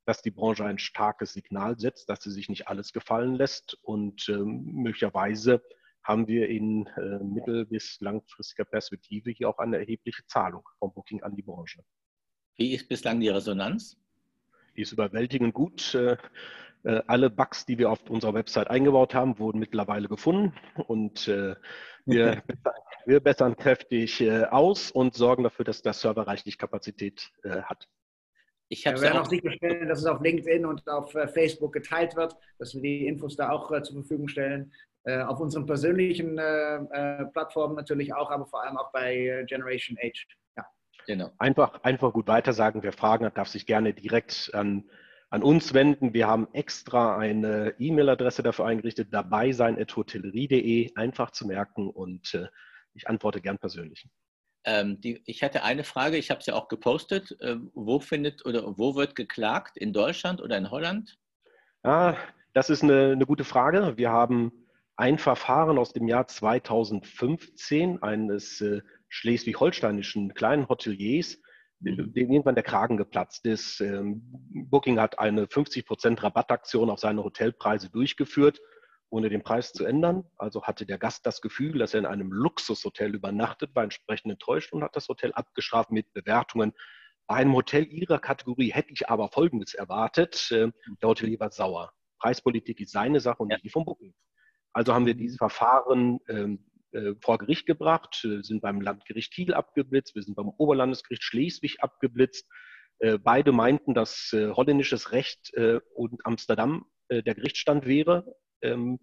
dass 0.04 0.22
die 0.22 0.30
Branche 0.30 0.64
ein 0.64 0.78
starkes 0.78 1.32
Signal 1.32 1.78
setzt, 1.78 2.08
dass 2.08 2.22
sie 2.22 2.30
sich 2.30 2.48
nicht 2.48 2.68
alles 2.68 2.92
gefallen 2.92 3.34
lässt 3.34 3.78
und 3.82 4.28
ähm, 4.28 4.64
möglicherweise 4.64 5.62
haben 6.02 6.26
wir 6.26 6.48
in 6.48 6.86
äh, 6.96 7.22
mittel- 7.22 7.66
bis 7.66 8.00
langfristiger 8.00 8.64
Perspektive 8.64 9.30
hier 9.30 9.48
auch 9.48 9.58
eine 9.58 9.78
erhebliche 9.78 10.26
Zahlung 10.26 10.68
vom 10.78 10.92
Booking 10.92 11.22
an 11.22 11.36
die 11.36 11.42
Branche. 11.42 11.84
Wie 12.56 12.74
ist 12.74 12.88
bislang 12.88 13.20
die 13.20 13.28
Resonanz? 13.28 13.96
Die 14.76 14.82
ist 14.82 14.92
überwältigend 14.92 15.54
gut. 15.54 15.94
Äh, 15.94 16.16
äh, 16.84 17.02
alle 17.06 17.30
Bugs, 17.30 17.64
die 17.66 17.78
wir 17.78 17.90
auf 17.90 18.10
unserer 18.10 18.34
Website 18.34 18.68
eingebaut 18.68 19.14
haben, 19.14 19.38
wurden 19.38 19.60
mittlerweile 19.60 20.08
gefunden 20.08 20.52
und 20.88 21.28
äh, 21.28 21.54
wir, 22.04 22.42
wir 23.06 23.20
bessern 23.20 23.56
kräftig 23.56 24.28
aus 24.50 24.90
und 24.90 25.14
sorgen 25.14 25.44
dafür, 25.44 25.64
dass 25.64 25.82
der 25.82 25.92
Server 25.92 26.26
reichlich 26.26 26.58
Kapazität 26.58 27.30
hat. 27.44 27.88
Ich 28.72 28.86
wir 28.86 28.98
werden 29.02 29.18
auch 29.18 29.26
sicherstellen, 29.26 29.86
dass 29.86 29.98
es 29.98 30.06
auf 30.06 30.22
LinkedIn 30.22 30.64
und 30.64 30.88
auf 30.88 31.12
Facebook 31.12 31.74
geteilt 31.74 32.16
wird, 32.16 32.34
dass 32.58 32.74
wir 32.74 32.80
die 32.80 33.06
Infos 33.06 33.36
da 33.36 33.50
auch 33.50 33.68
zur 33.82 33.96
Verfügung 33.96 34.28
stellen. 34.28 34.72
Auf 35.04 35.40
unseren 35.40 35.66
persönlichen 35.66 36.36
Plattformen 36.36 37.76
natürlich 37.76 38.14
auch, 38.14 38.30
aber 38.30 38.46
vor 38.46 38.64
allem 38.64 38.78
auch 38.78 38.90
bei 38.90 39.44
Generation 39.46 39.98
Age. 40.02 40.26
Genau. 41.06 41.30
Einfach, 41.38 41.82
einfach 41.82 42.12
gut 42.12 42.26
weitersagen. 42.28 42.82
Wer 42.82 42.92
Fragen 42.92 43.26
hat, 43.26 43.36
darf 43.36 43.48
sich 43.48 43.66
gerne 43.66 43.92
direkt 43.92 44.50
an, 44.54 44.84
an 45.30 45.42
uns 45.42 45.74
wenden. 45.74 46.14
Wir 46.14 46.26
haben 46.26 46.48
extra 46.52 47.18
eine 47.18 47.74
E-Mail-Adresse 47.78 48.42
dafür 48.42 48.66
eingerichtet, 48.66 49.08
dabei 49.10 49.52
sein 49.52 49.76
hotellerie.de, 49.76 50.94
einfach 50.94 51.30
zu 51.30 51.46
merken 51.46 51.90
und 51.90 52.34
äh, 52.34 52.46
ich 52.94 53.08
antworte 53.08 53.40
gern 53.40 53.58
persönlich. 53.58 54.06
Ähm, 54.64 55.00
die, 55.00 55.22
ich 55.26 55.42
hatte 55.42 55.62
eine 55.64 55.84
Frage, 55.84 56.16
ich 56.16 56.30
habe 56.30 56.40
es 56.40 56.46
ja 56.46 56.54
auch 56.54 56.68
gepostet. 56.68 57.36
Äh, 57.40 57.56
wo 57.74 58.00
findet 58.00 58.46
oder 58.46 58.78
wo 58.78 58.94
wird 58.94 59.16
geklagt? 59.16 59.76
In 59.76 59.92
Deutschland 59.92 60.40
oder 60.40 60.56
in 60.56 60.70
Holland? 60.70 61.18
Ja, 61.84 62.16
das 62.54 62.70
ist 62.70 62.82
eine, 62.82 63.12
eine 63.12 63.26
gute 63.26 63.44
Frage. 63.44 63.96
Wir 63.96 64.10
haben 64.10 64.52
ein 64.96 65.18
Verfahren 65.18 65.78
aus 65.78 65.92
dem 65.92 66.06
Jahr 66.06 66.28
2015 66.28 68.02
eines 68.02 68.60
äh, 68.60 68.82
schleswig-holsteinischen 69.08 70.34
kleinen 70.34 70.68
Hoteliers, 70.68 71.38
mhm. 71.80 72.12
dem 72.12 72.30
irgendwann 72.30 72.54
der 72.54 72.64
Kragen 72.64 72.96
geplatzt 72.96 73.44
ist. 73.46 73.80
Ähm, 73.80 74.22
Booking 74.70 75.00
hat 75.00 75.18
eine 75.18 75.46
50% 75.46 76.22
Rabattaktion 76.22 76.88
auf 76.88 77.00
seine 77.00 77.24
Hotelpreise 77.24 77.90
durchgeführt, 77.90 78.60
ohne 79.12 79.28
den 79.28 79.42
Preis 79.42 79.72
zu 79.72 79.84
ändern. 79.84 80.24
Also 80.36 80.64
hatte 80.64 80.86
der 80.86 80.98
Gast 80.98 81.26
das 81.26 81.40
Gefühl, 81.40 81.78
dass 81.78 81.94
er 81.94 82.00
in 82.00 82.06
einem 82.06 82.32
Luxushotel 82.32 83.14
übernachtet, 83.14 83.74
war 83.74 83.84
entsprechend 83.84 84.32
enttäuscht 84.32 84.72
und 84.72 84.82
hat 84.82 84.96
das 84.96 85.08
Hotel 85.08 85.32
abgestraft 85.32 85.90
mit 85.90 86.12
Bewertungen. 86.12 86.72
Bei 87.26 87.36
einem 87.36 87.54
Hotel 87.54 87.84
ihrer 87.84 88.18
Kategorie 88.18 88.72
hätte 88.72 88.92
ich 88.92 89.08
aber 89.08 89.28
Folgendes 89.28 89.74
erwartet. 89.74 90.50
Äh, 90.50 90.72
der 91.02 91.08
Hotelier 91.08 91.38
war 91.40 91.50
sauer. 91.50 91.92
Preispolitik 92.18 92.80
ist 92.80 92.92
seine 92.92 93.20
Sache 93.20 93.42
und 93.42 93.48
nicht 93.48 93.64
die 93.64 93.70
vom 93.70 93.84
Booking. 93.84 94.14
Also 94.72 94.94
haben 94.94 95.06
wir 95.06 95.14
dieses 95.14 95.36
Verfahren 95.36 96.18
ähm, 96.28 96.64
äh, 96.92 97.14
vor 97.20 97.38
Gericht 97.38 97.66
gebracht, 97.66 98.24
äh, 98.24 98.42
sind 98.42 98.62
beim 98.62 98.80
Landgericht 98.80 99.32
Kiel 99.32 99.52
abgeblitzt, 99.52 100.14
wir 100.14 100.22
sind 100.22 100.36
beim 100.36 100.48
Oberlandesgericht 100.48 101.22
Schleswig 101.22 101.82
abgeblitzt. 101.82 102.48
Äh, 102.98 103.18
beide 103.18 103.52
meinten, 103.52 103.92
dass 103.94 104.30
holländisches 104.32 105.12
Recht 105.12 105.52
und 105.94 106.24
Amsterdam 106.24 106.86
der 107.10 107.34
Gerichtsstand 107.34 107.84
wäre. 107.84 108.24
Ähm, 108.62 108.98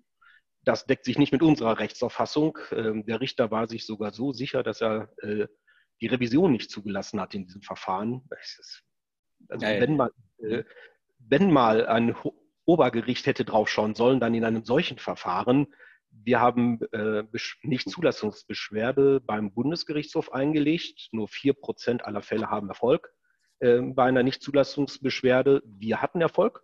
das 0.63 0.86
deckt 0.86 1.06
sich 1.06 1.17
nicht 1.17 1.32
mit 1.32 1.41
unserer 1.41 1.80
Rechtsauffassung. 1.80 2.58
Ähm, 2.72 3.06
der 3.06 3.22
Richter 3.22 3.52
war 3.52 3.67
sich 3.67 3.86
sogar 3.86 4.12
so 4.12 4.32
sicher, 4.32 4.63
dass 4.63 4.82
er 4.82 5.10
die 6.02 6.08
Revision 6.08 6.52
nicht 6.52 6.72
zugelassen 6.72 7.19
hat 7.19 7.34
in 7.34 7.45
diesem 7.45 7.62
Verfahren. 7.62 8.22
Also. 9.48 9.72
Wenn, 9.80 9.98
mal, 9.98 10.12
wenn 11.19 11.52
mal 11.52 11.88
ein 11.88 12.15
Obergericht 12.69 13.26
hätte 13.26 13.45
draufschauen 13.45 13.95
sollen, 13.95 14.19
dann 14.19 14.36
in 14.36 14.45
einem 14.45 14.63
solchen 14.63 15.00
Verfahren. 15.00 15.74
Wir 16.12 16.39
haben 16.39 16.80
äh, 16.91 17.24
Nichtzulassungsbeschwerde 17.63 19.22
beim 19.22 19.52
Bundesgerichtshof 19.54 20.32
eingelegt. 20.32 21.10
Nur 21.12 21.28
vier 21.28 21.54
Prozent 21.54 22.06
aller 22.06 22.22
Fälle 22.22 22.52
haben 22.52 22.69
Erfolg 22.69 23.12
äh, 23.60 23.80
bei 23.82 24.04
einer 24.04 24.22
Nichtzulassungsbeschwerde. 24.22 25.63
Wir 25.65 26.02
hatten 26.02 26.22
Erfolg. 26.22 26.62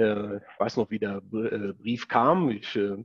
Äh, 0.00 0.36
ich 0.36 0.60
weiß 0.60 0.76
noch, 0.76 0.90
wie 0.90 0.98
der 0.98 1.16
äh, 1.32 1.72
Brief 1.74 2.08
kam. 2.08 2.50
Ich, 2.50 2.74
äh, 2.76 3.04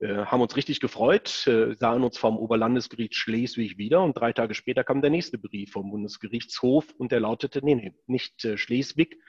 äh, 0.00 0.24
haben 0.26 0.40
uns 0.40 0.56
richtig 0.56 0.80
gefreut, 0.80 1.28
sahen 1.28 2.02
uns 2.02 2.18
vom 2.18 2.36
Oberlandesgericht 2.36 3.14
Schleswig 3.14 3.78
wieder 3.78 4.02
und 4.02 4.14
drei 4.14 4.32
Tage 4.32 4.54
später 4.54 4.82
kam 4.82 5.00
der 5.00 5.10
nächste 5.10 5.38
Brief 5.38 5.70
vom 5.70 5.92
Bundesgerichtshof 5.92 6.92
und 6.98 7.12
der 7.12 7.20
lautete, 7.20 7.64
nee, 7.64 7.76
nee, 7.76 7.94
nicht 8.06 8.48
Schleswig, 8.56 9.20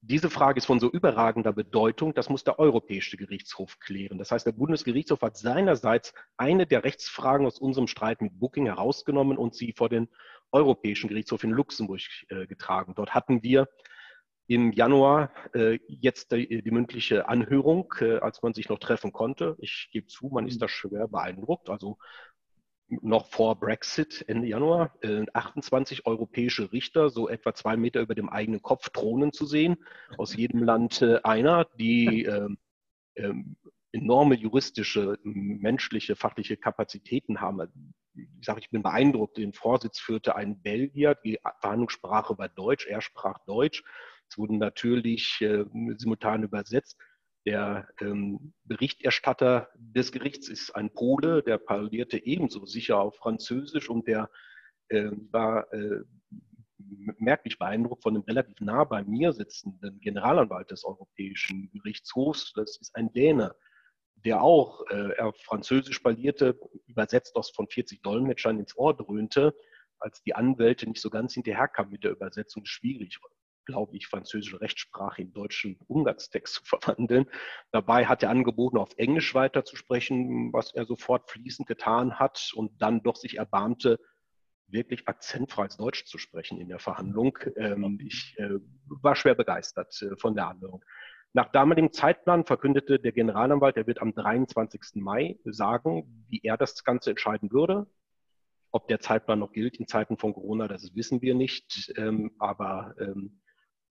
diese 0.00 0.30
Frage 0.30 0.58
ist 0.58 0.66
von 0.66 0.78
so 0.78 0.88
überragender 0.88 1.52
Bedeutung, 1.52 2.14
das 2.14 2.28
muss 2.28 2.44
der 2.44 2.60
Europäische 2.60 3.16
Gerichtshof 3.16 3.80
klären. 3.80 4.18
Das 4.18 4.30
heißt, 4.30 4.46
der 4.46 4.52
Bundesgerichtshof 4.52 5.20
hat 5.22 5.36
seinerseits 5.36 6.14
eine 6.36 6.64
der 6.64 6.84
Rechtsfragen 6.84 7.44
aus 7.44 7.58
unserem 7.58 7.88
Streit 7.88 8.22
mit 8.22 8.38
Booking 8.38 8.66
herausgenommen 8.66 9.36
und 9.36 9.56
sie 9.56 9.72
vor 9.72 9.88
den 9.88 10.08
Europäischen 10.52 11.08
Gerichtshof 11.08 11.42
in 11.42 11.50
Luxemburg 11.50 12.02
getragen. 12.28 12.94
Dort 12.94 13.14
hatten 13.16 13.42
wir 13.42 13.66
im 14.48 14.72
Januar 14.72 15.30
äh, 15.54 15.78
jetzt 15.86 16.32
die, 16.32 16.62
die, 16.62 16.70
mündliche 16.70 17.28
Anhörung, 17.28 17.92
äh, 18.00 18.16
als 18.18 18.42
man 18.42 18.54
sich 18.54 18.68
noch 18.70 18.78
treffen 18.78 19.12
konnte. 19.12 19.56
Ich 19.58 19.90
gebe 19.92 20.06
zu, 20.06 20.28
man 20.28 20.48
ist 20.48 20.60
da 20.62 20.68
schwer 20.68 21.06
beeindruckt. 21.06 21.68
Also 21.68 21.98
noch 22.88 23.26
vor 23.26 23.60
Brexit 23.60 24.24
Ende 24.26 24.48
Januar 24.48 24.94
äh, 25.02 25.26
28 25.34 26.06
europäische 26.06 26.72
Richter, 26.72 27.10
so 27.10 27.28
etwa 27.28 27.54
zwei 27.54 27.76
Meter 27.76 28.00
über 28.00 28.14
dem 28.14 28.30
eigenen 28.30 28.62
Kopf 28.62 28.88
thronen 28.88 29.32
zu 29.34 29.44
sehen, 29.44 29.76
aus 30.16 30.34
jedem 30.36 30.62
Land 30.62 31.02
äh, 31.02 31.20
einer, 31.24 31.66
die 31.78 32.24
äh, 32.24 32.48
enorme 33.92 34.34
juristische, 34.34 35.18
menschliche, 35.22 36.16
fachliche 36.16 36.56
Kapazitäten 36.56 37.40
haben. 37.40 37.94
Ich 38.14 38.46
sage, 38.46 38.60
ich 38.60 38.70
bin 38.70 38.82
beeindruckt. 38.82 39.36
Den 39.36 39.52
Vorsitz 39.52 39.98
führte 39.98 40.36
ein 40.36 40.62
Belgier, 40.62 41.16
die 41.16 41.38
Verhandlungssprache 41.60 42.38
war 42.38 42.48
Deutsch, 42.48 42.86
er 42.86 43.00
sprach 43.02 43.38
Deutsch. 43.44 43.82
Es 44.28 44.38
wurden 44.38 44.58
natürlich 44.58 45.40
äh, 45.40 45.64
simultan 45.96 46.42
übersetzt. 46.42 46.98
Der 47.46 47.88
ähm, 48.00 48.52
Berichterstatter 48.64 49.70
des 49.76 50.12
Gerichts 50.12 50.48
ist 50.48 50.74
ein 50.76 50.92
Pole, 50.92 51.42
der 51.42 51.58
parlierte 51.58 52.22
ebenso 52.24 52.66
sicher 52.66 53.00
auf 53.00 53.16
Französisch 53.16 53.88
und 53.88 54.06
der 54.06 54.28
äh, 54.88 55.10
war 55.30 55.72
äh, 55.72 56.02
merklich 57.18 57.58
beeindruckt 57.58 58.02
von 58.02 58.14
dem 58.14 58.22
relativ 58.24 58.60
nah 58.60 58.84
bei 58.84 59.02
mir 59.04 59.32
sitzenden 59.32 60.00
Generalanwalt 60.00 60.70
des 60.70 60.84
Europäischen 60.84 61.70
Gerichtshofs. 61.72 62.52
Das 62.54 62.78
ist 62.80 62.94
ein 62.94 63.12
Däne, 63.12 63.54
der 64.24 64.42
auch 64.42 64.86
äh, 64.90 65.32
Französisch 65.44 66.00
parlierte, 66.00 66.58
übersetzt 66.86 67.36
aus 67.36 67.50
von 67.50 67.68
40 67.68 68.02
Dolmetschern 68.02 68.58
ins 68.58 68.76
Ohr 68.76 68.96
dröhnte, 68.96 69.54
als 69.98 70.22
die 70.22 70.34
Anwälte 70.34 70.88
nicht 70.88 71.00
so 71.00 71.10
ganz 71.10 71.34
hinterherkamen 71.34 71.92
mit 71.92 72.04
der 72.04 72.12
Übersetzung, 72.12 72.64
schwierig 72.64 73.18
glaube 73.68 73.96
ich, 73.96 74.06
französische 74.06 74.60
Rechtssprache 74.60 75.20
in 75.20 75.32
deutschen 75.32 75.78
Umgangstext 75.86 76.54
zu 76.54 76.64
verwandeln. 76.64 77.26
Dabei 77.70 78.06
hat 78.06 78.22
er 78.22 78.30
angeboten, 78.30 78.78
auf 78.78 78.90
Englisch 78.96 79.34
weiterzusprechen, 79.34 80.52
was 80.52 80.72
er 80.74 80.86
sofort 80.86 81.30
fließend 81.30 81.68
getan 81.68 82.18
hat 82.18 82.50
und 82.54 82.80
dann 82.80 83.02
doch 83.02 83.16
sich 83.16 83.36
erbarmte, 83.36 84.00
wirklich 84.68 85.06
akzentfreies 85.06 85.76
Deutsch 85.76 86.06
zu 86.06 86.18
sprechen 86.18 86.58
in 86.60 86.68
der 86.68 86.78
Verhandlung. 86.78 87.38
Ähm, 87.56 87.98
ich 88.02 88.34
äh, 88.38 88.58
war 88.86 89.16
schwer 89.16 89.34
begeistert 89.34 90.00
äh, 90.02 90.16
von 90.16 90.34
der 90.34 90.48
Anhörung. 90.48 90.82
Nach 91.34 91.50
damaligem 91.52 91.92
Zeitplan 91.92 92.46
verkündete 92.46 92.98
der 92.98 93.12
Generalanwalt, 93.12 93.76
er 93.76 93.86
wird 93.86 94.00
am 94.00 94.14
23. 94.14 95.02
Mai 95.02 95.38
sagen, 95.44 96.24
wie 96.28 96.40
er 96.42 96.56
das 96.56 96.84
Ganze 96.84 97.10
entscheiden 97.10 97.52
würde. 97.52 97.86
Ob 98.70 98.88
der 98.88 99.00
Zeitplan 99.00 99.38
noch 99.38 99.52
gilt 99.52 99.76
in 99.76 99.86
Zeiten 99.86 100.18
von 100.18 100.34
Corona, 100.34 100.68
das 100.68 100.94
wissen 100.94 101.22
wir 101.22 101.34
nicht. 101.34 101.92
Ähm, 101.96 102.32
aber 102.38 102.94
ähm, 102.98 103.40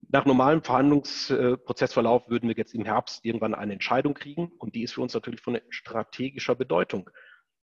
nach 0.10 0.26
normalem 0.26 0.64
Verhandlungsprozessverlauf 0.64 2.30
würden 2.30 2.48
wir 2.48 2.56
jetzt 2.56 2.74
im 2.74 2.86
Herbst 2.86 3.26
irgendwann 3.26 3.54
eine 3.54 3.74
Entscheidung 3.74 4.14
kriegen 4.14 4.52
und 4.58 4.76
die 4.76 4.84
ist 4.84 4.94
für 4.94 5.02
uns 5.02 5.14
natürlich 5.14 5.42
von 5.42 5.60
strategischer 5.70 6.56
Bedeutung. 6.56 7.10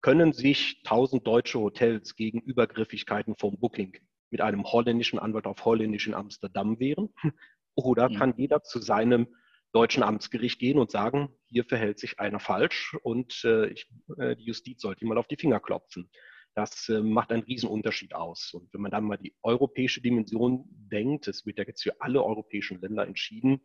Können 0.02 0.34
sich 0.34 0.82
1000 0.86 1.26
deutsche 1.26 1.60
Hotels 1.60 2.16
gegen 2.16 2.40
Übergriffigkeiten 2.40 3.36
vom 3.38 3.58
Booking 3.58 3.98
mit 4.30 4.42
einem 4.42 4.64
holländischen 4.66 5.20
Anwalt 5.20 5.48
auf 5.48 5.66
Holländisch 5.66 6.08
in 6.08 6.14
Amsterdam 6.14 6.80
wehren? 6.80 7.14
Oder 7.76 8.10
kann 8.10 8.34
jeder 8.38 8.64
zu 8.64 8.80
seinem 8.80 9.28
deutschen 9.72 10.04
Amtsgericht 10.04 10.60
gehen 10.60 10.80
und 10.80 10.92
sagen, 10.92 11.30
hier 11.48 11.64
verhält 11.64 12.00
sich 12.00 12.20
einer 12.20 12.40
falsch 12.40 12.96
und 13.04 13.44
äh, 13.44 13.68
ich, 13.68 13.88
äh, 14.18 14.36
die 14.36 14.46
Justiz 14.46 14.82
sollte 14.82 15.04
ihm 15.04 15.10
mal 15.10 15.18
auf 15.18 15.28
die 15.28 15.36
Finger 15.36 15.60
klopfen. 15.60 16.10
Das 16.58 16.90
äh, 16.90 17.04
macht 17.04 17.32
einen 17.32 17.44
Riesenunterschied 17.44 18.16
aus. 18.16 18.52
Und 18.56 18.74
wenn 18.74 18.82
man 18.82 18.90
dann 18.90 19.04
mal 19.04 19.18
die 19.18 19.36
europäische 19.44 20.02
Dimension 20.02 20.66
denkt, 20.68 21.28
es 21.28 21.46
wird 21.46 21.60
ja 21.60 21.66
jetzt 21.68 21.84
für 21.84 22.02
alle 22.02 22.24
europäischen 22.24 22.82
Länder 22.82 23.06
entschieden, 23.06 23.62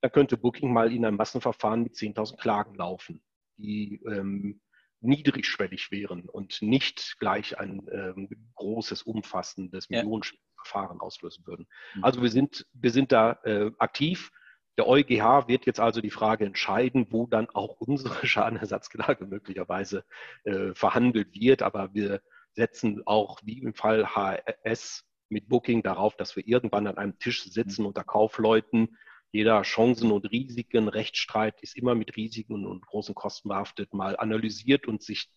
dann 0.00 0.10
könnte 0.10 0.36
Booking 0.36 0.72
mal 0.72 0.92
in 0.92 1.04
einem 1.04 1.16
Massenverfahren 1.16 1.84
mit 1.84 1.94
10.000 1.94 2.36
Klagen 2.36 2.74
laufen, 2.74 3.22
die 3.56 4.02
ähm, 4.04 4.60
niedrigschwellig 5.00 5.92
wären 5.92 6.28
und 6.28 6.60
nicht 6.60 7.20
gleich 7.20 7.56
ein 7.56 7.86
ähm, 7.92 8.28
großes, 8.56 9.02
umfassendes 9.02 9.86
ja. 9.88 9.98
Millionenverfahren 9.98 11.00
auslösen 11.00 11.46
würden. 11.46 11.68
Mhm. 11.94 12.02
Also 12.02 12.20
wir 12.20 12.30
sind, 12.30 12.66
wir 12.72 12.90
sind 12.90 13.12
da 13.12 13.38
äh, 13.44 13.70
aktiv. 13.78 14.32
Der 14.76 14.88
EuGH 14.88 15.46
wird 15.46 15.66
jetzt 15.66 15.80
also 15.80 16.00
die 16.00 16.10
Frage 16.10 16.44
entscheiden, 16.44 17.06
wo 17.10 17.26
dann 17.26 17.48
auch 17.50 17.76
unsere 17.80 18.14
Schadenersatzklage 18.26 19.26
möglicherweise 19.26 20.04
äh, 20.44 20.74
verhandelt 20.74 21.34
wird. 21.34 21.62
Aber 21.62 21.94
wir 21.94 22.20
setzen 22.52 23.02
auch 23.06 23.40
wie 23.44 23.62
im 23.62 23.74
Fall 23.74 24.14
HS 24.14 25.04
mit 25.28 25.48
Booking 25.48 25.82
darauf, 25.82 26.16
dass 26.16 26.36
wir 26.36 26.46
irgendwann 26.46 26.86
an 26.86 26.98
einem 26.98 27.18
Tisch 27.18 27.44
sitzen 27.44 27.82
mhm. 27.82 27.88
unter 27.88 28.04
Kaufleuten. 28.04 28.96
Jeder 29.32 29.62
Chancen 29.62 30.12
und 30.12 30.30
Risiken, 30.30 30.88
Rechtsstreit 30.88 31.60
ist 31.60 31.76
immer 31.76 31.94
mit 31.96 32.16
Risiken 32.16 32.66
und 32.66 32.86
großen 32.86 33.14
Kosten 33.16 33.48
behaftet, 33.48 33.92
mal 33.92 34.16
analysiert 34.16 34.86
und 34.86 35.02
sich 35.02 35.28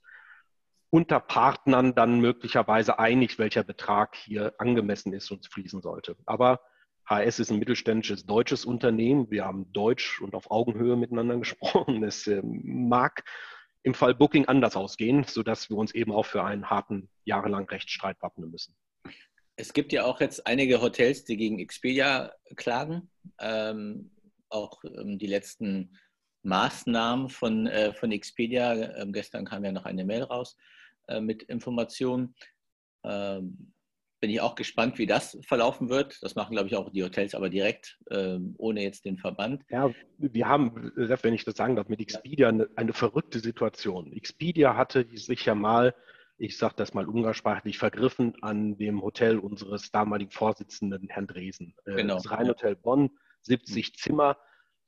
unter 0.89 1.19
Partnern 1.19 1.95
dann 1.95 2.19
möglicherweise 2.19 2.99
einig, 2.99 3.39
welcher 3.39 3.63
Betrag 3.63 4.15
hier 4.15 4.53
angemessen 4.59 5.13
ist 5.13 5.31
und 5.31 5.47
fließen 5.47 5.81
sollte. 5.81 6.15
Aber 6.25 6.61
HS 7.09 7.39
ist 7.39 7.51
ein 7.51 7.59
mittelständisches 7.59 8.25
deutsches 8.25 8.65
Unternehmen. 8.65 9.31
Wir 9.31 9.45
haben 9.45 9.71
Deutsch 9.71 10.21
und 10.21 10.35
auf 10.35 10.51
Augenhöhe 10.51 10.95
miteinander 10.95 11.37
gesprochen. 11.39 12.03
Es 12.03 12.27
äh, 12.27 12.41
mag 12.43 13.23
im 13.83 13.93
Fall 13.93 14.13
Booking 14.13 14.45
anders 14.45 14.75
ausgehen, 14.75 15.23
sodass 15.23 15.69
wir 15.69 15.77
uns 15.77 15.93
eben 15.93 16.11
auch 16.11 16.25
für 16.25 16.43
einen 16.43 16.69
harten, 16.69 17.09
jahrelangen 17.23 17.69
Rechtsstreit 17.69 18.17
wappnen 18.21 18.51
müssen. 18.51 18.75
Es 19.55 19.73
gibt 19.73 19.93
ja 19.93 20.03
auch 20.03 20.19
jetzt 20.19 20.45
einige 20.45 20.81
Hotels, 20.81 21.23
die 21.23 21.37
gegen 21.37 21.59
Expedia 21.59 22.33
klagen. 22.55 23.09
Ähm, 23.39 24.11
auch 24.49 24.83
ähm, 24.83 25.17
die 25.17 25.27
letzten 25.27 25.97
Maßnahmen 26.43 27.29
von, 27.29 27.67
äh, 27.67 27.93
von 27.93 28.11
Expedia. 28.11 28.73
Ähm, 28.97 29.13
gestern 29.13 29.45
kam 29.45 29.65
ja 29.65 29.71
noch 29.71 29.85
eine 29.85 30.05
Mail 30.05 30.23
raus 30.23 30.57
äh, 31.07 31.21
mit 31.21 31.43
Informationen. 31.43 32.35
Ähm, 33.03 33.73
bin 34.19 34.29
ich 34.29 34.41
auch 34.41 34.55
gespannt, 34.55 34.97
wie 34.97 35.05
das 35.05 35.37
verlaufen 35.45 35.89
wird. 35.89 36.17
Das 36.21 36.35
machen, 36.35 36.53
glaube 36.53 36.67
ich, 36.67 36.75
auch 36.75 36.89
die 36.89 37.03
Hotels, 37.03 37.35
aber 37.35 37.49
direkt, 37.49 37.97
äh, 38.09 38.37
ohne 38.57 38.81
jetzt 38.81 39.05
den 39.05 39.17
Verband. 39.17 39.63
Ja, 39.69 39.91
wir 40.17 40.47
haben, 40.47 40.91
wenn 40.95 41.33
ich 41.33 41.45
das 41.45 41.55
sagen 41.55 41.75
darf, 41.75 41.89
mit 41.89 41.99
Expedia 41.99 42.49
eine, 42.49 42.67
eine 42.75 42.93
verrückte 42.93 43.39
Situation. 43.39 44.13
Expedia 44.13 44.75
hatte 44.75 45.05
sich 45.13 45.45
ja 45.45 45.55
mal, 45.55 45.93
ich 46.37 46.57
sage 46.57 46.73
das 46.77 46.93
mal 46.93 47.07
umgangssprachlich, 47.07 47.77
vergriffen 47.77 48.33
an 48.41 48.77
dem 48.77 49.01
Hotel 49.01 49.37
unseres 49.37 49.91
damaligen 49.91 50.31
Vorsitzenden, 50.31 51.07
Herrn 51.09 51.27
Dresen. 51.27 51.75
Äh, 51.85 51.97
genau. 51.97 52.15
Das 52.15 52.31
Rheinhotel 52.31 52.75
Bonn, 52.75 53.11
70 53.41 53.95
Zimmer. 53.95 54.37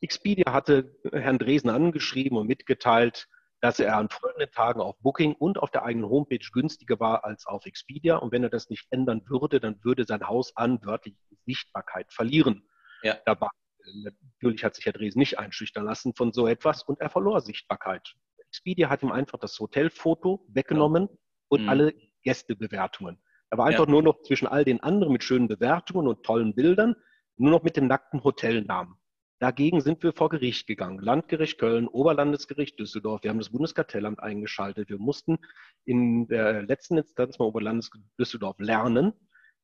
Expedia 0.01 0.53
hatte 0.53 0.95
Herrn 1.11 1.37
Dresen 1.37 1.69
angeschrieben 1.69 2.37
und 2.37 2.47
mitgeteilt, 2.47 3.27
dass 3.61 3.79
er 3.79 3.97
an 3.97 4.09
folgenden 4.09 4.51
Tagen 4.51 4.79
auf 4.79 4.97
Booking 4.99 5.33
und 5.35 5.57
auf 5.57 5.71
der 5.71 5.83
eigenen 5.83 6.09
Homepage 6.09 6.45
günstiger 6.53 6.99
war 6.99 7.25
als 7.25 7.45
auf 7.45 7.65
Expedia. 7.65 8.17
Und 8.17 8.31
wenn 8.31 8.43
er 8.43 8.49
das 8.49 8.69
nicht 8.69 8.87
ändern 8.89 9.21
würde, 9.27 9.59
dann 9.59 9.83
würde 9.83 10.05
sein 10.05 10.27
Haus 10.27 10.55
an 10.55 10.79
wörtlich 10.83 11.15
Sichtbarkeit 11.45 12.11
verlieren. 12.13 12.69
Ja. 13.03 13.17
Dabei, 13.25 13.49
natürlich 13.93 14.63
hat 14.63 14.75
sich 14.75 14.85
Herr 14.85 14.93
Dresden 14.93 15.19
nicht 15.19 15.39
einschüchtern 15.39 15.85
lassen 15.85 16.13
von 16.15 16.31
so 16.31 16.47
etwas 16.47 16.83
und 16.83 17.01
er 17.01 17.09
verlor 17.09 17.41
Sichtbarkeit. 17.41 18.15
Expedia 18.37 18.89
hat 18.89 19.03
ihm 19.03 19.11
einfach 19.11 19.37
das 19.37 19.59
Hotelfoto 19.59 20.45
weggenommen 20.49 21.07
ja. 21.09 21.17
und 21.49 21.63
mhm. 21.63 21.69
alle 21.69 21.93
Gästebewertungen. 22.23 23.21
Er 23.49 23.57
war 23.57 23.65
einfach 23.65 23.85
ja. 23.85 23.91
nur 23.91 24.03
noch 24.03 24.21
zwischen 24.21 24.47
all 24.47 24.63
den 24.63 24.81
anderen 24.81 25.11
mit 25.11 25.23
schönen 25.23 25.47
Bewertungen 25.47 26.07
und 26.07 26.23
tollen 26.23 26.55
Bildern, 26.55 26.95
nur 27.37 27.51
noch 27.51 27.63
mit 27.63 27.77
dem 27.77 27.87
nackten 27.87 28.23
Hotelnamen. 28.23 28.95
Dagegen 29.39 29.79
sind 29.79 30.03
wir 30.03 30.11
vor 30.11 30.27
Gericht 30.27 30.67
gegangen. 30.67 30.99
Landgericht 30.99 31.59
Köln, 31.59 31.87
Oberlandesgericht 31.87 32.77
Düsseldorf. 32.77 33.23
Wir 33.23 33.29
haben 33.29 33.39
das 33.39 33.51
Bundeskartellamt 33.51 34.19
eingeschaltet. 34.19 34.89
Wir 34.89 34.99
mussten 34.99 35.37
in 35.85 36.27
der 36.27 36.63
letzten 36.63 36.97
Instanz 36.97 37.37
beim 37.37 37.47
Oberlandesgericht 37.47 38.19
Düsseldorf 38.19 38.59
lernen, 38.59 39.13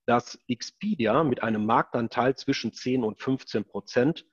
dass 0.05 0.39
Expedia 0.47 1.25
mit 1.25 1.43
einem 1.43 1.65
Marktanteil 1.65 2.37
zwischen 2.37 2.71
10 2.71 3.03
und 3.03 3.19
15 3.19 3.65
Prozent 3.65 4.25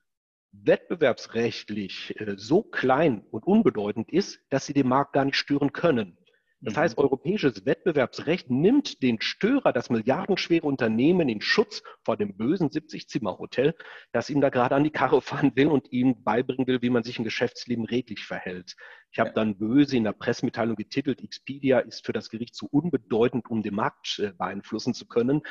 wettbewerbsrechtlich 0.53 2.21
äh, 2.21 2.35
so 2.37 2.63
klein 2.63 3.25
und 3.33 3.45
unbedeutend 3.45 4.13
ist, 4.13 4.39
dass 4.51 4.67
sie 4.67 4.75
den 4.75 4.87
Markt 4.87 5.13
gar 5.13 5.25
nicht 5.25 5.37
stören 5.37 5.73
können. 5.73 6.19
Das 6.65 6.77
heißt, 6.77 6.97
mhm. 6.97 7.05
europäisches 7.05 7.67
Wettbewerbsrecht 7.67 8.49
nimmt 8.49 9.03
den 9.03 9.21
Störer, 9.21 9.73
das 9.73 9.91
milliardenschwere 9.91 10.67
Unternehmen, 10.67 11.29
in 11.29 11.41
Schutz 11.41 11.83
vor 12.05 12.17
dem 12.17 12.37
bösen 12.37 12.71
70-Zimmer-Hotel, 12.71 13.75
das 14.13 14.31
ihm 14.31 14.41
da 14.41 14.49
gerade 14.49 14.77
an 14.77 14.85
die 14.85 14.91
Karre 14.91 15.21
fahren 15.21 15.53
will 15.57 15.67
und 15.67 15.91
ihm 15.91 16.23
beibringen 16.23 16.67
will, 16.69 16.81
wie 16.81 16.91
man 16.91 17.03
sich 17.03 17.19
im 17.19 17.25
Geschäftsleben 17.25 17.85
redlich 17.85 18.25
verhält. 18.25 18.77
Ich 19.11 19.19
habe 19.19 19.33
dann 19.33 19.59
böse 19.59 19.97
in 19.97 20.05
der 20.05 20.13
Pressemitteilung 20.13 20.77
getitelt, 20.77 21.21
Expedia 21.23 21.81
ist 21.81 22.07
für 22.07 22.13
das 22.13 22.31
Gericht 22.31 22.55
zu 22.55 22.67
unbedeutend, 22.71 23.51
um 23.51 23.63
den 23.63 23.75
Markt 23.75 24.21
äh, 24.21 24.33
beeinflussen 24.33 24.95
zu 24.95 25.07
können. 25.07 25.43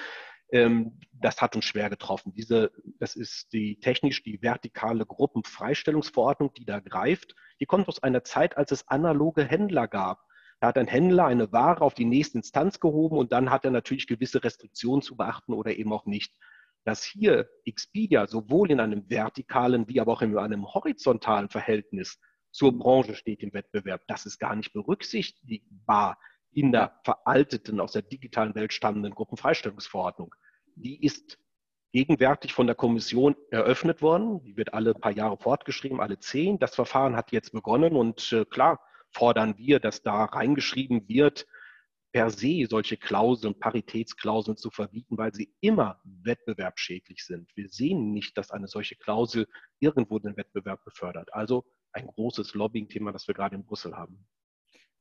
Ähm, 0.51 0.99
das 1.11 1.41
hat 1.41 1.55
uns 1.55 1.65
schwer 1.65 1.89
getroffen. 1.89 2.33
Diese, 2.33 2.71
das 2.99 3.15
ist 3.15 3.51
die 3.53 3.79
technisch 3.79 4.23
die 4.23 4.41
vertikale 4.41 5.05
Gruppenfreistellungsverordnung, 5.05 6.53
die 6.53 6.65
da 6.65 6.79
greift. 6.79 7.35
Die 7.59 7.65
kommt 7.65 7.87
aus 7.89 8.01
einer 8.01 8.23
Zeit, 8.23 8.57
als 8.57 8.71
es 8.71 8.87
analoge 8.87 9.43
Händler 9.43 9.87
gab. 9.87 10.25
Da 10.61 10.67
hat 10.67 10.77
ein 10.77 10.87
Händler 10.87 11.25
eine 11.25 11.51
Ware 11.51 11.81
auf 11.81 11.95
die 11.95 12.05
nächste 12.05 12.37
Instanz 12.37 12.79
gehoben 12.79 13.17
und 13.17 13.31
dann 13.31 13.49
hat 13.49 13.65
er 13.65 13.71
natürlich 13.71 14.05
gewisse 14.05 14.43
Restriktionen 14.43 15.01
zu 15.01 15.17
beachten 15.17 15.53
oder 15.53 15.75
eben 15.75 15.91
auch 15.91 16.05
nicht. 16.05 16.35
Dass 16.83 17.03
hier 17.03 17.49
Expedia 17.65 18.27
sowohl 18.27 18.69
in 18.69 18.79
einem 18.79 19.09
vertikalen 19.09 19.87
wie 19.87 19.99
aber 19.99 20.13
auch 20.13 20.21
in 20.21 20.37
einem 20.37 20.71
horizontalen 20.71 21.49
Verhältnis 21.49 22.19
zur 22.51 22.77
Branche 22.77 23.15
steht 23.15 23.41
im 23.41 23.53
Wettbewerb, 23.53 24.03
das 24.07 24.27
ist 24.27 24.37
gar 24.37 24.55
nicht 24.55 24.71
berücksichtigbar 24.71 26.19
in 26.51 26.71
der 26.71 26.99
veralteten, 27.03 27.79
aus 27.79 27.93
der 27.93 28.03
digitalen 28.03 28.53
Welt 28.53 28.71
stammenden 28.71 29.15
Gruppenfreistellungsverordnung. 29.15 30.35
Die 30.75 31.03
ist 31.03 31.39
gegenwärtig 31.91 32.53
von 32.53 32.67
der 32.67 32.75
Kommission 32.75 33.35
eröffnet 33.49 34.03
worden. 34.03 34.43
Die 34.43 34.57
wird 34.57 34.75
alle 34.75 34.93
paar 34.93 35.11
Jahre 35.11 35.37
fortgeschrieben, 35.37 35.99
alle 35.99 36.19
zehn. 36.19 36.59
Das 36.59 36.75
Verfahren 36.75 37.15
hat 37.15 37.31
jetzt 37.31 37.51
begonnen 37.51 37.95
und 37.95 38.31
äh, 38.31 38.45
klar, 38.45 38.79
fordern 39.11 39.57
wir, 39.57 39.79
dass 39.79 40.01
da 40.01 40.25
reingeschrieben 40.25 41.07
wird, 41.07 41.45
per 42.11 42.29
se 42.29 42.65
solche 42.69 42.97
Klauseln, 42.97 43.57
Paritätsklauseln 43.57 44.57
zu 44.57 44.69
verbieten, 44.69 45.17
weil 45.17 45.33
sie 45.33 45.53
immer 45.61 46.01
wettbewerbsschädlich 46.03 47.25
sind. 47.25 47.49
Wir 47.55 47.69
sehen 47.69 48.11
nicht, 48.11 48.37
dass 48.37 48.51
eine 48.51 48.67
solche 48.67 48.95
Klausel 48.95 49.47
irgendwo 49.79 50.19
den 50.19 50.35
Wettbewerb 50.35 50.83
befördert. 50.83 51.33
Also 51.33 51.63
ein 51.93 52.07
großes 52.07 52.53
Lobbying-Thema, 52.53 53.11
das 53.11 53.27
wir 53.27 53.35
gerade 53.35 53.55
in 53.55 53.65
Brüssel 53.65 53.95
haben. 53.95 54.27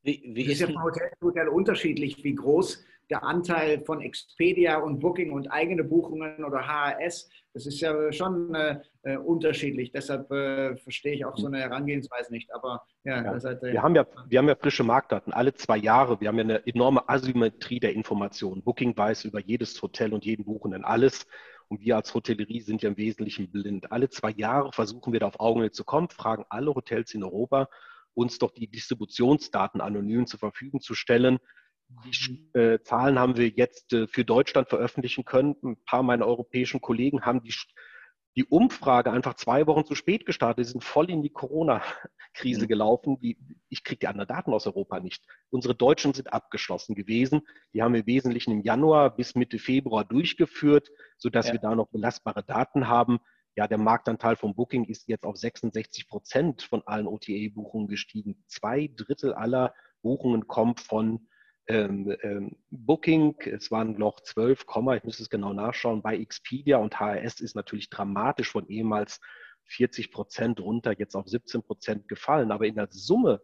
Wie, 0.03 0.23
wie 0.35 0.43
ist, 0.43 0.53
ist 0.53 0.61
ja 0.61 0.67
von 0.67 0.83
Hotel 0.83 1.11
zu 1.19 1.27
Hotel 1.27 1.49
unterschiedlich, 1.49 2.23
wie 2.25 2.35
groß 2.35 2.85
der 3.11 3.25
Anteil 3.25 3.83
von 3.85 4.01
Expedia 4.01 4.79
und 4.79 5.01
Booking 5.01 5.33
und 5.33 5.49
eigene 5.49 5.83
Buchungen 5.83 6.45
oder 6.45 6.67
HRS, 6.67 7.29
das 7.53 7.67
ist 7.67 7.81
ja 7.81 8.13
schon 8.13 8.55
äh, 8.55 8.81
äh, 9.03 9.17
unterschiedlich. 9.17 9.91
Deshalb 9.91 10.31
äh, 10.31 10.77
verstehe 10.77 11.15
ich 11.15 11.25
auch 11.25 11.37
so 11.37 11.49
eine 11.49 11.59
Herangehensweise 11.59 12.33
nicht. 12.33 12.55
Aber 12.55 12.85
ja, 13.03 13.25
ja. 13.25 13.41
Seid, 13.41 13.61
wir, 13.63 13.83
haben 13.83 13.97
ja 13.97 14.07
wir 14.29 14.39
haben 14.39 14.49
ja 14.49 14.55
frische 14.55 14.85
Marktdaten, 14.85 15.33
alle 15.33 15.53
zwei 15.55 15.77
Jahre. 15.77 16.21
Wir 16.21 16.29
haben 16.29 16.37
ja 16.37 16.45
eine 16.45 16.67
enorme 16.67 17.09
Asymmetrie 17.09 17.81
der 17.81 17.93
Informationen. 17.93 18.63
Booking 18.63 18.97
weiß 18.97 19.25
über 19.25 19.41
jedes 19.41 19.83
Hotel 19.83 20.15
und 20.15 20.25
jeden 20.25 20.45
Buchenden 20.45 20.85
alles. 20.85 21.27
Und 21.67 21.81
wir 21.81 21.97
als 21.97 22.15
Hotellerie 22.15 22.61
sind 22.61 22.83
ja 22.83 22.91
im 22.91 22.97
Wesentlichen 22.97 23.51
blind. 23.51 23.91
Alle 23.91 24.09
zwei 24.09 24.31
Jahre 24.31 24.73
versuchen 24.73 25.13
wir 25.13 25.21
da 25.21 25.27
auf 25.27 25.41
Augenhöhe 25.41 25.71
zu 25.71 25.85
kommen, 25.85 26.09
fragen 26.09 26.45
alle 26.49 26.75
Hotels 26.75 27.15
in 27.15 27.23
Europa, 27.23 27.69
uns 28.14 28.38
doch 28.38 28.51
die 28.51 28.68
Distributionsdaten 28.68 29.81
anonym 29.81 30.27
zur 30.27 30.38
Verfügung 30.38 30.81
zu 30.81 30.94
stellen. 30.94 31.38
Die 32.05 32.59
äh, 32.59 32.83
Zahlen 32.83 33.18
haben 33.18 33.37
wir 33.37 33.49
jetzt 33.49 33.92
äh, 33.92 34.07
für 34.07 34.25
Deutschland 34.25 34.68
veröffentlichen 34.68 35.25
können. 35.25 35.57
Ein 35.62 35.85
paar 35.85 36.03
meiner 36.03 36.27
europäischen 36.27 36.81
Kollegen 36.81 37.23
haben 37.23 37.42
die, 37.42 37.53
die 38.37 38.44
Umfrage 38.44 39.11
einfach 39.11 39.35
zwei 39.35 39.66
Wochen 39.66 39.85
zu 39.85 39.96
spät 39.96 40.25
gestartet. 40.25 40.66
Sie 40.66 40.73
sind 40.73 40.85
voll 40.85 41.11
in 41.11 41.23
die 41.23 41.31
Corona-Krise 41.31 42.64
mhm. 42.64 42.68
gelaufen. 42.68 43.18
Die, 43.20 43.38
ich 43.68 43.83
kriege 43.83 43.99
die 43.99 44.07
anderen 44.07 44.29
Daten 44.29 44.53
aus 44.53 44.66
Europa 44.66 45.01
nicht. 45.01 45.25
Unsere 45.51 45.75
Deutschen 45.75 46.14
sind 46.14 46.33
abgeschlossen 46.33 46.94
gewesen. 46.94 47.42
Die 47.75 47.83
haben 47.83 47.92
wir 47.92 48.01
im 48.01 48.07
Wesentlichen 48.07 48.53
im 48.53 48.62
Januar 48.62 49.14
bis 49.14 49.35
Mitte 49.35 49.59
Februar 49.59 50.05
durchgeführt, 50.05 50.90
sodass 51.18 51.49
ja. 51.49 51.55
wir 51.55 51.61
da 51.61 51.75
noch 51.75 51.88
belastbare 51.88 52.44
Daten 52.44 52.87
haben. 52.87 53.18
Ja, 53.61 53.68
der 53.68 53.77
Marktanteil 53.77 54.37
von 54.37 54.55
Booking 54.55 54.85
ist 54.85 55.07
jetzt 55.07 55.27
auf 55.27 55.37
66 55.37 56.09
Prozent 56.09 56.62
von 56.62 56.83
allen 56.87 57.07
OTA-Buchungen 57.07 57.88
gestiegen. 57.88 58.42
Zwei 58.46 58.90
Drittel 58.96 59.35
aller 59.35 59.75
Buchungen 60.01 60.49
kommen 60.49 60.77
von 60.77 61.29
ähm, 61.66 62.16
ähm, 62.23 62.57
Booking. 62.70 63.37
Es 63.40 63.70
waren 63.70 63.99
noch 63.99 64.20
12, 64.20 64.64
ich 64.96 65.05
müsste 65.05 65.25
es 65.25 65.29
genau 65.29 65.53
nachschauen. 65.53 66.01
Bei 66.01 66.16
Expedia 66.16 66.79
und 66.79 66.99
HRS 66.99 67.40
ist 67.40 67.55
natürlich 67.55 67.90
dramatisch 67.90 68.51
von 68.51 68.66
ehemals 68.66 69.20
40 69.64 70.11
Prozent 70.11 70.59
runter, 70.59 70.99
jetzt 70.99 71.14
auf 71.14 71.29
17 71.29 71.62
Prozent 71.62 72.09
gefallen. 72.09 72.53
Aber 72.53 72.66
in 72.66 72.77
der 72.77 72.88
Summe 72.90 73.42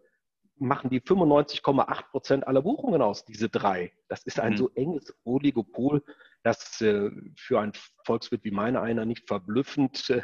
machen 0.56 0.88
die 0.88 1.02
95,8 1.02 2.10
Prozent 2.10 2.46
aller 2.46 2.62
Buchungen 2.62 3.02
aus, 3.02 3.26
diese 3.26 3.50
drei. 3.50 3.92
Das 4.08 4.24
ist 4.24 4.40
ein 4.40 4.52
mhm. 4.52 4.56
so 4.56 4.70
enges 4.76 5.14
Oligopol, 5.24 6.02
dass 6.46 6.80
äh, 6.80 7.10
für 7.36 7.58
ein 7.58 7.72
Volkswirt 8.04 8.44
wie 8.44 8.52
meine 8.52 8.80
einer 8.80 9.04
nicht 9.04 9.26
verblüffend 9.26 10.10
äh, 10.10 10.22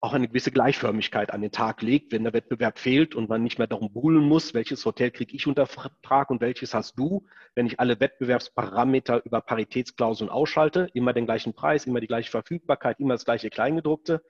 auch 0.00 0.12
eine 0.12 0.28
gewisse 0.28 0.52
Gleichförmigkeit 0.52 1.32
an 1.32 1.40
den 1.40 1.50
Tag 1.50 1.80
legt, 1.80 2.12
wenn 2.12 2.22
der 2.22 2.34
Wettbewerb 2.34 2.78
fehlt 2.78 3.14
und 3.14 3.30
man 3.30 3.42
nicht 3.42 3.56
mehr 3.56 3.66
darum 3.66 3.90
buhlen 3.90 4.22
muss, 4.22 4.52
welches 4.52 4.84
Hotel 4.84 5.10
kriege 5.10 5.34
ich 5.34 5.46
unter 5.46 5.64
Vertrag 5.64 6.28
und 6.28 6.42
welches 6.42 6.74
hast 6.74 6.98
du, 6.98 7.26
wenn 7.54 7.66
ich 7.66 7.80
alle 7.80 7.98
Wettbewerbsparameter 7.98 9.24
über 9.24 9.40
Paritätsklauseln 9.40 10.28
ausschalte, 10.28 10.90
immer 10.92 11.14
den 11.14 11.24
gleichen 11.24 11.54
Preis, 11.54 11.86
immer 11.86 12.00
die 12.00 12.06
gleiche 12.06 12.30
Verfügbarkeit, 12.30 13.00
immer 13.00 13.14
das 13.14 13.24
gleiche 13.24 13.48
Kleingedruckte, 13.48 14.22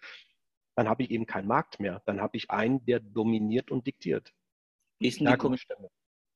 dann 0.76 0.88
habe 0.88 1.02
ich 1.02 1.11
eben 1.11 1.26
keinen 1.26 1.48
Markt 1.48 1.81
mehr. 1.81 2.00
Dann 2.07 2.20
habe 2.20 2.37
ich 2.37 2.48
einen, 2.48 2.87
der 2.87 3.00
dominiert 3.00 3.72
und 3.72 3.88
diktiert. 3.88 4.33
Wie 5.00 5.09
ist 5.09 5.18
denn 5.18 5.26
die, 5.26 5.37
Kom 5.37 5.57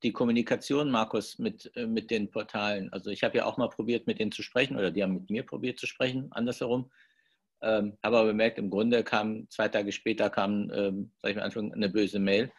die, 0.02 0.12
Kommunikation, 0.12 0.90
Markus, 0.90 1.38
mit, 1.38 1.70
äh, 1.76 1.86
mit 1.86 2.10
den 2.10 2.30
Portalen? 2.30 2.92
Also 2.92 3.10
ich 3.10 3.22
habe 3.24 3.38
ja 3.38 3.44
auch 3.44 3.56
mal 3.56 3.68
probiert, 3.68 4.06
mit 4.06 4.18
denen 4.18 4.32
zu 4.32 4.42
sprechen 4.42 4.76
oder 4.76 4.90
die 4.90 5.02
haben 5.02 5.14
mit 5.14 5.30
mir 5.30 5.44
probiert 5.44 5.78
zu 5.78 5.86
sprechen, 5.86 6.28
andersherum. 6.32 6.90
Ähm, 7.62 7.96
habe 8.02 8.18
aber 8.18 8.26
bemerkt, 8.28 8.58
im 8.58 8.70
Grunde 8.70 9.04
kam 9.04 9.48
zwei 9.48 9.68
Tage 9.68 9.92
später 9.92 10.30
kam, 10.30 10.70
ähm, 10.74 11.12
sag 11.22 11.30
ich 11.30 11.36
mal, 11.36 11.44
Anfang 11.44 11.72
eine 11.72 11.88
böse 11.88 12.18
Mail. 12.18 12.52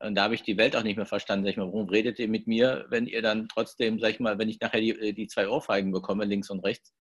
Und 0.00 0.14
da 0.14 0.24
habe 0.24 0.34
ich 0.34 0.42
die 0.42 0.56
Welt 0.56 0.76
auch 0.76 0.82
nicht 0.82 0.96
mehr 0.96 1.06
verstanden. 1.06 1.44
Sag 1.44 1.52
ich 1.52 1.56
mal, 1.56 1.66
warum 1.66 1.88
redet 1.88 2.18
ihr 2.18 2.28
mit 2.28 2.46
mir, 2.46 2.86
wenn 2.88 3.06
ihr 3.06 3.22
dann 3.22 3.48
trotzdem, 3.48 3.98
sag 3.98 4.10
ich 4.12 4.20
mal, 4.20 4.38
wenn 4.38 4.48
ich 4.48 4.60
nachher 4.60 4.80
die, 4.80 4.90
äh, 4.90 5.12
die 5.12 5.26
zwei 5.26 5.48
Ohrfeigen 5.48 5.92
bekomme, 5.92 6.24
links 6.24 6.50
und 6.50 6.60
rechts, 6.60 6.94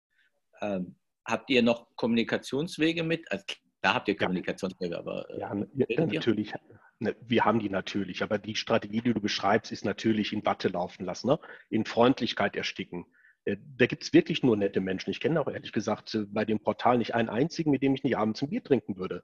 ähm, 0.62 0.96
habt 1.26 1.50
ihr 1.50 1.64
noch 1.64 1.88
Kommunikationswege 1.96 3.04
mit? 3.04 3.32
Also, 3.32 3.46
da 3.84 3.94
habt 3.94 4.08
ihr 4.08 4.18
Kommunikationswege, 4.18 4.98
aber. 4.98 5.30
Äh, 5.30 5.40
ja, 5.42 5.54
ja 5.76 6.06
natürlich. 6.06 6.54
Ne, 7.00 7.16
wir 7.22 7.44
haben 7.44 7.60
die 7.60 7.70
natürlich, 7.70 8.24
aber 8.24 8.38
die 8.38 8.56
Strategie, 8.56 9.02
die 9.02 9.14
du 9.14 9.20
beschreibst, 9.20 9.72
ist 9.72 9.84
natürlich 9.84 10.32
in 10.32 10.46
Watte 10.46 10.70
laufen 10.70 11.06
lassen, 11.06 11.28
ne? 11.28 11.40
in 11.70 11.86
Freundlichkeit 11.86 12.56
ersticken. 12.56 13.06
Äh, 13.44 13.58
da 13.78 13.86
gibt 13.86 14.04
es 14.04 14.14
wirklich 14.14 14.42
nur 14.42 14.56
nette 14.56 14.80
Menschen. 14.80 15.12
Ich 15.12 15.20
kenne 15.20 15.42
auch 15.42 15.50
ehrlich 15.50 15.74
gesagt 15.74 16.16
äh, 16.16 16.26
bei 16.28 16.46
dem 16.46 16.62
Portal 16.62 16.98
nicht 16.98 17.14
einen 17.14 17.30
einzigen, 17.30 17.72
mit 17.72 17.84
dem 17.84 17.94
ich 17.94 18.04
nicht 18.04 18.18
abends 18.18 18.42
ein 18.42 18.50
Bier 18.50 18.64
trinken 18.64 18.98
würde. 18.98 19.24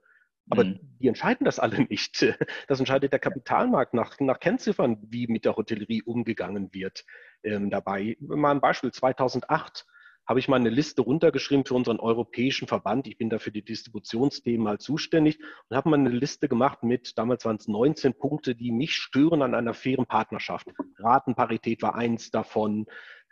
Aber 0.50 0.64
mhm. 0.64 0.80
die 1.00 1.08
entscheiden 1.08 1.46
das 1.46 1.58
alle 1.58 1.80
nicht. 1.88 2.26
Das 2.68 2.80
entscheidet 2.80 3.12
der 3.12 3.18
Kapitalmarkt 3.18 3.94
nach, 3.94 4.20
nach 4.20 4.40
Kennziffern, 4.40 4.98
wie 5.08 5.26
mit 5.26 5.46
der 5.46 5.56
Hotellerie 5.56 6.02
umgegangen 6.02 6.74
wird. 6.74 7.06
Ähm, 7.42 7.70
dabei 7.70 8.18
mal 8.20 8.50
ein 8.50 8.60
Beispiel. 8.60 8.92
2008 8.92 9.86
habe 10.26 10.38
ich 10.38 10.48
mal 10.48 10.56
eine 10.56 10.70
Liste 10.70 11.02
runtergeschrieben 11.02 11.64
für 11.64 11.74
unseren 11.74 11.98
europäischen 11.98 12.68
Verband. 12.68 13.08
Ich 13.08 13.18
bin 13.18 13.30
da 13.30 13.38
für 13.38 13.50
die 13.50 13.64
Distributionsthemen 13.64 14.62
mal 14.62 14.78
zuständig 14.78 15.38
und 15.68 15.76
habe 15.76 15.90
mal 15.90 15.98
eine 15.98 16.10
Liste 16.10 16.48
gemacht 16.48 16.82
mit, 16.82 17.18
damals 17.18 17.44
waren 17.44 17.56
es 17.56 17.66
19 17.66 18.14
Punkte, 18.14 18.54
die 18.54 18.70
mich 18.70 18.94
stören 18.94 19.42
an 19.42 19.54
einer 19.54 19.74
fairen 19.74 20.06
Partnerschaft. 20.06 20.68
Ratenparität 20.98 21.82
war 21.82 21.96
eins 21.96 22.30
davon, 22.30 22.86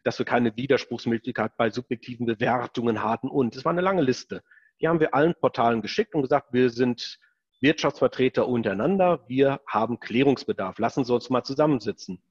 dass 0.04 0.18
wir 0.18 0.26
keine 0.26 0.56
Widerspruchsmöglichkeit 0.56 1.56
bei 1.56 1.70
subjektiven 1.70 2.26
Bewertungen 2.26 3.02
hatten 3.02 3.28
und 3.28 3.54
es 3.56 3.64
war 3.64 3.72
eine 3.72 3.80
lange 3.80 4.02
Liste. 4.02 4.42
Die 4.80 4.88
haben 4.88 5.00
wir 5.00 5.14
allen 5.14 5.34
Portalen 5.34 5.82
geschickt 5.82 6.14
und 6.14 6.22
gesagt, 6.22 6.52
wir 6.52 6.70
sind 6.70 7.18
Wirtschaftsvertreter 7.60 8.46
untereinander, 8.46 9.24
wir 9.28 9.60
haben 9.66 9.98
Klärungsbedarf, 10.00 10.78
lassen 10.78 11.04
Sie 11.04 11.12
uns 11.12 11.30
mal 11.30 11.42
zusammensitzen. 11.42 12.22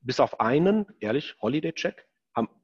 Bis 0.00 0.20
auf 0.20 0.40
einen, 0.40 0.86
ehrlich, 1.00 1.36
Holiday 1.40 1.72
Check, 1.72 2.07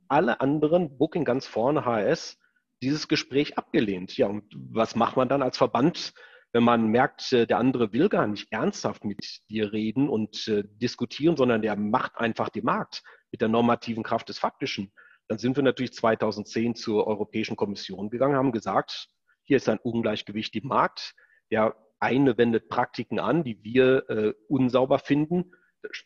alle 0.09 0.41
anderen, 0.41 0.99
Booking 0.99 1.25
ganz 1.25 1.47
vorne, 1.47 1.85
HRS, 1.85 2.39
dieses 2.83 3.09
Gespräch 3.09 3.59
abgelehnt. 3.59 4.17
Ja, 4.17 4.27
und 4.27 4.45
was 4.55 4.95
macht 4.95 5.17
man 5.17 5.29
dann 5.29 5.43
als 5.43 5.57
Verband, 5.57 6.13
wenn 6.53 6.63
man 6.65 6.87
merkt, 6.89 7.33
äh, 7.33 7.47
der 7.47 7.59
andere 7.59 7.93
will 7.93 8.09
gar 8.09 8.27
nicht 8.27 8.53
ernsthaft 8.53 9.05
mit 9.05 9.41
dir 9.49 9.73
reden 9.73 10.09
und 10.09 10.47
äh, 10.49 10.65
diskutieren, 10.67 11.37
sondern 11.37 11.63
der 11.63 11.77
macht 11.77 12.17
einfach 12.17 12.49
den 12.49 12.65
Markt 12.65 13.03
mit 13.33 13.41
der 13.41 13.49
normativen 13.49 14.03
Kraft 14.03 14.29
des 14.29 14.39
Faktischen? 14.39 14.93
Dann 15.29 15.39
sind 15.39 15.57
wir 15.57 15.63
natürlich 15.63 15.95
2010 15.95 16.75
zur 16.75 17.07
Europäischen 17.07 17.57
Kommission 17.57 18.11
gegangen, 18.11 18.37
haben 18.37 18.53
gesagt, 18.53 19.09
hier 19.43 19.57
ist 19.57 19.69
ein 19.69 19.79
Ungleichgewicht 19.79 20.55
im 20.57 20.69
Markt. 20.69 21.15
Der 21.51 21.77
eine 21.99 22.37
wendet 22.39 22.69
Praktiken 22.69 23.19
an, 23.19 23.45
die 23.45 23.63
wir 23.63 24.09
äh, 24.09 24.35
unsauber 24.49 24.99
finden. 24.99 25.53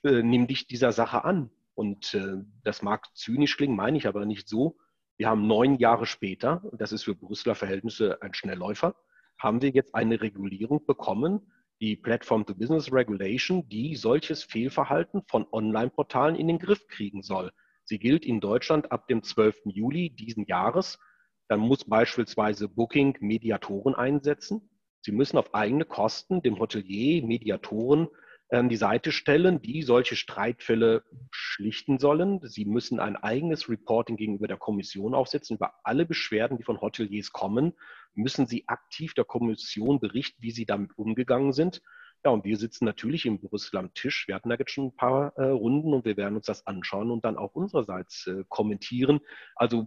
Äh, 0.03 0.23
nimm 0.23 0.47
dich 0.47 0.67
dieser 0.67 0.93
Sache 0.93 1.25
an. 1.25 1.51
Und 1.79 2.13
äh, 2.15 2.43
das 2.65 2.83
mag 2.83 3.07
zynisch 3.15 3.57
klingen, 3.57 3.77
meine 3.77 3.99
ich 3.99 4.09
aber 4.09 4.27
nicht 4.27 4.49
so. 4.49 4.79
Wir 5.17 5.29
haben 5.29 5.47
neun 5.47 5.77
Jahre 5.77 6.07
später, 6.07 6.61
das 6.73 6.91
ist 6.91 7.05
für 7.05 7.15
Brüsseler 7.15 7.55
Verhältnisse 7.55 8.21
ein 8.21 8.35
Schnellläufer, 8.35 8.97
haben 9.39 9.63
wir 9.63 9.71
jetzt 9.71 9.95
eine 9.95 10.21
Regulierung 10.21 10.85
bekommen, 10.87 11.53
die 11.81 11.95
Platform 11.95 12.45
to 12.45 12.57
Business 12.57 12.93
Regulation, 12.93 13.69
die 13.69 13.95
solches 13.95 14.43
Fehlverhalten 14.43 15.23
von 15.29 15.47
Online-Portalen 15.53 16.35
in 16.35 16.49
den 16.49 16.59
Griff 16.59 16.85
kriegen 16.89 17.23
soll. 17.23 17.53
Sie 17.85 18.01
gilt 18.01 18.27
in 18.27 18.41
Deutschland 18.41 18.91
ab 18.91 19.07
dem 19.07 19.23
12. 19.23 19.67
Juli 19.67 20.11
diesen 20.11 20.47
Jahres. 20.47 20.99
Dann 21.47 21.61
muss 21.61 21.85
beispielsweise 21.85 22.69
Booking 22.69 23.17
Mediatoren 23.21 23.95
einsetzen. 23.95 24.69
Sie 25.03 25.13
müssen 25.13 25.39
auf 25.39 25.55
eigene 25.55 25.85
Kosten 25.85 26.43
dem 26.43 26.59
Hotelier 26.59 27.25
Mediatoren 27.25 28.09
an 28.51 28.69
die 28.69 28.77
Seite 28.77 29.13
stellen, 29.13 29.61
die 29.61 29.83
solche 29.83 30.17
Streitfälle 30.17 31.05
schlichten 31.31 31.99
sollen. 31.99 32.41
Sie 32.43 32.65
müssen 32.65 32.99
ein 32.99 33.17
eigenes 33.17 33.69
Reporting 33.69 34.17
gegenüber 34.17 34.49
der 34.49 34.57
Kommission 34.57 35.15
aufsetzen. 35.15 35.57
Über 35.57 35.75
alle 35.85 36.07
Beschwerden, 36.07 36.57
die 36.57 36.65
von 36.65 36.81
Hoteliers 36.81 37.33
kommen, 37.33 37.75
müssen 38.15 38.47
sie 38.47 38.67
aktiv 38.67 39.15
der 39.15 39.25
Kommission 39.25 40.01
berichten, 40.01 40.43
wie 40.43 40.51
sie 40.51 40.67
damit 40.67 40.97
umgegangen 40.97 41.53
sind. 41.53 41.83
Ja, 42.25 42.33
und 42.33 42.45
wir 42.45 42.57
sitzen 42.57 42.85
natürlich 42.85 43.27
in 43.27 43.41
Brüssel 43.41 43.77
am 43.77 43.95
Tisch. 43.95 44.27
Wir 44.27 44.35
hatten 44.35 44.49
da 44.49 44.57
jetzt 44.57 44.73
schon 44.73 44.87
ein 44.87 44.97
paar 44.97 45.37
äh, 45.37 45.45
Runden 45.45 45.95
und 45.95 46.05
wir 46.05 46.17
werden 46.17 46.37
uns 46.37 46.47
das 46.47 46.67
anschauen 46.67 47.11
und 47.11 47.25
dann 47.25 47.37
auch 47.37 47.55
unsererseits 47.55 48.27
äh, 48.27 48.45
kommentieren. 48.49 49.21
Also 49.55 49.87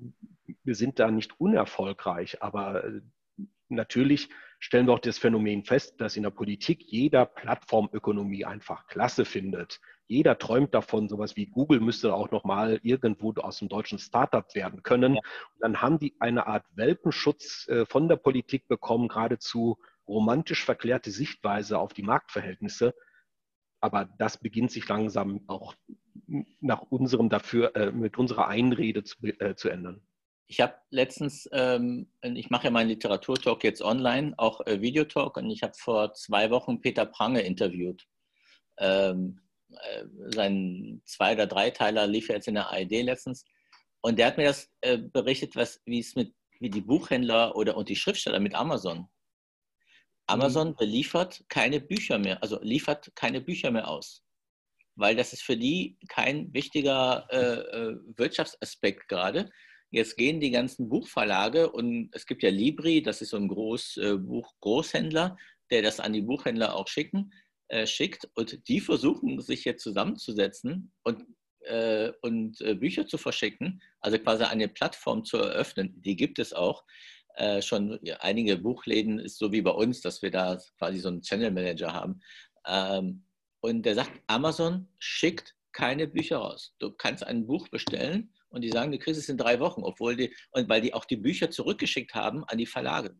wir 0.63 0.75
sind 0.75 0.99
da 0.99 1.11
nicht 1.11 1.39
unerfolgreich, 1.41 2.41
aber 2.41 2.85
äh, 2.85 3.01
natürlich 3.67 4.29
stellen 4.61 4.87
wir 4.87 4.93
auch 4.93 4.99
das 4.99 5.17
Phänomen 5.17 5.65
fest, 5.65 5.99
dass 5.99 6.15
in 6.15 6.23
der 6.23 6.29
Politik 6.29 6.83
jeder 6.85 7.25
Plattformökonomie 7.25 8.45
einfach 8.45 8.87
klasse 8.87 9.25
findet. 9.25 9.81
Jeder 10.07 10.37
träumt 10.37 10.73
davon, 10.73 11.09
sowas 11.09 11.35
wie 11.35 11.47
Google 11.47 11.79
müsste 11.79 12.13
auch 12.13 12.31
noch 12.31 12.43
mal 12.43 12.79
irgendwo 12.83 13.33
aus 13.33 13.57
dem 13.57 13.69
deutschen 13.69 13.97
Startup 13.97 14.45
werden 14.53 14.83
können. 14.83 15.13
Und 15.15 15.61
dann 15.61 15.81
haben 15.81 15.97
die 15.97 16.15
eine 16.19 16.45
Art 16.47 16.65
Welpenschutz 16.75 17.67
äh, 17.69 17.85
von 17.85 18.07
der 18.07 18.17
Politik 18.17 18.67
bekommen, 18.67 19.07
geradezu 19.07 19.79
romantisch 20.07 20.63
verklärte 20.63 21.09
Sichtweise 21.09 21.79
auf 21.79 21.93
die 21.93 22.03
Marktverhältnisse. 22.03 22.93
Aber 23.79 24.05
das 24.19 24.37
beginnt 24.37 24.71
sich 24.71 24.87
langsam 24.87 25.41
auch 25.47 25.73
nach 26.59 26.81
unserem 26.83 27.29
dafür, 27.29 27.75
äh, 27.75 27.91
mit 27.91 28.17
unserer 28.17 28.47
Einrede 28.47 29.03
zu, 29.03 29.17
äh, 29.25 29.55
zu 29.55 29.69
ändern. 29.69 30.01
Ich 30.47 30.59
habe 30.59 30.75
letztens, 30.89 31.47
ähm, 31.53 32.11
ich 32.21 32.49
mache 32.49 32.65
ja 32.65 32.71
meinen 32.71 32.89
Literaturtalk 32.89 33.63
jetzt 33.63 33.81
online, 33.81 34.33
auch 34.37 34.65
äh, 34.67 34.81
Videotalk, 34.81 35.37
und 35.37 35.49
ich 35.49 35.63
habe 35.63 35.73
vor 35.77 36.13
zwei 36.13 36.49
Wochen 36.49 36.81
Peter 36.81 37.05
Prange 37.05 37.41
interviewt. 37.41 38.05
Ähm, 38.77 39.41
äh, 39.69 40.03
sein 40.33 41.01
zwei- 41.05 41.33
oder 41.33 41.47
dreiteiler 41.47 42.07
lief 42.07 42.27
jetzt 42.27 42.47
in 42.47 42.55
der 42.55 42.69
ARD 42.69 43.03
letztens. 43.03 43.45
Und 44.01 44.19
der 44.19 44.27
hat 44.27 44.37
mir 44.37 44.45
das 44.45 44.69
äh, 44.81 44.97
berichtet, 44.97 45.55
was, 45.55 45.81
wie 45.85 45.99
es 45.99 46.15
mit 46.15 46.33
wie 46.61 46.69
die 46.69 46.81
Buchhändler 46.81 47.55
oder 47.55 47.75
und 47.75 47.89
die 47.89 47.95
Schriftsteller 47.95 48.39
mit 48.39 48.53
Amazon. 48.55 49.09
Amazon 50.27 50.69
mhm. 50.69 50.75
beliefert 50.75 51.43
keine 51.49 51.81
Bücher 51.81 52.19
mehr, 52.19 52.41
also 52.41 52.59
liefert 52.61 53.11
keine 53.15 53.41
Bücher 53.41 53.71
mehr 53.71 53.87
aus. 53.87 54.23
Weil 54.95 55.15
das 55.15 55.33
ist 55.33 55.41
für 55.41 55.57
die 55.57 55.97
kein 56.07 56.53
wichtiger 56.53 57.27
äh, 57.31 57.37
äh 57.37 57.97
Wirtschaftsaspekt 58.15 59.09
gerade 59.09 59.49
Jetzt 59.91 60.15
gehen 60.15 60.39
die 60.39 60.51
ganzen 60.51 60.87
Buchverlage 60.87 61.69
und 61.69 62.09
es 62.13 62.25
gibt 62.25 62.43
ja 62.43 62.49
Libri, 62.49 63.01
das 63.01 63.21
ist 63.21 63.29
so 63.29 63.37
ein 63.37 63.49
Groß, 63.49 63.97
äh, 63.97 64.15
Buch 64.15 64.53
Großhändler, 64.61 65.37
der 65.69 65.81
das 65.81 65.99
an 65.99 66.13
die 66.13 66.21
Buchhändler 66.21 66.75
auch 66.75 66.87
schicken, 66.87 67.33
äh, 67.67 67.85
schickt. 67.85 68.29
Und 68.33 68.67
die 68.69 68.79
versuchen 68.79 69.41
sich 69.41 69.65
jetzt 69.65 69.83
zusammenzusetzen 69.83 70.93
und, 71.03 71.25
äh, 71.65 72.13
und 72.21 72.61
äh, 72.61 72.73
Bücher 72.73 73.05
zu 73.05 73.17
verschicken, 73.17 73.81
also 73.99 74.17
quasi 74.17 74.45
eine 74.45 74.69
Plattform 74.69 75.25
zu 75.25 75.37
eröffnen. 75.37 76.01
Die 76.01 76.15
gibt 76.15 76.39
es 76.39 76.53
auch. 76.53 76.85
Äh, 77.35 77.61
schon 77.61 77.97
einige 78.19 78.57
Buchläden 78.57 79.19
ist 79.19 79.37
so 79.37 79.51
wie 79.51 79.61
bei 79.61 79.71
uns, 79.71 80.01
dass 80.01 80.21
wir 80.21 80.31
da 80.31 80.57
quasi 80.77 80.99
so 80.99 81.09
einen 81.09 81.21
Channel 81.21 81.51
Manager 81.51 81.93
haben. 81.93 82.21
Ähm, 82.65 83.25
und 83.61 83.85
der 83.85 83.95
sagt, 83.95 84.11
Amazon 84.27 84.87
schickt 84.99 85.55
keine 85.73 86.07
Bücher 86.07 86.37
raus. 86.37 86.75
Du 86.79 86.91
kannst 86.91 87.25
ein 87.25 87.47
Buch 87.47 87.67
bestellen 87.69 88.33
und 88.49 88.61
die 88.61 88.69
sagen, 88.69 88.91
die 88.91 88.99
kriegst 88.99 89.19
es 89.19 89.29
in 89.29 89.37
drei 89.37 89.59
Wochen, 89.59 89.83
obwohl 89.83 90.15
die, 90.15 90.35
und 90.51 90.69
weil 90.69 90.81
die 90.81 90.93
auch 90.93 91.05
die 91.05 91.17
Bücher 91.17 91.49
zurückgeschickt 91.49 92.13
haben 92.13 92.43
an 92.45 92.57
die 92.57 92.65
Verlage. 92.65 93.15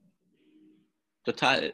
Total 1.23 1.73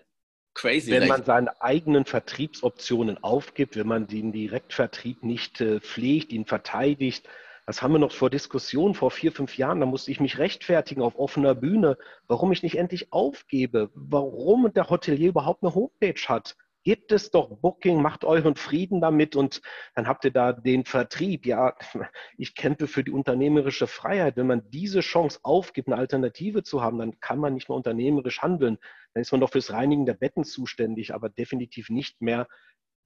crazy. 0.54 0.92
Wenn 0.92 1.08
man 1.08 1.24
seine 1.24 1.62
eigenen 1.62 2.06
Vertriebsoptionen 2.06 3.24
aufgibt, 3.24 3.76
wenn 3.76 3.88
man 3.88 4.08
den 4.08 4.32
Direktvertrieb 4.32 5.24
nicht 5.24 5.62
äh, 5.62 5.80
pflegt, 5.80 6.32
ihn 6.32 6.46
verteidigt, 6.46 7.28
das 7.68 7.82
haben 7.82 7.92
wir 7.92 8.00
noch 8.00 8.14
vor 8.14 8.30
Diskussionen 8.30 8.94
vor 8.94 9.12
vier, 9.12 9.34
fünf 9.34 9.58
Jahren. 9.58 9.82
Da 9.82 9.86
musste 9.86 10.10
ich 10.10 10.22
mich 10.22 10.38
rechtfertigen 10.38 11.02
auf 11.02 11.20
offener 11.20 11.54
Bühne, 11.54 11.98
warum 12.28 12.54
ich 12.54 12.64
nicht 12.64 12.78
endlich 12.78 13.12
aufgebe, 13.12 13.92
warum 13.94 14.72
der 14.74 14.90
Hotelier 14.90 15.30
überhaupt 15.30 15.64
eine 15.64 15.76
Homepage 15.76 16.22
hat. 16.28 16.56
Gebt 16.88 17.12
es 17.12 17.32
doch 17.32 17.50
Booking, 17.50 18.02
macht 18.02 18.24
euren 18.24 18.56
Frieden 18.56 19.02
damit 19.02 19.36
und 19.36 19.62
dann 19.94 20.08
habt 20.08 20.24
ihr 20.24 20.32
da 20.32 20.54
den 20.54 20.86
Vertrieb. 20.86 21.46
Ja, 21.46 21.76
ich 22.38 22.56
kämpfe 22.56 22.88
für 22.88 23.04
die 23.04 23.12
unternehmerische 23.12 23.88
Freiheit. 23.88 24.38
Wenn 24.38 24.48
man 24.48 24.72
diese 24.72 25.02
Chance 25.02 25.42
aufgibt, 25.44 25.90
eine 25.90 25.98
Alternative 25.98 26.64
zu 26.64 26.82
haben, 26.82 26.98
dann 26.98 27.20
kann 27.20 27.40
man 27.40 27.56
nicht 27.56 27.68
mehr 27.68 27.76
unternehmerisch 27.76 28.42
handeln. 28.42 28.78
Dann 29.14 29.20
ist 29.20 29.34
man 29.34 29.42
doch 29.42 29.52
fürs 29.52 29.74
Reinigen 29.74 30.06
der 30.06 30.14
Betten 30.14 30.46
zuständig, 30.46 31.14
aber 31.14 31.28
definitiv 31.28 31.90
nicht 31.90 32.22
mehr 32.22 32.48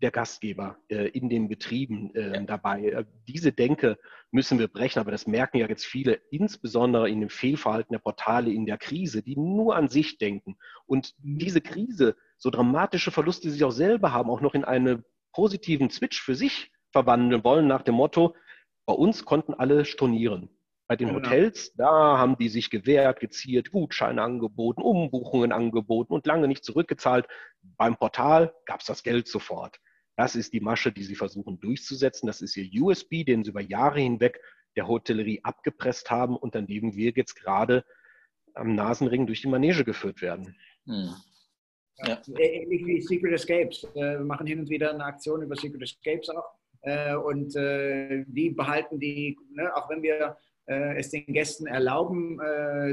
der 0.03 0.11
Gastgeber 0.11 0.77
äh, 0.89 1.07
in 1.07 1.27
den 1.27 1.47
Betrieben 1.47 2.13
äh, 2.13 2.35
ja. 2.35 2.41
dabei. 2.41 2.83
Äh, 2.83 3.05
diese 3.27 3.51
Denke 3.51 3.97
müssen 4.29 4.59
wir 4.59 4.67
brechen, 4.67 4.99
aber 4.99 5.09
das 5.09 5.25
merken 5.25 5.57
ja 5.57 5.67
jetzt 5.67 5.87
viele, 5.87 6.21
insbesondere 6.29 7.09
in 7.09 7.19
dem 7.19 7.29
Fehlverhalten 7.29 7.93
der 7.93 7.99
Portale 7.99 8.51
in 8.51 8.67
der 8.67 8.77
Krise, 8.77 9.23
die 9.23 9.37
nur 9.37 9.75
an 9.75 9.87
sich 9.87 10.19
denken. 10.19 10.57
Und 10.85 11.15
diese 11.17 11.61
Krise 11.61 12.15
so 12.41 12.49
dramatische 12.49 13.11
Verluste, 13.11 13.47
die 13.47 13.53
sie 13.53 13.63
auch 13.63 13.71
selber 13.71 14.13
haben, 14.13 14.31
auch 14.31 14.41
noch 14.41 14.55
in 14.55 14.65
einen 14.65 15.05
positiven 15.31 15.91
Switch 15.91 16.19
für 16.19 16.33
sich 16.33 16.71
verwandeln 16.91 17.43
wollen, 17.43 17.67
nach 17.67 17.83
dem 17.83 17.95
Motto, 17.95 18.35
bei 18.87 18.93
uns 18.93 19.25
konnten 19.25 19.53
alle 19.53 19.85
stornieren. 19.85 20.49
Bei 20.87 20.95
den 20.95 21.09
genau. 21.09 21.19
Hotels, 21.19 21.71
da 21.75 22.17
haben 22.17 22.37
die 22.37 22.49
sich 22.49 22.71
gewehrt, 22.71 23.19
geziert, 23.19 23.71
Gutscheine 23.71 24.23
angeboten, 24.23 24.81
Umbuchungen 24.81 25.51
angeboten 25.51 26.13
und 26.13 26.25
lange 26.25 26.47
nicht 26.47 26.65
zurückgezahlt. 26.65 27.27
Beim 27.61 27.95
Portal 27.95 28.53
gab 28.65 28.79
es 28.79 28.87
das 28.87 29.03
Geld 29.03 29.27
sofort. 29.27 29.79
Das 30.17 30.35
ist 30.35 30.51
die 30.51 30.59
Masche, 30.61 30.91
die 30.91 31.03
sie 31.03 31.15
versuchen 31.15 31.59
durchzusetzen. 31.59 32.25
Das 32.25 32.41
ist 32.41 32.57
ihr 32.57 32.81
USB, 32.81 33.23
den 33.23 33.43
sie 33.43 33.51
über 33.51 33.61
Jahre 33.61 33.99
hinweg 33.99 34.41
der 34.75 34.87
Hotellerie 34.87 35.41
abgepresst 35.43 36.09
haben 36.09 36.35
und 36.35 36.55
an 36.55 36.65
dem 36.65 36.95
wir 36.95 37.11
jetzt 37.15 37.35
gerade 37.35 37.85
am 38.55 38.73
Nasenring 38.73 39.27
durch 39.27 39.41
die 39.41 39.47
Manege 39.47 39.85
geführt 39.85 40.21
werden. 40.23 40.55
Hm. 40.87 41.13
Ja. 42.05 42.19
Ähnlich 42.37 42.85
wie 42.85 43.01
Secret 43.01 43.33
Escapes. 43.33 43.83
Äh, 43.95 44.17
wir 44.17 44.25
machen 44.25 44.47
hin 44.47 44.59
und 44.59 44.69
wieder 44.69 44.93
eine 44.93 45.03
Aktion 45.03 45.41
über 45.41 45.55
Secret 45.55 45.81
Escapes 45.81 46.29
auch. 46.29 46.51
Äh, 46.81 47.15
und 47.15 47.55
äh, 47.55 48.23
die 48.27 48.49
behalten 48.49 48.99
die, 48.99 49.37
ne, 49.53 49.75
auch 49.75 49.89
wenn 49.89 50.01
wir 50.01 50.37
es 50.67 51.09
den 51.09 51.25
Gästen 51.25 51.65
erlauben, 51.65 52.39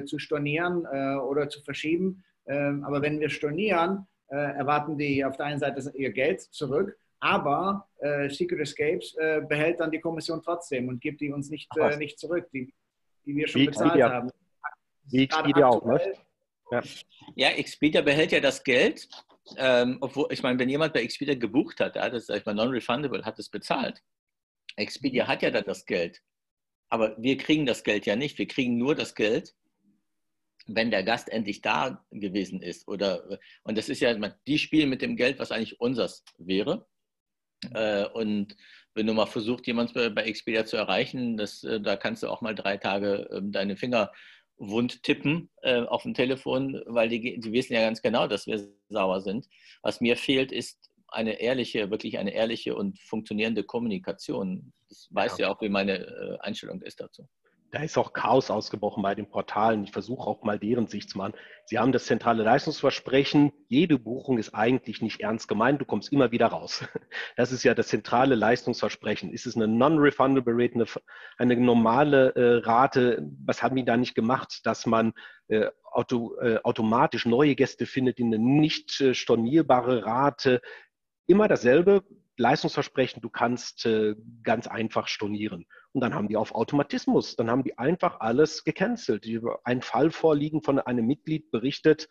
zu 0.06 0.18
stornieren 0.18 0.84
oder 1.20 1.48
zu 1.48 1.62
verschieben. 1.62 2.24
Ähm, 2.46 2.82
aber 2.82 3.02
wenn 3.02 3.20
wir 3.20 3.28
stornieren, 3.28 4.08
erwarten 4.26 4.98
die 4.98 5.24
auf 5.24 5.36
der 5.36 5.46
einen 5.46 5.60
Seite 5.60 5.92
ihr 5.94 6.10
Geld 6.10 6.40
zurück, 6.40 6.98
aber 7.20 7.86
Secret 8.30 8.60
Escapes 8.60 9.14
behält 9.48 9.78
dann 9.78 9.92
die 9.92 10.00
Kommission 10.00 10.42
trotzdem 10.42 10.88
und 10.88 11.00
gibt 11.00 11.20
die 11.20 11.30
uns 11.30 11.50
nicht, 11.50 11.70
nicht 11.98 12.18
zurück. 12.18 12.48
Die, 12.52 12.72
die 13.26 13.36
wir 13.36 13.46
schon 13.46 13.66
bezahlt 13.66 13.90
Expedia. 13.90 14.10
haben. 14.10 14.30
Wie 15.04 15.24
Expedia 15.24 15.66
auch, 15.68 15.84
ne? 15.84 16.00
Ja. 16.70 16.82
ja, 17.36 17.48
Expedia 17.50 18.02
behält 18.02 18.32
ja 18.32 18.40
das 18.40 18.62
Geld, 18.62 19.08
ähm, 19.56 19.98
obwohl, 20.00 20.28
ich 20.30 20.42
meine, 20.42 20.58
wenn 20.58 20.68
jemand 20.68 20.92
bei 20.92 21.02
Expedia 21.02 21.34
gebucht 21.34 21.80
hat, 21.80 21.96
ja, 21.96 22.10
das 22.10 22.28
ist 22.28 22.46
mal 22.46 22.54
non-refundable, 22.54 23.24
hat 23.24 23.38
es 23.38 23.48
bezahlt. 23.48 24.02
Expedia 24.76 25.26
hat 25.26 25.42
ja 25.42 25.50
dann 25.50 25.64
das 25.64 25.86
Geld. 25.86 26.20
Aber 26.90 27.16
wir 27.18 27.36
kriegen 27.36 27.66
das 27.66 27.84
Geld 27.84 28.06
ja 28.06 28.16
nicht. 28.16 28.38
Wir 28.38 28.46
kriegen 28.46 28.78
nur 28.78 28.94
das 28.94 29.14
Geld, 29.14 29.54
wenn 30.66 30.90
der 30.90 31.02
Gast 31.02 31.28
endlich 31.28 31.60
da 31.62 32.04
gewesen 32.10 32.62
ist. 32.62 32.86
Oder, 32.88 33.38
und 33.64 33.76
das 33.76 33.88
ist 33.88 34.00
ja, 34.00 34.14
die 34.46 34.58
spielen 34.58 34.90
mit 34.90 35.02
dem 35.02 35.16
Geld, 35.16 35.38
was 35.38 35.50
eigentlich 35.50 35.80
unseres 35.80 36.24
wäre. 36.38 36.86
Äh, 37.74 38.06
und 38.06 38.56
wenn 38.94 39.06
du 39.06 39.14
mal 39.14 39.26
versuchst, 39.26 39.66
jemanden 39.66 40.14
bei 40.14 40.22
Expedia 40.24 40.64
zu 40.64 40.76
erreichen, 40.76 41.36
das, 41.36 41.64
äh, 41.64 41.80
da 41.80 41.96
kannst 41.96 42.22
du 42.22 42.28
auch 42.28 42.40
mal 42.40 42.54
drei 42.54 42.76
Tage 42.76 43.28
ähm, 43.32 43.52
deine 43.52 43.76
Finger 43.76 44.12
wund 44.58 45.02
tippen 45.02 45.50
äh, 45.62 45.82
auf 45.82 46.02
dem 46.02 46.14
Telefon, 46.14 46.82
weil 46.86 47.08
die, 47.08 47.38
die 47.38 47.52
wissen 47.52 47.74
ja 47.74 47.80
ganz 47.80 48.02
genau, 48.02 48.26
dass 48.26 48.46
wir 48.46 48.68
sauer 48.88 49.20
sind. 49.20 49.48
Was 49.82 50.00
mir 50.00 50.16
fehlt, 50.16 50.52
ist 50.52 50.90
eine 51.08 51.40
ehrliche, 51.40 51.90
wirklich 51.90 52.18
eine 52.18 52.32
ehrliche 52.32 52.74
und 52.76 52.98
funktionierende 53.00 53.64
Kommunikation. 53.64 54.72
Das 54.88 55.08
weiß 55.10 55.38
ja, 55.38 55.46
ja 55.46 55.54
auch, 55.54 55.60
wie 55.62 55.68
meine 55.68 55.98
äh, 55.98 56.38
Einstellung 56.40 56.82
ist 56.82 57.00
dazu. 57.00 57.28
Da 57.70 57.82
ist 57.82 57.98
auch 57.98 58.14
Chaos 58.14 58.50
ausgebrochen 58.50 59.02
bei 59.02 59.14
den 59.14 59.28
Portalen. 59.28 59.84
Ich 59.84 59.92
versuche 59.92 60.26
auch 60.26 60.42
mal 60.42 60.58
deren 60.58 60.86
Sicht 60.86 61.10
zu 61.10 61.18
machen. 61.18 61.34
Sie 61.66 61.78
haben 61.78 61.92
das 61.92 62.06
zentrale 62.06 62.42
Leistungsversprechen. 62.42 63.52
Jede 63.68 63.98
Buchung 63.98 64.38
ist 64.38 64.54
eigentlich 64.54 65.02
nicht 65.02 65.20
ernst 65.20 65.48
gemeint. 65.48 65.80
Du 65.80 65.84
kommst 65.84 66.10
immer 66.12 66.30
wieder 66.30 66.46
raus. 66.46 66.84
Das 67.36 67.52
ist 67.52 67.64
ja 67.64 67.74
das 67.74 67.88
zentrale 67.88 68.34
Leistungsversprechen. 68.34 69.32
Ist 69.32 69.46
es 69.46 69.54
eine 69.54 69.68
non-refundable 69.68 70.54
Rate, 70.56 70.74
eine, 70.74 70.86
eine 71.36 71.56
normale 71.56 72.34
äh, 72.34 72.66
Rate? 72.66 73.22
Was 73.44 73.62
haben 73.62 73.76
die 73.76 73.84
da 73.84 73.96
nicht 73.96 74.14
gemacht, 74.14 74.60
dass 74.64 74.86
man 74.86 75.12
äh, 75.48 75.66
auto, 75.84 76.36
äh, 76.40 76.58
automatisch 76.64 77.26
neue 77.26 77.54
Gäste 77.54 77.86
findet 77.86 78.18
in 78.18 78.34
eine 78.34 78.38
nicht 78.42 79.00
äh, 79.00 79.14
stornierbare 79.14 80.04
Rate? 80.04 80.60
immer 81.28 81.46
dasselbe 81.46 82.02
Leistungsversprechen, 82.38 83.20
du 83.20 83.30
kannst 83.30 83.84
äh, 83.86 84.14
ganz 84.42 84.66
einfach 84.66 85.08
stornieren. 85.08 85.66
Und 85.92 86.00
dann 86.00 86.14
haben 86.14 86.28
die 86.28 86.36
auf 86.36 86.54
Automatismus, 86.54 87.36
dann 87.36 87.50
haben 87.50 87.64
die 87.64 87.78
einfach 87.78 88.20
alles 88.20 88.64
gecancelt. 88.64 89.26
Ein 89.64 89.82
Fall 89.82 90.10
vorliegen 90.10 90.62
von 90.62 90.78
einem 90.78 91.06
Mitglied 91.06 91.50
berichtet, 91.50 92.08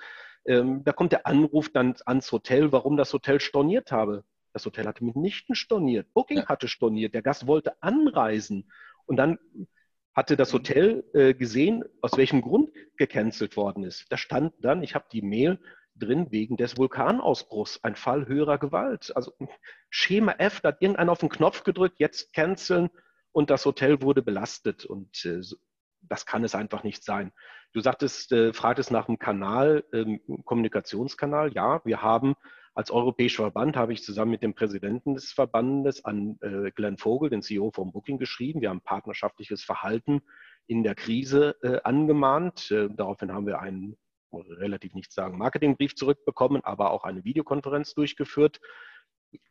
ähm, 0.47 0.83
da 0.85 0.93
kommt 0.93 1.11
der 1.11 1.27
Anruf 1.27 1.69
dann 1.69 1.95
ans 2.05 2.31
Hotel, 2.31 2.71
warum 2.71 2.95
das 2.97 3.13
Hotel 3.13 3.39
storniert 3.39 3.91
habe. 3.91 4.23
Das 4.53 4.65
Hotel 4.65 4.87
hatte 4.87 5.03
mitnichten 5.03 5.55
storniert, 5.55 6.11
Booking 6.13 6.37
ja. 6.37 6.47
hatte 6.47 6.67
storniert, 6.67 7.13
der 7.13 7.21
Gast 7.21 7.47
wollte 7.47 7.81
anreisen. 7.83 8.71
Und 9.05 9.17
dann 9.17 9.37
hatte 10.15 10.35
das 10.35 10.51
Hotel 10.53 11.03
äh, 11.13 11.33
gesehen, 11.33 11.83
aus 12.01 12.17
welchem 12.17 12.41
Grund 12.41 12.71
gecancelt 12.97 13.55
worden 13.55 13.83
ist. 13.83 14.05
Da 14.09 14.17
stand 14.17 14.53
dann, 14.59 14.81
ich 14.81 14.95
habe 14.95 15.05
die 15.11 15.21
Mail, 15.21 15.59
drin 15.99 16.27
wegen 16.31 16.57
des 16.57 16.77
Vulkanausbruchs, 16.77 17.83
ein 17.83 17.95
Fall 17.95 18.27
höherer 18.27 18.57
Gewalt. 18.57 19.11
Also 19.15 19.33
Schema 19.89 20.33
F, 20.33 20.61
da 20.61 20.69
hat 20.69 20.81
irgendeiner 20.81 21.11
auf 21.11 21.19
den 21.19 21.29
Knopf 21.29 21.63
gedrückt, 21.63 21.99
jetzt 21.99 22.33
canceln 22.33 22.89
und 23.31 23.49
das 23.49 23.65
Hotel 23.65 24.01
wurde 24.01 24.21
belastet 24.21 24.85
und 24.85 25.25
äh, 25.25 25.41
das 26.01 26.25
kann 26.25 26.43
es 26.43 26.55
einfach 26.55 26.83
nicht 26.83 27.03
sein. 27.03 27.31
Du 27.73 27.81
sagtest, 27.81 28.31
äh, 28.31 28.53
fragtest 28.53 28.91
nach 28.91 29.07
einem 29.07 29.19
Kanal, 29.19 29.83
ähm, 29.93 30.21
Kommunikationskanal. 30.45 31.53
Ja, 31.53 31.81
wir 31.85 32.01
haben 32.01 32.35
als 32.73 32.91
europäischer 32.91 33.43
Verband, 33.43 33.75
habe 33.75 33.93
ich 33.93 34.03
zusammen 34.03 34.31
mit 34.31 34.43
dem 34.43 34.53
Präsidenten 34.53 35.15
des 35.15 35.31
Verbandes 35.31 36.05
an 36.05 36.37
äh, 36.41 36.71
Glenn 36.71 36.97
Vogel, 36.97 37.29
den 37.29 37.41
CEO 37.41 37.71
von 37.71 37.91
Booking, 37.91 38.19
geschrieben. 38.19 38.61
Wir 38.61 38.69
haben 38.69 38.81
partnerschaftliches 38.81 39.63
Verhalten 39.63 40.21
in 40.67 40.83
der 40.83 40.93
Krise 40.93 41.55
äh, 41.63 41.79
angemahnt. 41.83 42.69
Äh, 42.71 42.89
daraufhin 42.91 43.33
haben 43.33 43.47
wir 43.47 43.59
einen 43.59 43.97
relativ 44.33 44.93
nichts 44.93 45.15
sagen, 45.15 45.37
Marketingbrief 45.37 45.95
zurückbekommen, 45.95 46.63
aber 46.63 46.91
auch 46.91 47.03
eine 47.03 47.23
Videokonferenz 47.23 47.93
durchgeführt. 47.93 48.59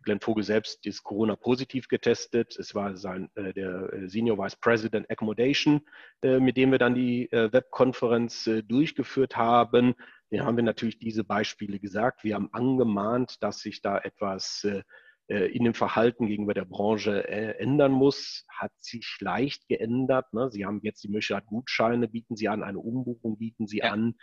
Glenn 0.03 0.21
Vogel 0.21 0.45
selbst 0.45 0.87
ist 0.87 1.03
Corona-positiv 1.03 1.89
getestet. 1.89 2.57
Es 2.59 2.75
war 2.75 2.97
sein, 2.97 3.29
äh, 3.35 3.53
der 3.53 3.93
äh, 3.93 4.09
Senior 4.09 4.39
Vice 4.39 4.57
President 4.57 5.11
Accommodation, 5.11 5.83
äh, 6.23 6.39
mit 6.39 6.57
dem 6.57 6.71
wir 6.71 6.79
dann 6.79 6.95
die 6.95 7.31
äh, 7.33 7.53
Webkonferenz 7.53 8.47
äh, 8.47 8.63
durchgeführt 8.63 9.37
haben. 9.37 9.95
Den 10.31 10.45
haben 10.45 10.57
wir 10.57 10.65
natürlich 10.65 10.99
diese 10.99 11.25
Beispiele 11.25 11.79
gesagt. 11.79 12.25
Wir 12.25 12.35
haben 12.35 12.53
angemahnt, 12.53 13.43
dass 13.43 13.61
sich 13.61 13.83
da 13.83 13.99
etwas 13.99 14.65
äh, 14.65 14.83
in 15.29 15.65
dem 15.65 15.75
Verhalten 15.75 16.29
gegenüber 16.29 16.55
der 16.55 16.65
Branche 16.65 17.29
ändern 17.29 17.91
muss. 17.91 18.45
Hat 18.49 18.71
sich 18.79 19.17
leicht 19.19 19.67
geändert. 19.67 20.33
Ne? 20.33 20.51
Sie 20.53 20.65
haben 20.65 20.79
jetzt 20.83 21.03
die 21.03 21.09
Möglichkeit, 21.09 21.47
Gutscheine 21.47 22.07
bieten 22.07 22.37
Sie 22.37 22.49
an, 22.49 22.63
eine 22.63 22.79
Umbuchung 22.79 23.37
bieten 23.37 23.67
Sie 23.67 23.79
ja. 23.79 23.91
an 23.91 24.15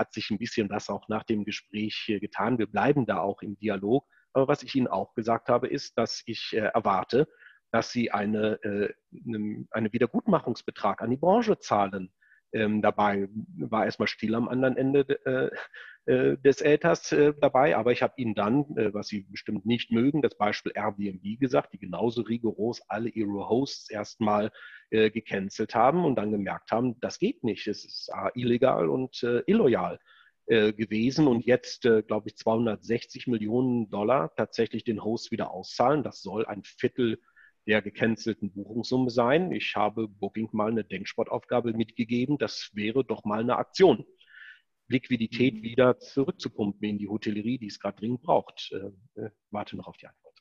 hat 0.00 0.12
sich 0.12 0.30
ein 0.30 0.38
bisschen 0.38 0.70
was 0.70 0.88
auch 0.88 1.08
nach 1.08 1.24
dem 1.24 1.44
Gespräch 1.44 2.06
getan. 2.20 2.58
Wir 2.58 2.66
bleiben 2.66 3.06
da 3.06 3.20
auch 3.20 3.42
im 3.42 3.56
Dialog. 3.58 4.06
Aber 4.32 4.48
was 4.48 4.62
ich 4.62 4.74
Ihnen 4.74 4.88
auch 4.88 5.14
gesagt 5.14 5.48
habe, 5.48 5.68
ist, 5.68 5.98
dass 5.98 6.22
ich 6.24 6.52
äh, 6.54 6.70
erwarte, 6.74 7.28
dass 7.70 7.92
Sie 7.92 8.10
eine, 8.10 8.62
äh, 8.62 8.92
eine 9.70 9.92
Wiedergutmachungsbetrag 9.92 11.02
an 11.02 11.10
die 11.10 11.16
Branche 11.16 11.58
zahlen. 11.58 12.12
Ähm, 12.52 12.82
dabei 12.82 13.28
war 13.56 13.84
erstmal 13.84 14.08
still 14.08 14.34
am 14.34 14.48
anderen 14.48 14.76
Ende 14.76 15.00
äh, 15.24 15.50
äh, 16.06 16.38
des 16.38 16.62
Äthers 16.62 17.12
äh, 17.12 17.34
dabei, 17.40 17.76
aber 17.76 17.92
ich 17.92 18.02
habe 18.02 18.14
Ihnen 18.16 18.34
dann, 18.34 18.64
äh, 18.76 18.92
was 18.94 19.08
Sie 19.08 19.26
bestimmt 19.30 19.66
nicht 19.66 19.92
mögen, 19.92 20.22
das 20.22 20.36
Beispiel 20.36 20.72
Airbnb 20.74 21.38
gesagt, 21.38 21.74
die 21.74 21.78
genauso 21.78 22.22
rigoros 22.22 22.80
alle 22.88 23.10
ihre 23.10 23.48
Hosts 23.48 23.90
erstmal 23.90 24.50
äh, 24.88 25.10
gecancelt 25.10 25.74
haben 25.74 26.04
und 26.06 26.16
dann 26.16 26.32
gemerkt 26.32 26.72
haben, 26.72 26.98
das 27.00 27.18
geht 27.18 27.44
nicht, 27.44 27.66
es 27.68 27.84
ist 27.84 28.10
illegal 28.34 28.88
und 28.88 29.22
äh, 29.22 29.42
illoyal 29.46 29.98
gewesen 30.48 31.28
und 31.28 31.46
jetzt, 31.46 31.82
glaube 31.82 32.28
ich, 32.28 32.36
260 32.36 33.28
Millionen 33.28 33.88
Dollar 33.88 34.34
tatsächlich 34.34 34.82
den 34.82 35.04
Hosts 35.04 35.30
wieder 35.30 35.52
auszahlen. 35.52 36.02
Das 36.02 36.22
soll 36.22 36.44
ein 36.44 36.64
Viertel 36.64 37.20
der 37.66 37.82
gecancelten 37.82 38.52
Buchungssumme 38.52 39.10
sein. 39.10 39.52
Ich 39.52 39.76
habe 39.76 40.08
Booking 40.08 40.48
mal 40.52 40.70
eine 40.70 40.84
Denksportaufgabe 40.84 41.72
mitgegeben. 41.72 42.38
Das 42.38 42.70
wäre 42.74 43.04
doch 43.04 43.24
mal 43.24 43.40
eine 43.40 43.56
Aktion. 43.56 44.04
Liquidität 44.88 45.54
mhm. 45.54 45.62
wieder 45.62 45.98
zurückzupumpen 45.98 46.88
in 46.88 46.98
die 46.98 47.08
Hotellerie, 47.08 47.58
die 47.58 47.68
es 47.68 47.78
gerade 47.78 47.98
dringend 47.98 48.22
braucht. 48.22 48.72
Äh, 48.72 49.20
äh, 49.20 49.30
warte 49.50 49.76
noch 49.76 49.86
auf 49.86 49.96
die 49.96 50.06
Antwort. 50.06 50.34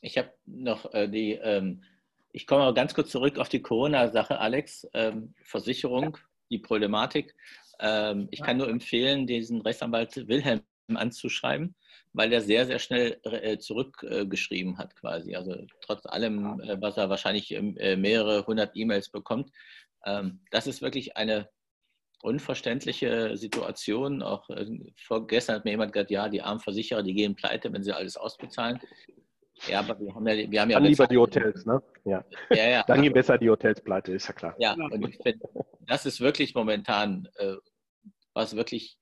Ich 0.00 0.16
habe 0.16 0.32
noch 0.46 0.92
äh, 0.94 1.08
die, 1.08 1.32
ähm, 1.32 1.84
ich 2.32 2.46
komme 2.46 2.64
mal 2.64 2.74
ganz 2.74 2.94
kurz 2.94 3.10
zurück 3.10 3.38
auf 3.38 3.48
die 3.48 3.60
Corona-Sache, 3.60 4.38
Alex. 4.38 4.88
Ähm, 4.94 5.34
Versicherung, 5.42 6.16
ja. 6.16 6.22
die 6.50 6.58
Problematik. 6.58 7.34
Ähm, 7.80 8.28
ich 8.30 8.40
kann 8.40 8.56
nur 8.56 8.68
empfehlen, 8.68 9.26
diesen 9.26 9.60
Rechtsanwalt 9.60 10.28
Wilhelm 10.28 10.62
anzuschreiben 10.94 11.74
weil 12.12 12.32
er 12.32 12.40
sehr, 12.40 12.66
sehr 12.66 12.78
schnell 12.78 13.20
äh, 13.22 13.58
zurückgeschrieben 13.58 14.78
hat 14.78 14.96
quasi. 14.96 15.34
Also 15.34 15.54
trotz 15.80 16.06
allem, 16.06 16.60
äh, 16.60 16.80
was 16.80 16.96
er 16.96 17.08
wahrscheinlich 17.08 17.52
ähm, 17.52 17.76
äh, 17.78 17.96
mehrere 17.96 18.46
hundert 18.46 18.72
E-Mails 18.74 19.10
bekommt. 19.10 19.50
Ähm, 20.04 20.40
das 20.50 20.66
ist 20.66 20.82
wirklich 20.82 21.16
eine 21.16 21.48
unverständliche 22.22 23.36
Situation. 23.36 24.22
Auch 24.22 24.46
vorgestern 24.96 25.56
hat 25.56 25.64
mir 25.64 25.70
jemand 25.70 25.92
gesagt, 25.92 26.10
ja, 26.10 26.28
die 26.28 26.42
armen 26.42 26.60
Versicherer, 26.60 27.02
die 27.02 27.14
gehen 27.14 27.34
pleite, 27.34 27.72
wenn 27.72 27.82
sie 27.82 27.92
alles 27.92 28.16
ausbezahlen. 28.16 28.78
Ja, 29.66 29.78
aber 29.80 29.98
wir 29.98 30.14
haben 30.14 30.26
ja, 30.26 30.50
wir 30.50 30.60
haben 30.60 30.70
ja 30.70 30.78
Dann 30.78 30.88
lieber 30.88 31.06
die 31.06 31.16
Hotels, 31.16 31.64
ne? 31.64 31.82
Ja. 32.04 32.24
ja, 32.50 32.68
ja 32.68 32.84
Dann 32.86 33.00
gehen 33.00 33.12
besser 33.12 33.38
die 33.38 33.48
Hotels 33.48 33.80
pleite, 33.80 34.12
ist 34.12 34.26
ja 34.26 34.34
klar. 34.34 34.54
Ja, 34.58 34.74
und 34.74 35.08
ich 35.08 35.16
finde, 35.22 35.48
das 35.86 36.04
ist 36.04 36.20
wirklich 36.20 36.54
momentan, 36.54 37.26
was 38.34 38.54
wirklich 38.54 38.99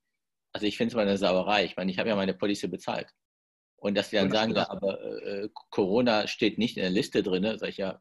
also 0.52 0.66
ich 0.66 0.76
finde 0.76 0.92
es 0.92 0.96
mal 0.96 1.02
eine 1.02 1.18
Sauerei. 1.18 1.64
Ich 1.64 1.76
meine, 1.76 1.90
ich 1.90 1.98
habe 1.98 2.08
ja 2.08 2.16
meine 2.16 2.34
Police 2.34 2.68
bezahlt. 2.70 3.08
Und 3.76 3.96
dass 3.96 4.10
die 4.10 4.16
dann 4.16 4.30
sagen, 4.30 4.54
ja, 4.54 4.68
aber 4.70 5.00
äh, 5.22 5.48
Corona 5.70 6.26
steht 6.26 6.58
nicht 6.58 6.76
in 6.76 6.82
der 6.82 6.90
Liste 6.90 7.22
drin, 7.22 7.44
sage 7.44 7.70
ich 7.70 7.76
ja, 7.76 8.00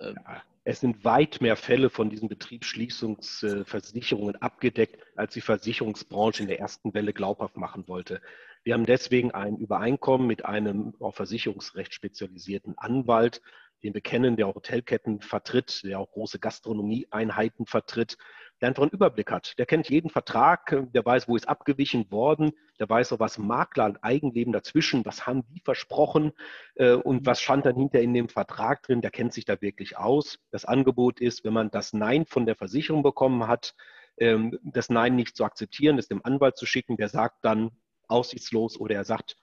äh, 0.00 0.14
ja. 0.14 0.42
Es 0.66 0.80
sind 0.80 1.04
weit 1.04 1.42
mehr 1.42 1.56
Fälle 1.56 1.90
von 1.90 2.08
diesen 2.08 2.30
Betriebsschließungsversicherungen 2.30 4.36
abgedeckt, 4.36 4.98
als 5.14 5.34
die 5.34 5.42
Versicherungsbranche 5.42 6.42
in 6.42 6.48
der 6.48 6.58
ersten 6.58 6.94
Welle 6.94 7.12
glaubhaft 7.12 7.58
machen 7.58 7.86
wollte. 7.86 8.22
Wir 8.62 8.72
haben 8.72 8.86
deswegen 8.86 9.32
ein 9.32 9.58
Übereinkommen 9.58 10.26
mit 10.26 10.46
einem 10.46 10.94
auf 11.00 11.16
Versicherungsrecht 11.16 11.92
spezialisierten 11.92 12.78
Anwalt, 12.78 13.42
den 13.84 13.94
wir 13.94 14.00
kennen, 14.00 14.36
der 14.36 14.48
auch 14.48 14.54
Hotelketten 14.54 15.20
vertritt, 15.20 15.82
der 15.84 16.00
auch 16.00 16.10
große 16.10 16.38
Gastronomieeinheiten 16.38 17.66
vertritt, 17.66 18.16
der 18.60 18.68
einfach 18.68 18.82
einen 18.82 18.92
Überblick 18.92 19.30
hat. 19.30 19.58
Der 19.58 19.66
kennt 19.66 19.90
jeden 19.90 20.08
Vertrag, 20.08 20.74
der 20.94 21.04
weiß, 21.04 21.28
wo 21.28 21.36
ist 21.36 21.48
abgewichen 21.48 22.10
worden, 22.10 22.52
der 22.80 22.88
weiß 22.88 23.12
auch, 23.12 23.20
was 23.20 23.36
Makler 23.36 23.84
und 23.84 24.02
Eigenleben 24.02 24.52
dazwischen, 24.52 25.04
was 25.04 25.26
haben 25.26 25.44
die 25.50 25.60
versprochen 25.60 26.32
äh, 26.76 26.92
und 26.92 27.26
was 27.26 27.40
stand 27.40 27.66
dann 27.66 27.76
hinter 27.76 28.00
in 28.00 28.14
dem 28.14 28.28
Vertrag 28.28 28.82
drin, 28.82 29.02
der 29.02 29.10
kennt 29.10 29.34
sich 29.34 29.44
da 29.44 29.60
wirklich 29.60 29.98
aus. 29.98 30.38
Das 30.50 30.64
Angebot 30.64 31.20
ist, 31.20 31.44
wenn 31.44 31.52
man 31.52 31.70
das 31.70 31.92
Nein 31.92 32.24
von 32.24 32.46
der 32.46 32.56
Versicherung 32.56 33.02
bekommen 33.02 33.46
hat, 33.46 33.74
ähm, 34.16 34.58
das 34.62 34.88
Nein 34.88 35.14
nicht 35.14 35.36
zu 35.36 35.44
akzeptieren, 35.44 35.96
das 35.96 36.08
dem 36.08 36.24
Anwalt 36.24 36.56
zu 36.56 36.64
schicken, 36.64 36.96
der 36.96 37.10
sagt 37.10 37.44
dann 37.44 37.70
aussichtslos 38.08 38.80
oder 38.80 38.94
er 38.94 39.04
sagt, 39.04 39.36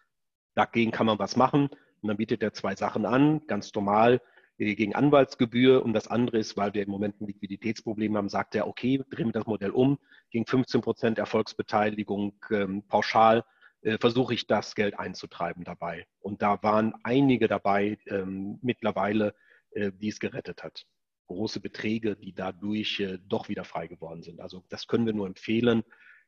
dagegen 0.55 0.91
kann 0.91 1.05
man 1.05 1.19
was 1.19 1.35
machen. 1.35 1.69
Und 2.01 2.07
dann 2.07 2.17
bietet 2.17 2.41
er 2.43 2.53
zwei 2.53 2.75
Sachen 2.75 3.05
an, 3.05 3.41
ganz 3.47 3.73
normal 3.73 4.21
gegen 4.57 4.93
Anwaltsgebühr 4.93 5.83
und 5.83 5.93
das 5.93 6.07
andere 6.07 6.37
ist, 6.37 6.55
weil 6.55 6.73
wir 6.73 6.83
im 6.83 6.89
Moment 6.91 7.19
ein 7.19 7.25
Liquiditätsproblem 7.25 8.15
haben, 8.15 8.29
sagt 8.29 8.53
er, 8.53 8.67
okay, 8.67 9.03
drehen 9.09 9.29
wir 9.29 9.33
das 9.33 9.47
Modell 9.47 9.71
um, 9.71 9.97
gegen 10.29 10.45
15 10.45 10.81
Prozent 10.81 11.17
Erfolgsbeteiligung 11.17 12.35
ähm, 12.51 12.83
pauschal 12.87 13.43
äh, 13.81 13.97
versuche 13.97 14.35
ich 14.35 14.45
das 14.45 14.75
Geld 14.75 14.99
einzutreiben 14.99 15.63
dabei. 15.63 16.05
Und 16.19 16.43
da 16.43 16.61
waren 16.61 16.93
einige 17.03 17.47
dabei 17.47 17.97
ähm, 18.07 18.59
mittlerweile, 18.61 19.33
äh, 19.71 19.91
die 19.91 20.09
es 20.09 20.19
gerettet 20.19 20.63
hat. 20.63 20.85
Große 21.25 21.59
Beträge, 21.59 22.15
die 22.15 22.33
dadurch 22.33 22.99
äh, 22.99 23.17
doch 23.27 23.49
wieder 23.49 23.63
frei 23.63 23.87
geworden 23.87 24.21
sind. 24.21 24.39
Also 24.39 24.63
das 24.69 24.85
können 24.85 25.07
wir 25.07 25.13
nur 25.13 25.25
empfehlen, 25.25 25.83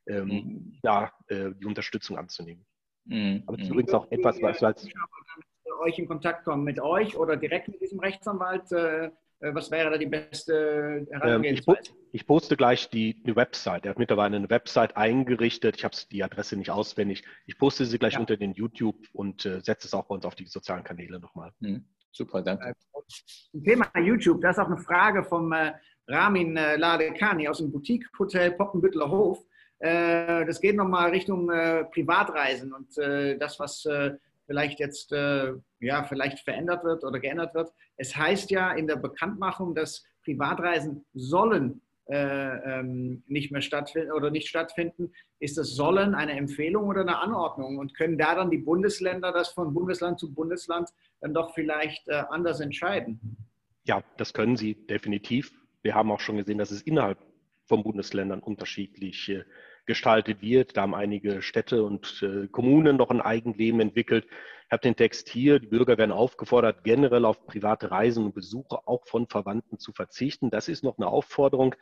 ähm, 0.06 0.26
mhm. 0.26 0.78
da 0.82 1.12
äh, 1.28 1.50
die 1.54 1.66
Unterstützung 1.66 2.18
anzunehmen. 2.18 2.66
Mhm. 3.04 3.44
Aber 3.46 3.56
das 3.56 3.66
ist 3.66 3.70
mhm. 3.70 3.74
übrigens 3.74 3.94
auch 3.94 4.10
etwas, 4.10 4.42
was 4.42 4.62
als 4.62 4.88
euch 5.80 5.98
in 5.98 6.08
Kontakt 6.08 6.44
kommen 6.44 6.64
mit 6.64 6.80
euch 6.80 7.16
oder 7.16 7.36
direkt 7.36 7.68
mit 7.68 7.80
diesem 7.80 8.00
Rechtsanwalt? 8.00 8.70
Äh, 8.72 9.10
äh, 9.44 9.54
was 9.54 9.70
wäre 9.70 9.90
da 9.90 9.98
die 9.98 10.06
beste 10.06 11.06
Herangehensweise? 11.10 11.90
Ähm, 11.90 11.96
ich, 12.12 12.26
poste 12.26 12.56
gleich 12.56 12.88
die, 12.88 13.22
die, 13.22 13.36
Website. 13.36 13.84
Er 13.84 13.90
hat 13.90 13.98
mittlerweile 13.98 14.36
eine 14.36 14.50
Website 14.50 14.96
eingerichtet. 14.96 15.76
Ich 15.76 15.84
habe 15.84 15.94
die 16.10 16.22
Adresse 16.22 16.56
nicht 16.56 16.70
auswendig. 16.70 17.24
Ich 17.46 17.58
poste 17.58 17.84
sie 17.84 17.98
gleich 17.98 18.14
ja. 18.14 18.20
unter 18.20 18.36
den 18.36 18.52
YouTube 18.52 18.96
und 19.12 19.44
äh, 19.44 19.60
setze 19.60 19.86
es 19.88 19.94
auch 19.94 20.04
bei 20.04 20.14
uns 20.14 20.24
auf 20.24 20.34
die 20.34 20.46
sozialen 20.46 20.84
Kanäle 20.84 21.20
nochmal. 21.20 21.52
Mhm. 21.60 21.84
Super, 22.10 22.42
danke. 22.42 22.72
Zum 23.50 23.64
Thema 23.64 23.90
YouTube, 23.98 24.40
da 24.40 24.50
ist 24.50 24.58
auch 24.58 24.68
eine 24.68 24.78
Frage 24.78 25.24
vom 25.24 25.52
äh, 25.52 25.72
Ramin 26.06 26.56
äh, 26.56 26.76
Ladekani 26.76 27.48
aus 27.48 27.58
dem 27.58 27.72
Boutique-Hotel 27.72 28.52
Poppenbütteler 28.52 29.10
Hof. 29.10 29.44
Äh, 29.80 30.46
das 30.46 30.60
geht 30.60 30.76
nochmal 30.76 31.10
Richtung 31.10 31.48
Privatreisen 31.48 32.72
und 32.72 32.96
das, 32.96 33.58
was 33.58 33.86
vielleicht 34.46 34.80
jetzt 34.80 35.12
äh, 35.12 35.52
ja, 35.80 36.04
vielleicht 36.04 36.40
verändert 36.40 36.84
wird 36.84 37.04
oder 37.04 37.20
geändert 37.20 37.54
wird. 37.54 37.70
Es 37.96 38.16
heißt 38.16 38.50
ja 38.50 38.72
in 38.72 38.86
der 38.86 38.96
Bekanntmachung, 38.96 39.74
dass 39.74 40.04
Privatreisen 40.24 41.04
sollen 41.14 41.82
äh, 42.06 42.80
ähm, 42.80 43.22
nicht 43.26 43.50
mehr 43.50 43.62
stattfinden 43.62 44.12
oder 44.12 44.30
nicht 44.30 44.48
stattfinden. 44.48 45.12
Ist 45.38 45.56
das 45.56 45.70
sollen 45.74 46.14
eine 46.14 46.32
Empfehlung 46.32 46.88
oder 46.88 47.00
eine 47.00 47.18
Anordnung? 47.18 47.78
Und 47.78 47.94
können 47.94 48.18
da 48.18 48.34
dann 48.34 48.50
die 48.50 48.58
Bundesländer 48.58 49.32
das 49.32 49.48
von 49.48 49.72
Bundesland 49.72 50.18
zu 50.18 50.32
Bundesland 50.32 50.90
dann 51.20 51.32
doch 51.32 51.54
vielleicht 51.54 52.06
äh, 52.08 52.22
anders 52.28 52.60
entscheiden? 52.60 53.38
Ja, 53.84 54.02
das 54.18 54.34
können 54.34 54.56
sie 54.56 54.74
definitiv. 54.86 55.52
Wir 55.82 55.94
haben 55.94 56.10
auch 56.10 56.20
schon 56.20 56.36
gesehen, 56.36 56.58
dass 56.58 56.70
es 56.70 56.82
innerhalb 56.82 57.18
von 57.66 57.82
Bundesländern 57.82 58.40
unterschiedlich 58.40 59.30
äh, 59.30 59.44
gestaltet 59.86 60.42
wird. 60.42 60.76
Da 60.76 60.82
haben 60.82 60.94
einige 60.94 61.42
Städte 61.42 61.84
und 61.84 62.22
äh, 62.22 62.48
Kommunen 62.48 62.96
noch 62.96 63.10
ein 63.10 63.20
Eigenleben 63.20 63.80
entwickelt. 63.80 64.26
Ich 64.66 64.72
habe 64.72 64.82
den 64.82 64.96
Text 64.96 65.28
hier. 65.28 65.58
Die 65.58 65.66
Bürger 65.66 65.98
werden 65.98 66.12
aufgefordert, 66.12 66.84
generell 66.84 67.24
auf 67.24 67.46
private 67.46 67.90
Reisen 67.90 68.24
und 68.24 68.34
Besuche 68.34 68.86
auch 68.86 69.06
von 69.06 69.28
Verwandten 69.28 69.78
zu 69.78 69.92
verzichten. 69.92 70.50
Das 70.50 70.68
ist 70.68 70.84
noch 70.84 70.98
eine 70.98 71.08
Aufforderung. 71.08 71.74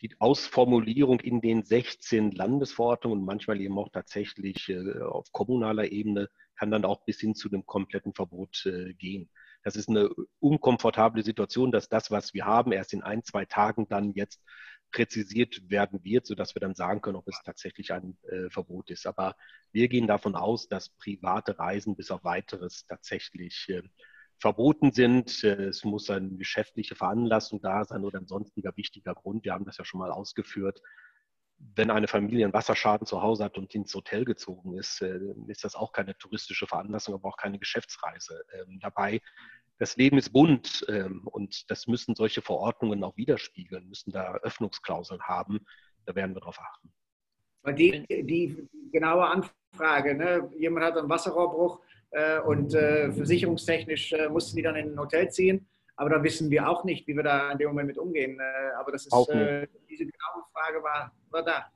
Die 0.00 0.14
Ausformulierung 0.20 1.20
in 1.20 1.40
den 1.40 1.64
16 1.64 2.30
Landesverordnungen 2.32 3.20
und 3.20 3.24
manchmal 3.24 3.60
eben 3.60 3.78
auch 3.78 3.88
tatsächlich 3.88 4.68
äh, 4.68 5.00
auf 5.00 5.32
kommunaler 5.32 5.90
Ebene 5.90 6.28
kann 6.56 6.70
dann 6.70 6.84
auch 6.84 7.04
bis 7.04 7.20
hin 7.20 7.34
zu 7.34 7.48
einem 7.48 7.66
kompletten 7.66 8.14
Verbot 8.14 8.66
äh, 8.66 8.94
gehen. 8.94 9.30
Das 9.62 9.76
ist 9.76 9.88
eine 9.88 10.10
unkomfortable 10.40 11.22
Situation, 11.22 11.72
dass 11.72 11.88
das, 11.88 12.10
was 12.10 12.34
wir 12.34 12.44
haben, 12.44 12.72
erst 12.72 12.92
in 12.92 13.02
ein, 13.02 13.24
zwei 13.24 13.44
Tagen 13.44 13.88
dann 13.88 14.12
jetzt 14.12 14.42
präzisiert 14.90 15.70
werden 15.70 16.02
wird, 16.02 16.26
sodass 16.26 16.54
wir 16.54 16.60
dann 16.60 16.74
sagen 16.74 17.00
können, 17.00 17.16
ob 17.16 17.28
es 17.28 17.40
tatsächlich 17.44 17.92
ein 17.92 18.16
äh, 18.22 18.48
Verbot 18.50 18.90
ist. 18.90 19.06
Aber 19.06 19.36
wir 19.72 19.88
gehen 19.88 20.06
davon 20.06 20.34
aus, 20.34 20.68
dass 20.68 20.90
private 20.90 21.58
Reisen 21.58 21.96
bis 21.96 22.10
auf 22.10 22.24
weiteres 22.24 22.86
tatsächlich 22.86 23.66
äh, 23.68 23.82
verboten 24.40 24.92
sind. 24.92 25.44
Äh, 25.44 25.64
es 25.64 25.84
muss 25.84 26.08
eine 26.10 26.36
geschäftliche 26.36 26.94
Veranlassung 26.94 27.60
da 27.60 27.84
sein 27.84 28.04
oder 28.04 28.18
ein 28.18 28.26
sonstiger 28.26 28.76
wichtiger 28.76 29.14
Grund. 29.14 29.44
Wir 29.44 29.52
haben 29.52 29.66
das 29.66 29.76
ja 29.76 29.84
schon 29.84 30.00
mal 30.00 30.10
ausgeführt. 30.10 30.80
Wenn 31.58 31.90
eine 31.90 32.08
Familie 32.08 32.44
einen 32.44 32.54
Wasserschaden 32.54 33.06
zu 33.06 33.22
Hause 33.22 33.44
hat 33.44 33.58
und 33.58 33.74
ins 33.74 33.94
Hotel 33.94 34.24
gezogen 34.24 34.78
ist, 34.78 35.02
äh, 35.02 35.18
ist 35.48 35.64
das 35.64 35.74
auch 35.74 35.92
keine 35.92 36.16
touristische 36.16 36.66
Veranlassung, 36.66 37.14
aber 37.14 37.28
auch 37.28 37.36
keine 37.36 37.58
Geschäftsreise 37.58 38.44
ähm, 38.54 38.78
dabei 38.80 39.20
das 39.78 39.96
Leben 39.96 40.18
ist 40.18 40.30
bunt 40.30 40.84
ähm, 40.88 41.22
und 41.24 41.70
das 41.70 41.86
müssen 41.86 42.14
solche 42.14 42.42
Verordnungen 42.42 43.02
auch 43.04 43.16
widerspiegeln, 43.16 43.88
müssen 43.88 44.10
da 44.10 44.34
Öffnungsklauseln 44.42 45.22
haben. 45.22 45.60
Da 46.04 46.14
werden 46.14 46.34
wir 46.34 46.40
darauf 46.40 46.58
achten. 46.58 46.92
Die, 47.76 48.04
die 48.08 48.68
genaue 48.90 49.26
Anfrage, 49.26 50.14
ne? 50.14 50.50
jemand 50.56 50.86
hat 50.86 50.96
einen 50.96 51.08
Wasserrohrbruch 51.08 51.80
äh, 52.10 52.40
und 52.40 52.74
äh, 52.74 53.12
versicherungstechnisch 53.12 54.12
äh, 54.12 54.28
mussten 54.28 54.56
die 54.56 54.62
dann 54.62 54.76
in 54.76 54.92
ein 54.92 54.98
Hotel 54.98 55.30
ziehen, 55.30 55.66
aber 55.98 56.10
da 56.10 56.22
wissen 56.22 56.48
wir 56.50 56.68
auch 56.68 56.84
nicht, 56.84 57.08
wie 57.08 57.16
wir 57.16 57.24
da 57.24 57.50
in 57.50 57.58
dem 57.58 57.68
Moment 57.68 57.88
mit 57.88 57.98
umgehen. 57.98 58.38
Äh, 58.38 58.70
aber 58.78 58.92
das 58.92 59.06
ist, 59.06 59.28
äh, 59.30 59.66
diese 59.90 60.06
genaue 60.06 60.44
Frage 60.52 60.82
war, 60.82 61.12
war 61.30 61.42
da. 61.42 61.72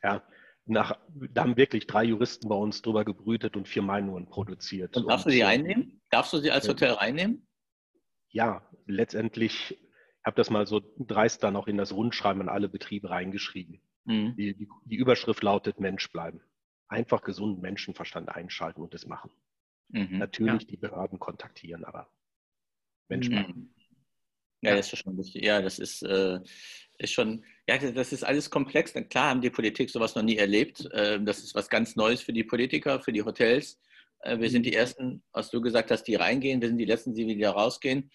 Ja, 0.00 0.22
nach, 0.64 0.96
da 1.32 1.42
haben 1.42 1.56
wirklich 1.56 1.88
drei 1.88 2.04
Juristen 2.04 2.48
bei 2.48 2.54
uns 2.54 2.82
drüber 2.82 3.04
gebrütet 3.04 3.56
und 3.56 3.66
vier 3.66 3.82
Meinungen 3.82 4.28
produziert. 4.28 4.96
Und 4.96 5.08
darfst 5.08 5.26
und, 5.26 5.32
du 5.32 5.36
sie 5.36 5.44
einnehmen? 5.44 6.00
Darfst 6.10 6.32
du 6.32 6.38
sie 6.38 6.52
als 6.52 6.68
Hotel 6.68 6.92
reinnehmen? 6.92 7.48
Ja, 8.28 8.62
letztendlich 8.86 9.76
habe 10.24 10.36
das 10.36 10.50
mal 10.50 10.68
so 10.68 10.80
dreist 10.96 11.42
dann 11.42 11.56
auch 11.56 11.66
in 11.66 11.76
das 11.76 11.92
Rundschreiben 11.92 12.42
an 12.42 12.48
alle 12.48 12.68
Betriebe 12.68 13.10
reingeschrieben. 13.10 13.80
Mhm. 14.04 14.36
Die, 14.36 14.54
die, 14.54 14.68
die, 14.84 14.96
Überschrift 14.96 15.42
lautet 15.42 15.80
Mensch 15.80 16.12
bleiben. 16.12 16.40
Einfach 16.86 17.22
gesunden 17.22 17.60
Menschenverstand 17.60 18.28
einschalten 18.28 18.82
und 18.82 18.94
es 18.94 19.06
machen. 19.06 19.32
Mhm. 19.88 20.18
Natürlich 20.18 20.62
ja. 20.62 20.68
die 20.68 20.76
Behörden 20.76 21.18
kontaktieren, 21.18 21.84
aber 21.84 22.08
Mensch 23.08 23.28
mhm. 23.28 23.32
bleiben. 23.32 23.74
Ja, 24.62 24.76
das 24.76 24.92
ist 24.92 24.98
schon 25.00 25.18
wichtig. 25.18 25.44
Ja, 25.44 25.60
das 25.60 25.78
ist, 25.78 26.02
äh, 26.02 26.40
ist 26.98 27.12
schon, 27.12 27.44
ja, 27.68 27.76
das 27.76 28.12
ist 28.12 28.24
alles 28.24 28.48
komplex. 28.48 28.94
Klar 29.10 29.30
haben 29.30 29.42
die 29.42 29.50
Politik 29.50 29.90
sowas 29.90 30.14
noch 30.14 30.22
nie 30.22 30.36
erlebt. 30.36 30.90
Äh, 30.92 31.22
das 31.22 31.40
ist 31.40 31.54
was 31.54 31.68
ganz 31.68 31.96
Neues 31.96 32.22
für 32.22 32.32
die 32.32 32.44
Politiker, 32.44 33.00
für 33.00 33.12
die 33.12 33.22
Hotels. 33.22 33.78
Äh, 34.20 34.38
wir 34.38 34.48
sind 34.48 34.64
die 34.64 34.74
Ersten, 34.74 35.22
was 35.32 35.50
du 35.50 35.60
gesagt 35.60 35.90
hast, 35.90 36.04
die 36.04 36.14
reingehen. 36.14 36.62
Wir 36.62 36.68
sind 36.68 36.78
die 36.78 36.86
Letzten, 36.86 37.14
die 37.14 37.26
wieder 37.26 37.50
rausgehen. 37.50 38.10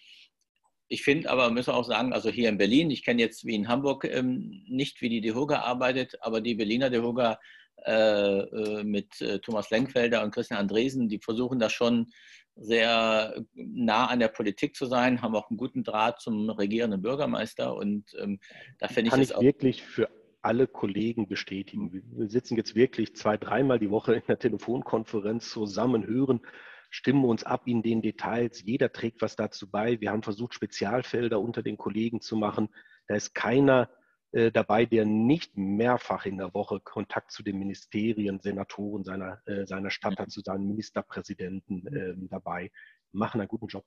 Ich 0.88 1.04
finde 1.04 1.30
aber, 1.30 1.52
müssen 1.52 1.68
wir 1.68 1.76
auch 1.76 1.86
sagen, 1.86 2.14
also 2.14 2.32
hier 2.32 2.50
in 2.50 2.58
Berlin, 2.58 2.90
ich 2.90 3.06
kenne 3.06 3.22
jetzt 3.22 3.46
wie 3.46 3.54
in 3.54 3.68
Hamburg 3.68 4.06
ähm, 4.06 4.64
nicht, 4.68 5.02
wie 5.02 5.10
die 5.10 5.22
DEHOGA 5.22 5.60
arbeitet, 5.60 6.18
aber 6.22 6.42
die 6.42 6.56
Berliner 6.56 6.90
DEHOGA 6.90 7.40
äh, 7.86 8.40
äh, 8.40 8.84
mit 8.84 9.22
äh, 9.22 9.40
Thomas 9.40 9.70
Lenkfelder 9.70 10.24
und 10.24 10.32
Christian 10.32 10.60
Andresen, 10.60 11.08
die 11.08 11.20
versuchen 11.20 11.60
das 11.60 11.74
schon 11.74 12.12
sehr 12.60 13.43
nah 13.53 14.07
an 14.07 14.20
der 14.20 14.28
Politik 14.28 14.76
zu 14.76 14.86
sein, 14.86 15.22
haben 15.22 15.36
auch 15.36 15.49
einen 15.49 15.57
guten 15.57 15.84
Draht 15.84 16.20
zum 16.20 16.49
regierenden 16.49 17.01
Bürgermeister 17.01 17.76
und 17.76 18.05
ähm, 18.20 18.39
da 18.80 18.88
finde 18.88 19.07
ich 19.07 19.12
Kann 19.12 19.22
ich 19.22 19.36
auch 19.36 19.41
wirklich 19.41 19.84
für 19.84 20.10
alle 20.41 20.68
Kollegen 20.68 21.28
bestätigen. 21.28 21.91
Wir 21.91 22.30
sitzen 22.30 22.55
jetzt 22.55 22.76
wirklich 22.76 23.16
zwei, 23.16 23.38
dreimal 23.38 23.80
die 23.80 23.89
Woche 23.89 24.14
in 24.14 24.24
der 24.28 24.39
Telefonkonferenz 24.39 25.49
zusammen, 25.49 26.05
hören, 26.07 26.41
stimmen 26.89 27.26
uns 27.26 27.43
ab 27.43 27.64
in 27.66 27.82
den 27.82 28.01
Details. 28.01 28.64
Jeder 28.64 28.91
trägt 28.91 29.22
was 29.22 29.36
dazu 29.36 29.70
bei. 29.70 29.99
Wir 29.99 30.12
haben 30.12 30.24
versucht, 30.24 30.53
Spezialfelder 30.53 31.39
unter 31.39 31.62
den 31.62 31.78
Kollegen 31.78 32.22
zu 32.22 32.36
machen. 32.36 32.70
Da 33.07 33.16
ist 33.16 33.36
keiner 33.36 33.89
äh, 34.32 34.52
dabei, 34.52 34.86
der 34.86 35.06
nicht 35.06 35.58
mehrfach 35.58 36.26
in 36.28 36.38
der 36.38 36.54
Woche 36.54 36.80
Kontakt 36.80 37.32
zu 37.32 37.42
den 37.42 37.58
Ministerien, 37.58 38.40
Senatoren 38.40 39.04
seiner, 39.04 39.42
äh, 39.46 39.66
seiner 39.66 39.90
Stadt 39.90 40.20
hat, 40.20 40.30
zu 40.30 40.42
seinen 40.42 40.68
Ministerpräsidenten 40.68 41.88
äh, 41.88 42.14
dabei, 42.30 42.72
machen 43.12 43.42
einen 43.42 43.48
guten 43.48 43.68
Job. 43.68 43.86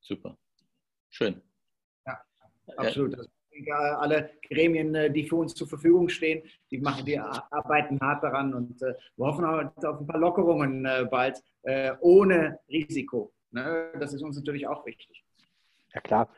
Super. 0.00 0.38
Schön. 1.10 1.42
Ja, 2.06 2.20
absolut. 2.76 3.16
alle 3.68 4.30
Gremien, 4.48 4.94
äh, 4.94 5.10
die 5.10 5.28
für 5.28 5.36
uns 5.36 5.54
zur 5.54 5.68
Verfügung 5.68 6.08
stehen, 6.08 6.42
die 6.70 6.78
machen, 6.78 7.04
die 7.04 7.18
arbeiten 7.18 8.00
hart 8.00 8.22
daran 8.22 8.54
und 8.54 8.80
äh, 8.82 8.94
wir 9.16 9.26
hoffen 9.26 9.44
auf 9.44 10.00
ein 10.00 10.06
paar 10.06 10.20
Lockerungen 10.20 10.84
äh, 10.86 11.06
bald 11.10 11.42
ohne 12.00 12.58
Risiko. 12.68 13.32
Ne? 13.52 13.92
Das 14.00 14.12
ist 14.12 14.22
uns 14.22 14.36
natürlich 14.36 14.66
auch 14.66 14.84
wichtig. 14.84 15.24
Ja 15.94 16.00
klar, 16.00 16.28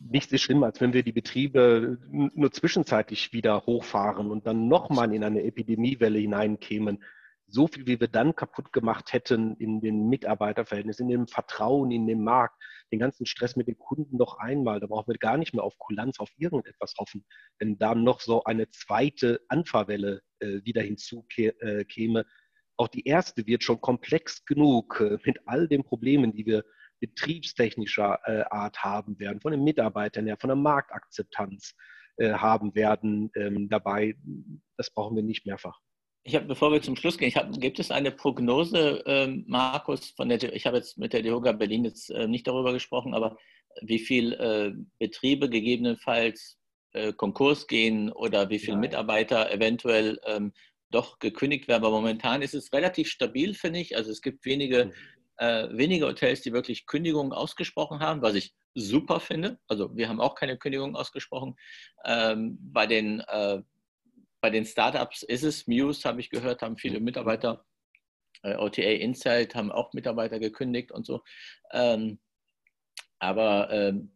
nichts 0.00 0.32
ist 0.32 0.42
schlimmer, 0.42 0.66
als 0.66 0.80
wenn 0.80 0.92
wir 0.92 1.02
die 1.02 1.12
Betriebe 1.12 1.98
nur 2.10 2.50
zwischenzeitlich 2.52 3.32
wieder 3.32 3.66
hochfahren 3.66 4.30
und 4.30 4.46
dann 4.46 4.68
nochmal 4.68 5.14
in 5.14 5.24
eine 5.24 5.42
Epidemiewelle 5.42 6.18
hineinkämen. 6.18 7.02
So 7.46 7.66
viel, 7.66 7.86
wie 7.86 8.00
wir 8.00 8.08
dann 8.08 8.36
kaputt 8.36 8.72
gemacht 8.72 9.12
hätten 9.12 9.56
in 9.56 9.80
den 9.80 10.08
Mitarbeiterverhältnissen, 10.08 11.10
in 11.10 11.18
dem 11.18 11.26
Vertrauen 11.26 11.90
in 11.90 12.06
den 12.06 12.22
Markt, 12.22 12.54
den 12.92 13.00
ganzen 13.00 13.26
Stress 13.26 13.56
mit 13.56 13.66
den 13.66 13.76
Kunden 13.76 14.16
noch 14.16 14.38
einmal. 14.38 14.78
Da 14.80 14.86
brauchen 14.86 15.12
wir 15.12 15.18
gar 15.18 15.36
nicht 15.36 15.52
mehr 15.52 15.64
auf 15.64 15.76
Kulanz, 15.78 16.20
auf 16.20 16.30
irgendetwas 16.38 16.94
hoffen. 16.98 17.24
Wenn 17.58 17.76
da 17.76 17.94
noch 17.94 18.20
so 18.20 18.44
eine 18.44 18.70
zweite 18.70 19.40
Anfahrwelle 19.48 20.22
äh, 20.38 20.60
wieder 20.64 20.82
hinzukäme, 20.82 22.20
äh, 22.20 22.24
auch 22.76 22.88
die 22.88 23.06
erste 23.06 23.46
wird 23.46 23.64
schon 23.64 23.80
komplex 23.80 24.44
genug 24.44 25.00
äh, 25.00 25.18
mit 25.24 25.40
all 25.46 25.68
den 25.68 25.82
Problemen, 25.82 26.32
die 26.32 26.46
wir 26.46 26.64
betriebstechnischer 27.00 28.20
äh, 28.24 28.44
Art 28.50 28.82
haben 28.82 29.18
werden, 29.18 29.40
von 29.40 29.52
den 29.52 29.64
Mitarbeitern 29.64 30.26
her, 30.26 30.36
von 30.38 30.48
der 30.48 30.56
Marktakzeptanz 30.56 31.74
äh, 32.16 32.32
haben 32.32 32.74
werden 32.74 33.30
ähm, 33.34 33.68
dabei. 33.68 34.16
Das 34.76 34.90
brauchen 34.90 35.16
wir 35.16 35.22
nicht 35.22 35.46
mehrfach. 35.46 35.80
Ich 36.22 36.34
habe, 36.34 36.46
bevor 36.46 36.70
wir 36.70 36.82
zum 36.82 36.96
Schluss 36.96 37.16
gehen, 37.16 37.34
hab, 37.34 37.50
gibt 37.58 37.78
es 37.78 37.90
eine 37.90 38.10
Prognose, 38.10 39.02
ähm, 39.06 39.44
Markus, 39.48 40.10
von 40.10 40.28
der, 40.28 40.42
ich 40.54 40.66
habe 40.66 40.76
jetzt 40.76 40.98
mit 40.98 41.14
der 41.14 41.22
DEHOGA 41.22 41.52
Berlin 41.52 41.86
jetzt 41.86 42.10
äh, 42.10 42.28
nicht 42.28 42.46
darüber 42.46 42.72
gesprochen, 42.72 43.14
aber 43.14 43.36
wie 43.82 44.00
viele 44.00 44.74
Betriebe 44.98 45.48
gegebenenfalls 45.48 46.58
Konkurs 47.16 47.68
gehen 47.68 48.10
oder 48.10 48.50
wie 48.50 48.58
viele 48.58 48.78
Mitarbeiter 48.78 49.52
eventuell 49.52 50.18
ähm, 50.26 50.52
doch 50.90 51.18
gekündigt 51.18 51.68
werden. 51.68 51.84
Aber 51.84 51.94
momentan 51.94 52.42
ist 52.42 52.54
es 52.54 52.72
relativ 52.72 53.08
stabil, 53.08 53.54
finde 53.54 53.80
ich. 53.80 53.96
Also 53.96 54.10
es 54.10 54.22
gibt 54.22 54.44
wenige, 54.44 54.86
mhm. 54.86 54.92
Äh, 55.40 55.68
wenige 55.72 56.06
Hotels, 56.06 56.42
die 56.42 56.52
wirklich 56.52 56.86
Kündigungen 56.86 57.32
ausgesprochen 57.32 58.00
haben, 58.00 58.20
was 58.20 58.34
ich 58.34 58.54
super 58.74 59.20
finde. 59.20 59.58
Also 59.68 59.96
wir 59.96 60.08
haben 60.08 60.20
auch 60.20 60.34
keine 60.34 60.58
Kündigung 60.58 60.94
ausgesprochen. 60.94 61.56
Ähm, 62.04 62.58
bei 62.60 62.86
den, 62.86 63.20
äh, 63.20 63.62
bei 64.42 64.50
den 64.50 64.66
Startups 64.66 65.22
ist 65.22 65.42
es, 65.42 65.66
Muse 65.66 66.06
habe 66.06 66.20
ich 66.20 66.28
gehört, 66.28 66.60
haben 66.60 66.76
viele 66.76 67.00
Mitarbeiter, 67.00 67.64
äh, 68.42 68.56
OTA 68.56 68.82
Insight 68.82 69.54
haben 69.54 69.72
auch 69.72 69.94
Mitarbeiter 69.94 70.38
gekündigt 70.38 70.92
und 70.92 71.06
so. 71.06 71.22
Ähm, 71.72 72.20
aber 73.18 73.70
ähm, 73.70 74.12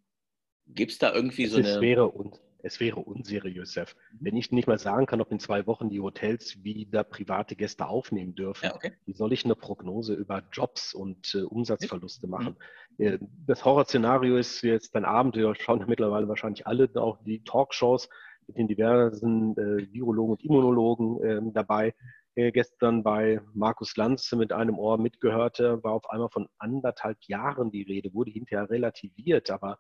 gibt 0.67 0.93
es 0.93 0.99
da 0.99 1.15
irgendwie 1.15 1.45
es 1.45 1.53
so 1.53 1.59
eine... 1.59 1.81
Wäre 1.81 2.07
und 2.07 2.39
es 2.65 2.81
wäre 2.81 3.01
unseriös, 3.01 3.73
Seth. 3.73 3.95
Mhm. 4.13 4.19
Wenn 4.21 4.37
ich 4.37 4.51
nicht 4.51 4.67
mal 4.67 4.79
sagen 4.79 5.07
kann, 5.07 5.21
ob 5.21 5.31
in 5.31 5.39
zwei 5.39 5.67
Wochen 5.67 5.91
die 5.91 6.01
Hotels 6.01 6.65
wieder 6.65 7.05
private 7.05 7.57
Gäste 7.57 7.87
aufnehmen 7.87 8.35
dürfen, 8.35 8.65
ja, 8.67 8.75
okay. 8.75 8.93
wie 9.05 9.13
soll 9.13 9.33
ich 9.35 9.45
eine 9.45 9.55
Prognose 9.55 10.15
über 10.15 10.43
Jobs 10.51 10.95
und 10.95 11.35
äh, 11.35 11.43
Umsatzverluste 11.43 12.27
machen? 12.27 12.57
Mhm. 12.97 13.07
Äh, 13.07 13.19
das 13.47 13.65
Horrorszenario 13.65 14.39
ist 14.39 14.63
jetzt 14.63 14.97
ein 14.97 15.05
Abend, 15.05 15.37
wir 15.37 15.55
schauen 15.55 15.81
ja 15.81 15.87
mittlerweile 15.87 16.27
wahrscheinlich 16.27 16.67
alle 16.67 16.89
auch 16.95 17.23
die 17.25 17.45
Talkshows 17.45 18.09
mit 18.47 18.57
den 18.57 18.69
diversen 18.69 19.57
äh, 19.59 19.93
Virologen 19.93 20.33
und 20.33 20.45
Immunologen 20.45 21.23
ähm, 21.23 21.53
dabei. 21.53 21.95
Äh, 22.35 22.51
gestern 22.51 23.03
bei 23.03 23.41
Markus 23.53 23.95
Lanz 23.97 24.33
mit 24.33 24.53
einem 24.53 24.79
Ohr 24.79 24.97
mitgehörte, 24.99 25.85
war 25.85 25.93
auf 25.93 26.09
einmal 26.09 26.31
von 26.31 26.49
anderthalb 26.59 27.19
Jahren 27.25 27.71
die 27.71 27.83
Rede, 27.83 28.15
wurde 28.15 28.31
hinterher 28.31 28.71
relativiert, 28.71 29.51
aber 29.51 29.79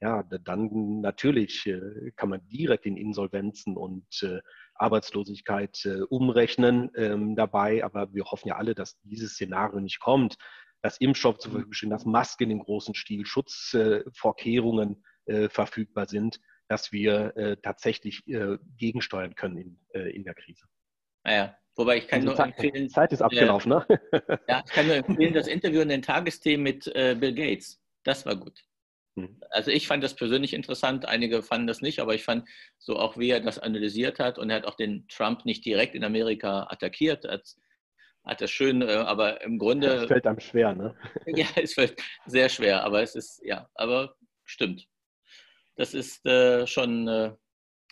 ja, 0.00 0.22
dann 0.22 1.00
natürlich 1.00 1.66
äh, 1.66 2.12
kann 2.16 2.28
man 2.28 2.46
direkt 2.48 2.86
in 2.86 2.96
Insolvenzen 2.96 3.76
und 3.76 4.06
äh, 4.22 4.40
Arbeitslosigkeit 4.74 5.84
äh, 5.86 6.02
umrechnen 6.02 6.90
ähm, 6.96 7.34
dabei. 7.34 7.82
Aber 7.82 8.12
wir 8.12 8.24
hoffen 8.24 8.48
ja 8.48 8.56
alle, 8.56 8.74
dass 8.74 9.00
dieses 9.02 9.32
Szenario 9.32 9.80
nicht 9.80 10.00
kommt, 10.00 10.36
dass 10.82 10.98
Impfstoff 10.98 11.38
zur 11.38 11.52
Verfügung 11.52 11.72
stehen, 11.72 11.90
dass 11.90 12.04
Masken 12.04 12.50
in 12.50 12.58
großen 12.58 12.94
Stil, 12.94 13.24
Schutzvorkehrungen 13.26 15.02
verfügbar 15.48 16.06
sind, 16.06 16.38
dass 16.68 16.92
wir 16.92 17.58
tatsächlich 17.62 18.22
gegensteuern 18.76 19.34
können 19.34 19.56
in, 19.56 20.10
in 20.10 20.22
der 20.22 20.34
Krise. 20.34 20.66
Naja, 21.24 21.56
Wobei 21.76 21.98
ich 21.98 22.08
kann 22.08 22.20
also 22.20 22.28
nur 22.28 22.36
Zeit, 22.36 22.46
empfehlen. 22.46 22.88
Zeit 22.88 23.12
ist 23.12 23.22
abgelaufen, 23.22 23.72
äh, 23.72 23.74
ne? 23.74 24.40
ja, 24.48 24.62
ich 24.64 24.72
kann 24.72 24.86
nur 24.86 24.96
empfehlen, 24.96 25.34
das 25.34 25.46
Interview 25.46 25.82
in 25.82 25.90
den 25.90 26.02
Tagesthemen 26.02 26.62
mit 26.62 26.86
äh, 26.94 27.14
Bill 27.18 27.34
Gates. 27.34 27.82
Das 28.02 28.24
war 28.24 28.34
gut. 28.34 28.64
Hm. 29.16 29.40
Also 29.50 29.70
ich 29.70 29.86
fand 29.86 30.04
das 30.04 30.14
persönlich 30.14 30.52
interessant, 30.52 31.06
einige 31.06 31.42
fanden 31.42 31.66
das 31.66 31.80
nicht, 31.80 32.00
aber 32.00 32.14
ich 32.14 32.22
fand 32.22 32.46
so 32.78 32.96
auch, 32.96 33.16
wie 33.16 33.30
er 33.30 33.40
das 33.40 33.58
analysiert 33.58 34.18
hat 34.18 34.38
und 34.38 34.50
er 34.50 34.56
hat 34.56 34.66
auch 34.66 34.76
den 34.76 35.08
Trump 35.08 35.44
nicht 35.44 35.64
direkt 35.64 35.94
in 35.94 36.04
Amerika 36.04 36.66
attackiert, 36.68 37.24
hat, 37.26 37.56
hat 38.24 38.40
das 38.42 38.50
schön, 38.50 38.82
äh, 38.82 38.92
aber 38.92 39.40
im 39.40 39.58
Grunde... 39.58 39.88
Es 39.88 40.06
fällt 40.06 40.26
einem 40.26 40.40
schwer, 40.40 40.74
ne? 40.74 40.94
Ja, 41.26 41.46
es 41.56 41.74
fällt 41.74 42.00
sehr 42.26 42.48
schwer, 42.50 42.84
aber 42.84 43.02
es 43.02 43.14
ist, 43.14 43.40
ja, 43.42 43.68
aber 43.74 44.16
stimmt. 44.44 44.86
Das 45.76 45.94
ist 45.94 46.24
äh, 46.26 46.66
schon 46.66 47.08
äh, 47.08 47.32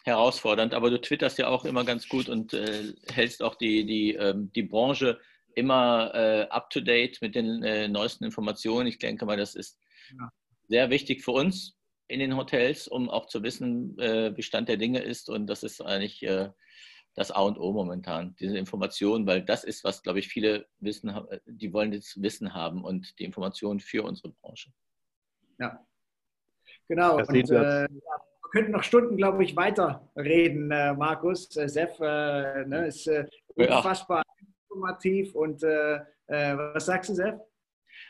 herausfordernd, 0.05 0.75
aber 0.75 0.91
du 0.91 1.01
twitterst 1.01 1.39
ja 1.39 1.49
auch 1.49 1.65
immer 1.65 1.85
ganz 1.85 2.07
gut 2.07 2.29
und 2.29 2.53
äh, 2.53 2.93
hältst 3.11 3.43
auch 3.43 3.55
die, 3.55 3.87
die, 3.87 4.15
ähm, 4.15 4.53
die 4.55 4.63
Branche 4.63 5.19
immer 5.55 6.15
äh, 6.15 6.49
up-to-date 6.51 7.23
mit 7.23 7.35
den 7.35 7.63
äh, 7.63 7.89
neuesten 7.89 8.25
Informationen. 8.25 8.89
Ich 8.89 8.99
denke 8.99 9.25
mal, 9.25 9.39
das 9.39 9.55
ist... 9.55 9.79
Ja 10.19 10.31
sehr 10.69 10.91
wichtig 10.91 11.23
für 11.23 11.33
uns 11.33 11.77
in 12.09 12.21
den 12.21 12.37
Hotels, 12.37 12.89
um 12.89 13.09
auch 13.09 13.27
zu 13.27 13.43
wissen, 13.43 13.99
äh, 13.99 14.37
wie 14.37 14.43
Stand 14.43 14.69
der 14.69 14.77
Dinge 14.77 15.01
ist. 15.01 15.29
Und 15.31 15.47
das 15.47 15.63
ist 15.63 15.81
eigentlich 15.81 16.23
äh, 16.23 16.51
das 17.15 17.31
A 17.31 17.43
und 17.43 17.59
O 17.59 17.73
momentan, 17.73 18.35
diese 18.41 18.59
Information, 18.59 19.27
weil 19.27 19.43
das 19.43 19.65
ist, 19.65 19.85
was, 19.85 20.03
glaube 20.03 20.19
ich, 20.19 20.29
viele 20.29 20.67
wissen, 20.81 21.09
äh, 21.09 21.41
die 21.47 21.73
wollen 21.73 21.93
das 21.93 22.21
Wissen 22.21 22.55
haben 22.55 22.85
und 22.85 23.19
die 23.19 23.25
Information 23.25 23.81
für 23.81 24.03
unsere 24.03 24.31
Branche. 24.31 24.71
Ja, 25.59 25.85
genau. 26.89 27.17
Und, 27.19 27.35
äh, 27.35 27.89
wir 27.89 28.51
könnten 28.51 28.73
noch 28.73 28.83
Stunden, 28.83 29.17
glaube 29.17 29.43
ich, 29.43 29.57
weiter 29.57 30.09
reden, 30.17 30.71
äh, 30.71 30.93
Markus. 30.93 31.57
Äh, 31.57 31.69
Sef 31.69 31.99
ne, 31.99 32.87
ist 32.87 33.11
unfassbar 33.55 34.23
ja. 34.27 34.47
informativ. 34.69 35.35
Und 35.35 35.63
was 35.63 36.87
sagst 36.87 37.11
du, 37.11 37.15
Sef? 37.15 37.35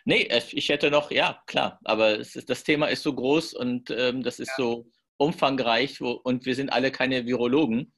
Nee, 0.05 0.29
ich 0.53 0.69
hätte 0.69 0.91
noch, 0.91 1.11
ja, 1.11 1.43
klar, 1.47 1.81
aber 1.85 2.17
ist, 2.17 2.49
das 2.49 2.65
Thema 2.65 2.87
ist 2.87 3.03
so 3.03 3.15
groß 3.15 3.55
und 3.55 3.91
ähm, 3.91 4.23
das 4.23 4.39
ist 4.39 4.49
ja. 4.49 4.65
so 4.65 4.87
umfangreich 5.17 6.01
wo, 6.01 6.13
und 6.13 6.45
wir 6.47 6.55
sind 6.55 6.71
alle 6.71 6.91
keine 6.91 7.27
Virologen. 7.27 7.93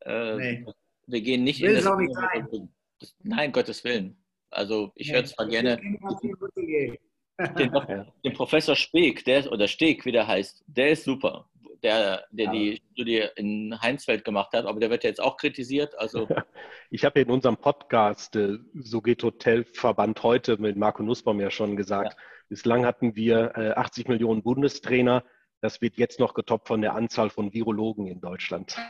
Äh, 0.00 0.36
nee. 0.36 0.66
Wir 1.06 1.20
gehen 1.20 1.44
nicht 1.44 1.60
Will 1.60 1.70
in 1.70 1.76
das. 1.76 1.86
Auch 1.86 1.98
nicht 1.98 2.14
sein. 2.14 2.72
Das, 2.98 3.14
nein, 3.22 3.52
Gottes 3.52 3.84
Willen. 3.84 4.22
Also 4.50 4.92
ich 4.94 5.08
nee, 5.08 5.14
höre 5.14 5.24
zwar 5.24 5.46
gerne 5.46 5.78
den, 5.78 6.98
den, 8.24 8.32
Professor 8.34 8.76
Speck, 8.76 9.24
der 9.24 9.40
ist, 9.40 9.48
oder 9.48 9.66
Steg, 9.66 10.04
wie 10.04 10.12
der 10.12 10.26
heißt, 10.26 10.62
der 10.66 10.90
ist 10.90 11.04
super 11.04 11.48
der, 11.82 12.24
der 12.30 12.46
ja. 12.46 12.52
die 12.52 12.82
Studie 12.92 13.24
in 13.36 13.80
Heinsfeld 13.80 14.24
gemacht 14.24 14.52
hat, 14.52 14.66
aber 14.66 14.80
der 14.80 14.90
wird 14.90 15.04
ja 15.04 15.10
jetzt 15.10 15.20
auch 15.20 15.36
kritisiert. 15.36 15.98
Also 15.98 16.28
ich 16.90 17.04
habe 17.04 17.20
in 17.20 17.30
unserem 17.30 17.56
Podcast 17.56 18.36
äh, 18.36 18.58
So 18.74 19.00
geht 19.00 19.22
Hotelverband 19.22 20.22
heute 20.22 20.58
mit 20.58 20.76
Marco 20.76 21.02
Nussbaum 21.02 21.40
ja 21.40 21.50
schon 21.50 21.76
gesagt, 21.76 22.14
ja. 22.14 22.24
bislang 22.48 22.86
hatten 22.86 23.16
wir 23.16 23.52
äh, 23.56 23.70
80 23.72 24.08
Millionen 24.08 24.42
Bundestrainer. 24.42 25.24
Das 25.60 25.80
wird 25.80 25.96
jetzt 25.96 26.18
noch 26.18 26.34
getoppt 26.34 26.68
von 26.68 26.82
der 26.82 26.94
Anzahl 26.94 27.30
von 27.30 27.52
Virologen 27.52 28.06
in 28.06 28.20
Deutschland. 28.20 28.76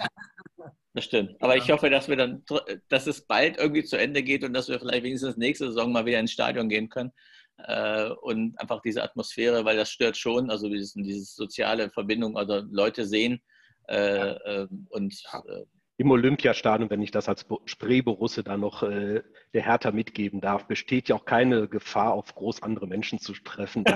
Das 0.94 1.04
stimmt. 1.04 1.36
Aber 1.40 1.56
ich 1.56 1.70
hoffe, 1.70 1.88
dass 1.88 2.10
wir 2.10 2.16
dann, 2.16 2.44
dass 2.90 3.06
es 3.06 3.22
bald 3.22 3.56
irgendwie 3.56 3.82
zu 3.82 3.96
Ende 3.96 4.22
geht 4.22 4.44
und 4.44 4.52
dass 4.52 4.68
wir 4.68 4.78
vielleicht 4.78 5.04
wenigstens 5.04 5.38
nächste 5.38 5.68
Saison 5.68 5.90
mal 5.90 6.04
wieder 6.04 6.20
ins 6.20 6.32
Stadion 6.32 6.68
gehen 6.68 6.90
können 6.90 7.12
äh, 7.58 8.10
und 8.10 8.58
einfach 8.60 8.80
diese 8.82 9.02
Atmosphäre, 9.02 9.64
weil 9.64 9.76
das 9.76 9.90
stört 9.90 10.16
schon, 10.16 10.50
also 10.50 10.68
dieses, 10.68 10.94
dieses 10.94 11.34
soziale 11.34 11.90
Verbindung, 11.90 12.36
also 12.36 12.62
Leute 12.70 13.06
sehen 13.06 13.42
äh, 13.88 14.30
äh, 14.30 14.68
und 14.90 15.14
äh, 15.48 15.64
im 15.98 16.10
Olympiastadion, 16.10 16.90
wenn 16.90 17.02
ich 17.02 17.10
das 17.12 17.28
als 17.28 17.46
Spreeborusse 17.66 18.42
da 18.42 18.56
noch 18.56 18.82
äh, 18.82 19.22
der 19.54 19.64
Hertha 19.64 19.92
mitgeben 19.92 20.40
darf, 20.40 20.66
besteht 20.66 21.08
ja 21.08 21.14
auch 21.14 21.24
keine 21.24 21.68
Gefahr, 21.68 22.14
auf 22.14 22.34
groß 22.34 22.62
andere 22.62 22.88
Menschen 22.88 23.20
zu 23.20 23.34
treffen. 23.34 23.84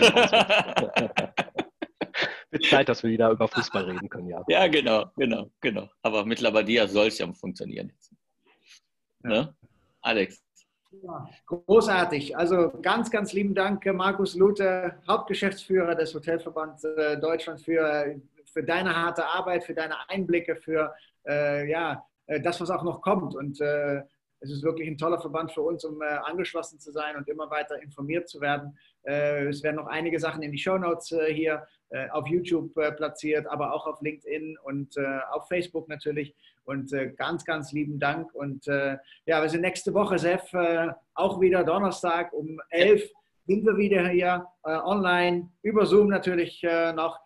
Wird 2.50 2.64
Zeit, 2.66 2.88
dass 2.88 3.02
wir 3.02 3.10
wieder 3.10 3.30
über 3.30 3.48
Fußball 3.48 3.84
reden 3.84 4.08
können, 4.08 4.28
ja. 4.28 4.44
Ja, 4.48 4.66
genau, 4.68 5.06
genau, 5.16 5.50
genau. 5.60 5.88
Aber 6.02 6.24
mit 6.24 6.40
Labadia 6.40 6.86
soll 6.86 7.08
es 7.08 7.18
ja 7.18 7.32
funktionieren. 7.32 7.92
Ja. 9.24 9.30
Ne? 9.30 9.56
Alex. 10.00 10.45
Großartig. 11.46 12.36
Also 12.36 12.72
ganz, 12.82 13.10
ganz 13.10 13.32
lieben 13.32 13.54
Dank, 13.54 13.84
Markus 13.92 14.34
Luther, 14.34 14.96
Hauptgeschäftsführer 15.06 15.94
des 15.94 16.14
Hotelverbands 16.14 16.84
äh, 16.84 17.18
Deutschland, 17.18 17.60
für, 17.60 18.20
für 18.44 18.62
deine 18.62 18.94
harte 18.94 19.24
Arbeit, 19.26 19.64
für 19.64 19.74
deine 19.74 20.08
Einblicke, 20.08 20.56
für 20.56 20.94
äh, 21.26 21.68
ja, 21.70 22.04
äh, 22.26 22.40
das, 22.40 22.60
was 22.60 22.70
auch 22.70 22.82
noch 22.82 23.00
kommt. 23.00 23.34
Und 23.34 23.60
äh, 23.60 24.02
es 24.40 24.50
ist 24.50 24.62
wirklich 24.62 24.88
ein 24.88 24.98
toller 24.98 25.20
Verband 25.20 25.52
für 25.52 25.62
uns, 25.62 25.84
um 25.84 26.00
äh, 26.02 26.06
angeschlossen 26.06 26.78
zu 26.78 26.92
sein 26.92 27.16
und 27.16 27.28
immer 27.28 27.50
weiter 27.50 27.80
informiert 27.82 28.28
zu 28.28 28.40
werden. 28.40 28.76
Äh, 29.06 29.46
es 29.46 29.62
werden 29.62 29.76
noch 29.76 29.86
einige 29.86 30.18
Sachen 30.18 30.42
in 30.42 30.52
die 30.52 30.58
Show 30.58 30.78
Notes 30.78 31.14
hier 31.30 31.66
äh, 31.90 32.08
auf 32.10 32.26
YouTube 32.26 32.76
äh, 32.78 32.90
platziert, 32.90 33.46
aber 33.46 33.72
auch 33.72 33.86
auf 33.86 34.00
LinkedIn 34.02 34.58
und 34.64 34.96
äh, 34.96 35.20
auf 35.30 35.46
Facebook 35.46 35.88
natürlich. 35.88 36.34
Und 36.64 36.92
ganz, 37.16 37.44
ganz 37.44 37.70
lieben 37.70 38.00
Dank. 38.00 38.34
Und 38.34 38.66
ja, 38.66 38.98
wir 39.40 39.48
sind 39.48 39.60
nächste 39.60 39.94
Woche, 39.94 40.18
Sef, 40.18 40.52
auch 41.14 41.40
wieder 41.40 41.62
Donnerstag 41.62 42.32
um 42.32 42.60
11 42.70 43.08
sind 43.46 43.64
wir 43.64 43.76
wieder 43.76 44.08
hier 44.08 44.44
online, 44.64 45.48
über 45.62 45.86
Zoom 45.86 46.08
natürlich 46.08 46.66
noch 46.96 47.20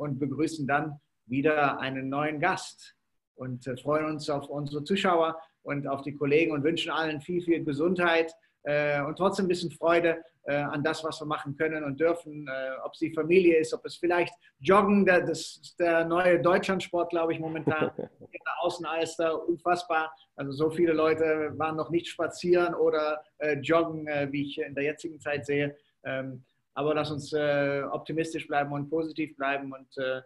und 0.00 0.18
begrüßen 0.18 0.66
dann 0.66 0.98
wieder 1.26 1.78
einen 1.78 2.08
neuen 2.08 2.40
Gast 2.40 2.96
und 3.36 3.64
freuen 3.80 4.06
uns 4.06 4.28
auf 4.28 4.48
unsere 4.48 4.82
Zuschauer 4.82 5.38
und 5.62 5.86
auf 5.86 6.02
die 6.02 6.16
Kollegen 6.16 6.50
und 6.50 6.64
wünschen 6.64 6.90
allen 6.90 7.20
viel, 7.20 7.42
viel 7.42 7.62
Gesundheit 7.62 8.34
und 8.64 9.16
trotzdem 9.16 9.44
ein 9.44 9.48
bisschen 9.48 9.70
Freude 9.70 10.22
äh, 10.46 10.56
an 10.56 10.82
das, 10.82 11.02
was 11.04 11.20
wir 11.20 11.26
machen 11.26 11.56
können 11.56 11.84
und 11.84 11.98
dürfen. 11.98 12.46
Äh, 12.46 12.76
ob 12.84 12.92
es 12.92 12.98
die 12.98 13.12
Familie 13.12 13.58
ist, 13.58 13.72
ob 13.72 13.84
es 13.84 13.96
vielleicht 13.96 14.34
Joggen, 14.58 15.04
der, 15.04 15.20
das 15.22 15.58
ist 15.62 15.76
der 15.78 16.04
neue 16.04 16.40
Deutschlandsport, 16.40 17.10
glaube 17.10 17.32
ich, 17.32 17.40
momentan. 17.40 17.90
In 17.96 18.08
der 18.20 18.60
Außenalster, 18.60 19.48
unfassbar. 19.48 20.14
Also 20.36 20.52
so 20.52 20.70
viele 20.70 20.92
Leute 20.92 21.52
waren 21.56 21.76
noch 21.76 21.90
nicht 21.90 22.08
spazieren 22.08 22.74
oder 22.74 23.22
äh, 23.38 23.54
joggen, 23.60 24.06
äh, 24.06 24.28
wie 24.30 24.42
ich 24.42 24.58
in 24.58 24.74
der 24.74 24.84
jetzigen 24.84 25.20
Zeit 25.20 25.46
sehe. 25.46 25.76
Ähm, 26.04 26.44
aber 26.74 26.94
lass 26.94 27.10
uns 27.10 27.32
äh, 27.32 27.82
optimistisch 27.90 28.46
bleiben 28.46 28.72
und 28.72 28.90
positiv 28.90 29.36
bleiben 29.36 29.72
und 29.72 29.96
äh, 29.96 30.22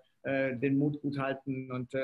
den 0.56 0.76
Mut 0.76 1.00
gut 1.00 1.16
halten 1.18 1.70
und 1.70 1.94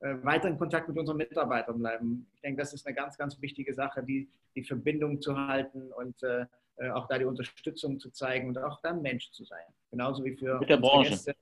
weiter 0.00 0.48
in 0.48 0.58
Kontakt 0.58 0.88
mit 0.88 0.98
unseren 0.98 1.18
Mitarbeitern 1.18 1.78
bleiben. 1.78 2.26
Ich 2.34 2.40
denke, 2.40 2.60
das 2.62 2.72
ist 2.72 2.86
eine 2.86 2.94
ganz, 2.94 3.16
ganz 3.18 3.40
wichtige 3.40 3.74
Sache, 3.74 4.02
die, 4.02 4.28
die 4.54 4.64
Verbindung 4.64 5.20
zu 5.20 5.36
halten 5.36 5.92
und 5.92 6.22
äh, 6.22 6.46
auch 6.92 7.06
da 7.08 7.18
die 7.18 7.26
Unterstützung 7.26 8.00
zu 8.00 8.10
zeigen 8.10 8.48
und 8.48 8.58
auch 8.58 8.80
dann 8.80 9.02
Mensch 9.02 9.30
zu 9.32 9.44
sein. 9.44 9.64
genauso 9.90 10.24
wie 10.24 10.34
für 10.36 10.58
Mit 10.58 10.70
der 10.70 10.78
Branche. 10.78 11.10
Gäste. 11.10 11.34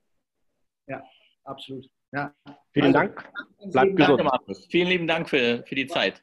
Ja, 0.87 1.03
absolut. 1.45 1.89
Ja. 2.11 2.33
Vielen 2.71 2.87
Also, 2.95 2.99
Dank. 2.99 3.31
Bleibt 3.71 3.95
gesund. 3.95 4.19
Danke, 4.19 4.23
Markus. 4.23 4.65
Vielen 4.65 4.87
lieben 4.89 5.07
Dank 5.07 5.29
für, 5.29 5.63
für 5.65 5.75
die 5.75 5.87
Zeit. 5.87 6.21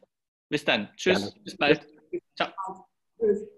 Bis 0.49 0.65
dann. 0.65 0.89
Tschüss. 0.97 1.31
Gerne. 1.31 1.43
Bis 1.45 1.57
bald. 1.57 1.87
Ciao. 2.35 2.51
Tschüss. 3.19 3.56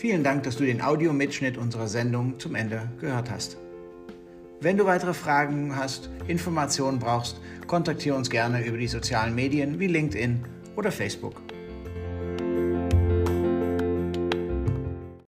Vielen 0.00 0.24
Dank, 0.24 0.44
dass 0.44 0.56
du 0.56 0.64
den 0.64 0.80
Audiomitschnitt 0.80 1.58
unserer 1.58 1.86
Sendung 1.86 2.38
zum 2.38 2.54
Ende 2.54 2.88
gehört 3.02 3.30
hast. 3.30 3.58
Wenn 4.62 4.78
du 4.78 4.86
weitere 4.86 5.12
Fragen 5.12 5.76
hast, 5.76 6.08
Informationen 6.26 6.98
brauchst, 6.98 7.38
kontaktiere 7.66 8.16
uns 8.16 8.30
gerne 8.30 8.64
über 8.64 8.78
die 8.78 8.88
sozialen 8.88 9.34
Medien 9.34 9.78
wie 9.78 9.88
LinkedIn 9.88 10.42
oder 10.74 10.90
Facebook. 10.90 11.34